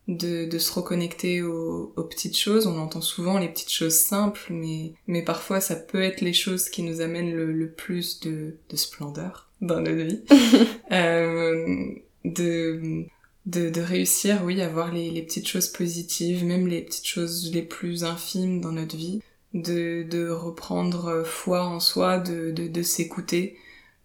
de, 0.09 0.47
de 0.47 0.59
se 0.59 0.73
reconnecter 0.73 1.43
aux, 1.43 1.93
aux, 1.97 2.03
petites 2.03 2.37
choses. 2.37 2.67
On 2.67 2.79
entend 2.79 3.01
souvent 3.01 3.39
les 3.39 3.49
petites 3.49 3.73
choses 3.73 3.97
simples, 3.97 4.49
mais, 4.51 4.93
mais 5.07 5.23
parfois 5.23 5.61
ça 5.61 5.77
peut 5.77 6.03
être 6.03 6.21
les 6.21 6.33
choses 6.33 6.69
qui 6.69 6.83
nous 6.83 7.01
amènent 7.01 7.33
le, 7.33 7.53
le 7.53 7.71
plus 7.71 8.21
de, 8.21 8.57
de 8.69 8.77
splendeur 8.77 9.49
dans 9.61 9.81
notre 9.81 10.03
vie. 10.03 10.23
euh, 10.93 11.95
de, 12.25 13.05
de, 13.47 13.71
de, 13.71 13.81
réussir, 13.81 14.43
oui, 14.45 14.61
à 14.61 14.69
voir 14.69 14.93
les, 14.93 15.11
les 15.11 15.23
petites 15.23 15.49
choses 15.49 15.69
positives, 15.69 16.45
même 16.45 16.67
les 16.67 16.83
petites 16.83 17.07
choses 17.07 17.53
les 17.53 17.63
plus 17.63 18.05
infimes 18.05 18.61
dans 18.61 18.73
notre 18.73 18.97
vie. 18.97 19.21
De, 19.53 20.07
de 20.09 20.29
reprendre 20.29 21.25
foi 21.27 21.65
en 21.65 21.81
soi, 21.81 22.19
de, 22.19 22.53
de, 22.53 22.69
de 22.69 22.83
s'écouter, 22.83 23.57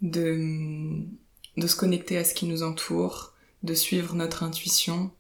de, 0.01 1.03
de 1.57 1.67
se 1.67 1.75
connecter 1.75 2.17
à 2.17 2.23
ce 2.23 2.33
qui 2.33 2.47
nous 2.47 2.63
entoure, 2.63 3.34
de 3.65 3.73
suivre 3.73 4.15
notre 4.15 4.43
intuition, 4.43 5.11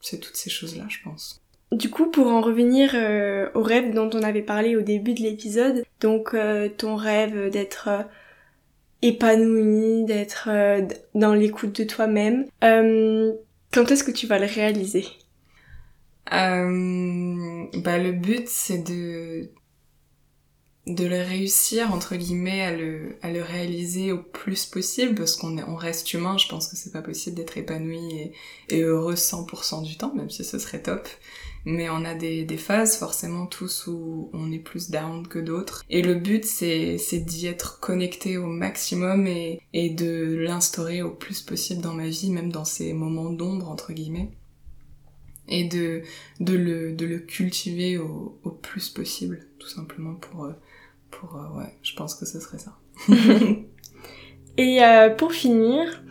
c'est 0.00 0.18
toutes 0.20 0.36
ces 0.36 0.50
choses-là, 0.50 0.84
je 0.88 0.98
pense. 1.04 1.40
Du 1.72 1.90
coup, 1.90 2.06
pour 2.10 2.28
en 2.28 2.40
revenir 2.40 2.92
euh, 2.94 3.50
au 3.54 3.62
rêve 3.62 3.92
dont 3.92 4.08
on 4.14 4.22
avait 4.22 4.42
parlé 4.42 4.74
au 4.74 4.80
début 4.80 5.12
de 5.12 5.20
l'épisode, 5.20 5.84
donc 6.00 6.32
euh, 6.32 6.70
ton 6.70 6.96
rêve 6.96 7.50
d'être 7.50 7.88
euh, 7.88 8.02
épanoui, 9.02 10.04
d'être 10.06 10.48
dans 11.14 11.34
l'écoute 11.34 11.78
de 11.78 11.84
toi-même, 11.84 12.46
quand 12.62 13.90
est-ce 13.90 14.02
que 14.02 14.10
tu 14.10 14.26
vas 14.26 14.38
le 14.38 14.46
réaliser? 14.46 15.04
Bah, 16.30 16.64
Le 16.66 18.12
but, 18.12 18.48
c'est 18.48 18.78
de 18.78 19.50
de 20.88 21.04
le 21.04 21.20
réussir 21.20 21.92
entre 21.92 22.16
guillemets 22.16 22.62
à 22.62 22.74
le 22.74 23.16
à 23.20 23.30
le 23.30 23.42
réaliser 23.42 24.10
au 24.10 24.22
plus 24.22 24.64
possible 24.64 25.14
parce 25.14 25.36
qu'on 25.36 25.58
on 25.58 25.76
reste 25.76 26.14
humain 26.14 26.38
je 26.38 26.48
pense 26.48 26.66
que 26.66 26.76
c'est 26.76 26.92
pas 26.92 27.02
possible 27.02 27.36
d'être 27.36 27.58
épanoui 27.58 28.10
et, 28.14 28.32
et 28.70 28.80
heureux 28.80 29.14
100% 29.14 29.84
du 29.84 29.98
temps 29.98 30.14
même 30.14 30.30
si 30.30 30.44
ce 30.44 30.58
serait 30.58 30.82
top. 30.82 31.06
Mais 31.64 31.90
on 31.90 32.04
a 32.04 32.14
des, 32.14 32.44
des 32.44 32.56
phases 32.56 32.96
forcément 32.96 33.46
tous 33.46 33.86
où 33.88 34.30
on 34.32 34.50
est 34.52 34.60
plus 34.60 34.90
down 34.90 35.26
que 35.26 35.38
d'autres. 35.38 35.84
Et 35.90 36.00
le 36.00 36.14
but 36.14 36.44
c'est 36.44 36.96
d'y 37.12 37.46
être 37.46 37.80
connecté 37.80 38.38
au 38.38 38.46
maximum 38.46 39.26
et 39.26 39.60
et 39.74 39.90
de 39.90 40.36
l'instaurer 40.36 41.02
au 41.02 41.10
plus 41.10 41.42
possible 41.42 41.82
dans 41.82 41.92
ma 41.94 42.08
vie 42.08 42.30
même 42.30 42.50
dans 42.50 42.64
ces 42.64 42.94
moments 42.94 43.30
d'ombre 43.30 43.68
entre 43.68 43.92
guillemets. 43.92 44.30
Et 45.48 45.64
de 45.64 46.02
de 46.40 46.54
le 46.54 46.92
de 46.94 47.04
le 47.04 47.18
cultiver 47.18 47.98
au, 47.98 48.38
au 48.44 48.50
plus 48.50 48.88
possible 48.88 49.48
tout 49.58 49.68
simplement 49.68 50.14
pour 50.14 50.44
euh, 50.44 50.52
pour 51.10 51.36
euh, 51.36 51.58
ouais 51.58 51.74
je 51.82 51.94
pense 51.94 52.14
que 52.14 52.26
ce 52.26 52.40
serait 52.40 52.58
ça. 52.58 52.76
Et 54.56 54.82
euh, 54.82 55.10
pour 55.10 55.32
finir 55.32 56.02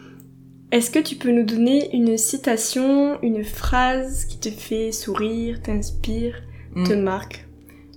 est-ce 0.71 0.91
que 0.91 0.99
tu 0.99 1.15
peux 1.15 1.31
nous 1.31 1.45
donner 1.45 1.95
une 1.95 2.17
citation 2.17 3.21
une 3.21 3.43
phrase 3.43 4.25
qui 4.25 4.39
te 4.39 4.49
fait 4.49 4.91
sourire 4.91 5.61
t'inspire 5.61 6.41
mm. 6.75 6.83
te 6.87 6.93
marque? 6.93 7.47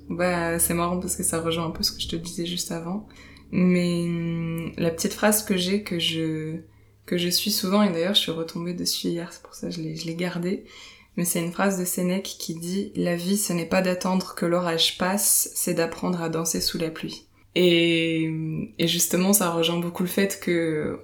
Bah 0.08 0.58
c'est 0.58 0.74
marrant 0.74 0.98
parce 0.98 1.16
que 1.16 1.22
ça 1.22 1.40
rejoint 1.40 1.66
un 1.66 1.70
peu 1.70 1.82
ce 1.82 1.92
que 1.92 2.00
je 2.00 2.08
te 2.08 2.16
disais 2.16 2.46
juste 2.46 2.72
avant. 2.72 3.06
Mais 3.52 4.04
mm, 4.06 4.72
la 4.78 4.90
petite 4.90 5.12
phrase 5.12 5.44
que 5.44 5.56
j'ai 5.56 5.82
que 5.82 5.98
je 5.98 6.58
que 7.06 7.16
je 7.16 7.28
suis 7.28 7.50
souvent 7.50 7.82
et 7.82 7.90
d'ailleurs 7.90 8.14
je 8.14 8.20
suis 8.20 8.32
retombée 8.32 8.74
dessus 8.74 9.08
hier 9.08 9.32
c'est 9.32 9.42
pour 9.42 9.54
ça 9.54 9.68
que 9.68 9.74
je 9.74 9.80
l'ai 9.80 9.96
je 9.96 10.06
l'ai 10.06 10.14
gardée 10.14 10.64
mais 11.16 11.24
c'est 11.24 11.40
une 11.40 11.52
phrase 11.52 11.78
de 11.78 11.84
Sénèque 11.84 12.36
qui 12.38 12.54
dit 12.54 12.92
La 12.96 13.16
vie, 13.16 13.36
ce 13.36 13.52
n'est 13.52 13.66
pas 13.66 13.82
d'attendre 13.82 14.34
que 14.34 14.46
l'orage 14.46 14.98
passe, 14.98 15.50
c'est 15.54 15.74
d'apprendre 15.74 16.22
à 16.22 16.28
danser 16.28 16.60
sous 16.60 16.78
la 16.78 16.90
pluie. 16.90 17.26
Et, 17.54 18.30
et 18.78 18.86
justement, 18.86 19.32
ça 19.32 19.50
rejoint 19.50 19.80
beaucoup 19.80 20.02
le 20.04 20.08
fait 20.08 20.38
que 20.40 21.00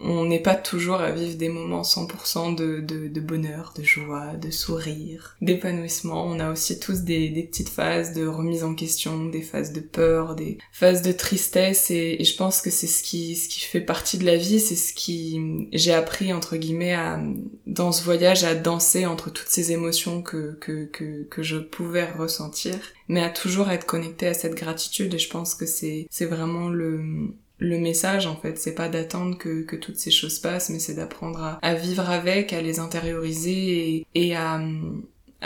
on 0.00 0.24
n'est 0.24 0.42
pas 0.42 0.54
toujours 0.54 1.00
à 1.00 1.10
vivre 1.10 1.36
des 1.36 1.48
moments 1.48 1.82
100% 1.82 2.54
de, 2.54 2.80
de, 2.80 3.08
de, 3.08 3.20
bonheur, 3.20 3.74
de 3.76 3.82
joie, 3.82 4.34
de 4.34 4.50
sourire, 4.50 5.36
d'épanouissement. 5.40 6.24
On 6.24 6.38
a 6.38 6.52
aussi 6.52 6.78
tous 6.78 7.00
des, 7.02 7.28
des, 7.30 7.42
petites 7.42 7.68
phases 7.68 8.14
de 8.14 8.26
remise 8.26 8.62
en 8.62 8.74
question, 8.74 9.26
des 9.26 9.42
phases 9.42 9.72
de 9.72 9.80
peur, 9.80 10.36
des 10.36 10.58
phases 10.72 11.02
de 11.02 11.10
tristesse. 11.10 11.90
Et, 11.90 12.16
et 12.20 12.24
je 12.24 12.36
pense 12.36 12.60
que 12.60 12.70
c'est 12.70 12.86
ce 12.86 13.02
qui, 13.02 13.34
ce 13.34 13.48
qui 13.48 13.60
fait 13.60 13.80
partie 13.80 14.18
de 14.18 14.24
la 14.24 14.36
vie, 14.36 14.60
c'est 14.60 14.76
ce 14.76 14.92
qui 14.92 15.68
j'ai 15.72 15.94
appris 15.94 16.32
entre 16.32 16.56
guillemets 16.56 16.94
à, 16.94 17.20
dans 17.66 17.90
ce 17.90 18.04
voyage 18.04 18.44
à 18.44 18.54
danser 18.54 19.06
entre 19.06 19.30
toutes 19.30 19.48
ces 19.48 19.72
émotions 19.72 20.22
que, 20.22 20.56
que, 20.60 20.84
que, 20.84 21.24
que 21.24 21.42
je 21.42 21.56
pouvais 21.56 22.04
ressentir, 22.04 22.74
mais 23.08 23.22
à 23.22 23.30
toujours 23.30 23.70
être 23.70 23.86
connecté 23.86 24.28
à 24.28 24.34
cette 24.34 24.54
gratitude. 24.54 25.14
Et 25.14 25.18
je 25.18 25.28
pense 25.28 25.54
que 25.56 25.66
c'est, 25.66 26.06
c'est 26.10 26.26
vraiment 26.26 26.68
le, 26.68 27.32
le 27.58 27.78
message 27.78 28.26
en 28.26 28.36
fait 28.36 28.58
c'est 28.58 28.74
pas 28.74 28.88
d'attendre 28.88 29.36
que, 29.36 29.76
toutes 29.76 29.98
ces 29.98 30.10
choses 30.10 30.38
passent 30.38 30.70
mais 30.70 30.78
c'est 30.78 30.94
d'apprendre 30.94 31.58
à, 31.60 31.74
vivre 31.74 32.08
avec 32.08 32.52
à 32.52 32.62
les 32.62 32.78
intérioriser 32.78 34.06
et, 34.14 34.36
à, 34.36 34.60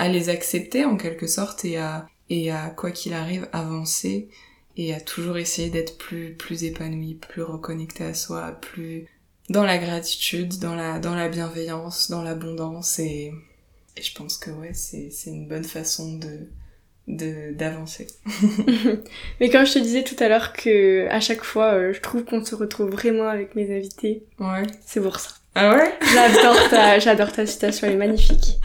les 0.09 0.29
accepter 0.29 0.85
en 0.85 0.97
quelque 0.97 1.27
sorte 1.27 1.65
et 1.65 1.79
à 1.79 2.07
et 2.31 2.51
à 2.51 2.71
quoi 2.71 2.91
qu'il 2.91 3.15
arrive 3.15 3.49
avancer 3.53 4.29
et 4.77 4.95
à 4.95 5.01
toujours 5.01 5.39
essayer 5.39 5.71
d'être 5.71 5.99
plus 5.99 6.35
plus 6.35 6.65
épanoui 6.65 7.15
plus 7.15 7.43
reconnecté 7.43 8.05
à 8.05 8.15
soi 8.15 8.53
plus 8.53 9.07
dans 9.49 9.65
la 9.65 9.79
gratitude 9.79 10.59
dans 10.59 10.75
la 10.75 11.29
bienveillance 11.29 12.11
dans 12.11 12.23
l'abondance 12.23 12.99
et, 12.99 13.33
et 13.97 14.03
je 14.03 14.15
pense 14.15 14.37
que 14.37 14.51
ouais 14.51 14.75
c'est 14.75 15.11
une 15.27 15.49
bonne 15.49 15.65
façon 15.65 16.19
de 16.19 16.49
d'avancer. 17.09 18.07
Mais 19.41 19.51
quand 19.51 19.65
je 19.65 19.75
te 19.75 19.79
disais 19.79 20.05
tout 20.05 20.17
à 20.19 20.29
l'heure 20.29 20.53
que 20.53 21.09
à 21.09 21.21
chaque 21.21 21.43
fois 21.43 21.73
euh, 21.73 21.93
je 21.93 22.01
trouve 22.01 22.25
qu'on 22.25 22.45
se 22.45 22.55
retrouve 22.55 22.91
vraiment 22.91 23.29
avec 23.29 23.55
mes 23.55 23.77
invités. 23.77 24.25
Ouais. 24.39 24.63
C'est 24.87 25.01
pour 25.01 25.19
ça. 25.19 25.31
Ah 25.55 25.75
ouais? 25.75 25.93
J'adore 26.13 26.69
ta 26.71 26.99
j'adore 27.01 27.33
ta 27.33 27.47
citation, 27.47 27.87
elle 27.87 27.95
est 27.95 27.97
magnifique. 27.97 28.59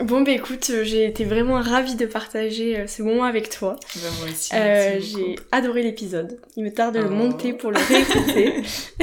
Bon 0.00 0.22
bah 0.22 0.32
écoute, 0.32 0.70
euh, 0.70 0.82
j'ai 0.82 1.04
été 1.04 1.24
vraiment 1.24 1.60
ravie 1.60 1.94
de 1.94 2.06
partager 2.06 2.80
euh, 2.80 2.86
ce 2.88 3.04
moment 3.04 3.22
avec 3.22 3.48
toi. 3.48 3.76
Bah 3.94 4.08
moi 4.18 4.28
aussi. 4.28 4.52
Euh, 4.52 4.98
j'ai 4.98 5.36
adoré 5.52 5.84
l'épisode. 5.84 6.40
Il 6.56 6.64
me 6.64 6.72
tarde 6.72 6.96
de 6.96 7.00
oh. 7.00 7.04
le 7.04 7.10
monter 7.10 7.52
pour 7.52 7.70
le 7.70 7.78
réécouter. 7.78 8.54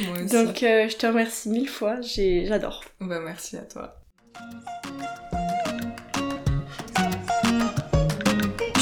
moi 0.00 0.16
aussi. 0.24 0.34
Donc 0.34 0.62
euh, 0.62 0.88
je 0.88 0.96
te 0.96 1.06
remercie 1.06 1.50
mille 1.50 1.68
fois, 1.68 1.96
j'adore. 2.00 2.82
Bah 3.00 3.20
merci 3.20 3.58
à 3.58 3.62
toi. 3.62 4.00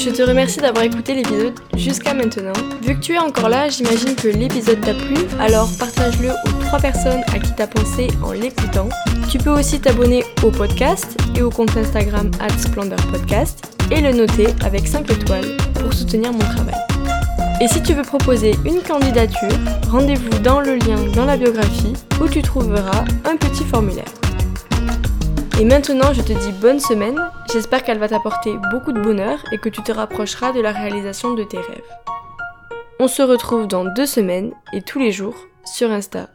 Je 0.03 0.09
te 0.09 0.21
remercie 0.21 0.59
d'avoir 0.59 0.83
écouté 0.83 1.15
l'épisode 1.15 1.53
jusqu'à 1.77 2.13
maintenant. 2.13 2.51
Vu 2.81 2.95
que 2.95 2.99
tu 2.99 3.13
es 3.13 3.19
encore 3.19 3.47
là, 3.47 3.69
j'imagine 3.69 4.15
que 4.15 4.27
l'épisode 4.27 4.81
t'a 4.81 4.93
plu, 4.93 5.15
alors 5.39 5.69
partage-le 5.79 6.29
aux 6.29 6.63
trois 6.65 6.79
personnes 6.79 7.21
à 7.33 7.39
qui 7.39 7.53
t'as 7.55 7.67
pensé 7.67 8.09
en 8.21 8.33
l'écoutant. 8.33 8.89
Tu 9.29 9.37
peux 9.37 9.51
aussi 9.51 9.79
t'abonner 9.79 10.25
au 10.43 10.51
podcast 10.51 11.17
et 11.37 11.41
au 11.41 11.49
compte 11.49 11.77
Instagram 11.77 12.31
@splendorpodcast 12.57 13.63
et 13.91 14.01
le 14.01 14.11
noter 14.11 14.47
avec 14.65 14.89
5 14.89 15.09
étoiles 15.09 15.55
pour 15.75 15.93
soutenir 15.93 16.33
mon 16.33 16.39
travail. 16.39 16.75
Et 17.61 17.69
si 17.69 17.81
tu 17.81 17.93
veux 17.93 18.03
proposer 18.03 18.55
une 18.65 18.81
candidature, 18.81 19.57
rendez-vous 19.89 20.37
dans 20.39 20.59
le 20.59 20.75
lien 20.75 20.97
dans 21.15 21.23
la 21.23 21.37
biographie 21.37 21.93
où 22.21 22.27
tu 22.27 22.41
trouveras 22.41 23.05
un 23.23 23.37
petit 23.37 23.63
formulaire. 23.63 24.22
Et 25.59 25.65
maintenant, 25.65 26.13
je 26.13 26.21
te 26.21 26.33
dis 26.33 26.51
bonne 26.51 26.79
semaine. 26.79 27.19
J'espère 27.51 27.83
qu'elle 27.83 27.99
va 27.99 28.09
t'apporter 28.09 28.57
beaucoup 28.71 28.91
de 28.91 28.99
bonheur 28.99 29.43
et 29.51 29.59
que 29.59 29.69
tu 29.69 29.83
te 29.83 29.91
rapprocheras 29.91 30.51
de 30.51 30.59
la 30.59 30.71
réalisation 30.71 31.35
de 31.35 31.43
tes 31.43 31.57
rêves. 31.57 31.93
On 32.99 33.07
se 33.07 33.21
retrouve 33.21 33.67
dans 33.67 33.85
deux 33.85 34.07
semaines 34.07 34.51
et 34.73 34.81
tous 34.81 34.97
les 34.97 35.11
jours 35.11 35.35
sur 35.63 35.91
Insta 35.91 36.29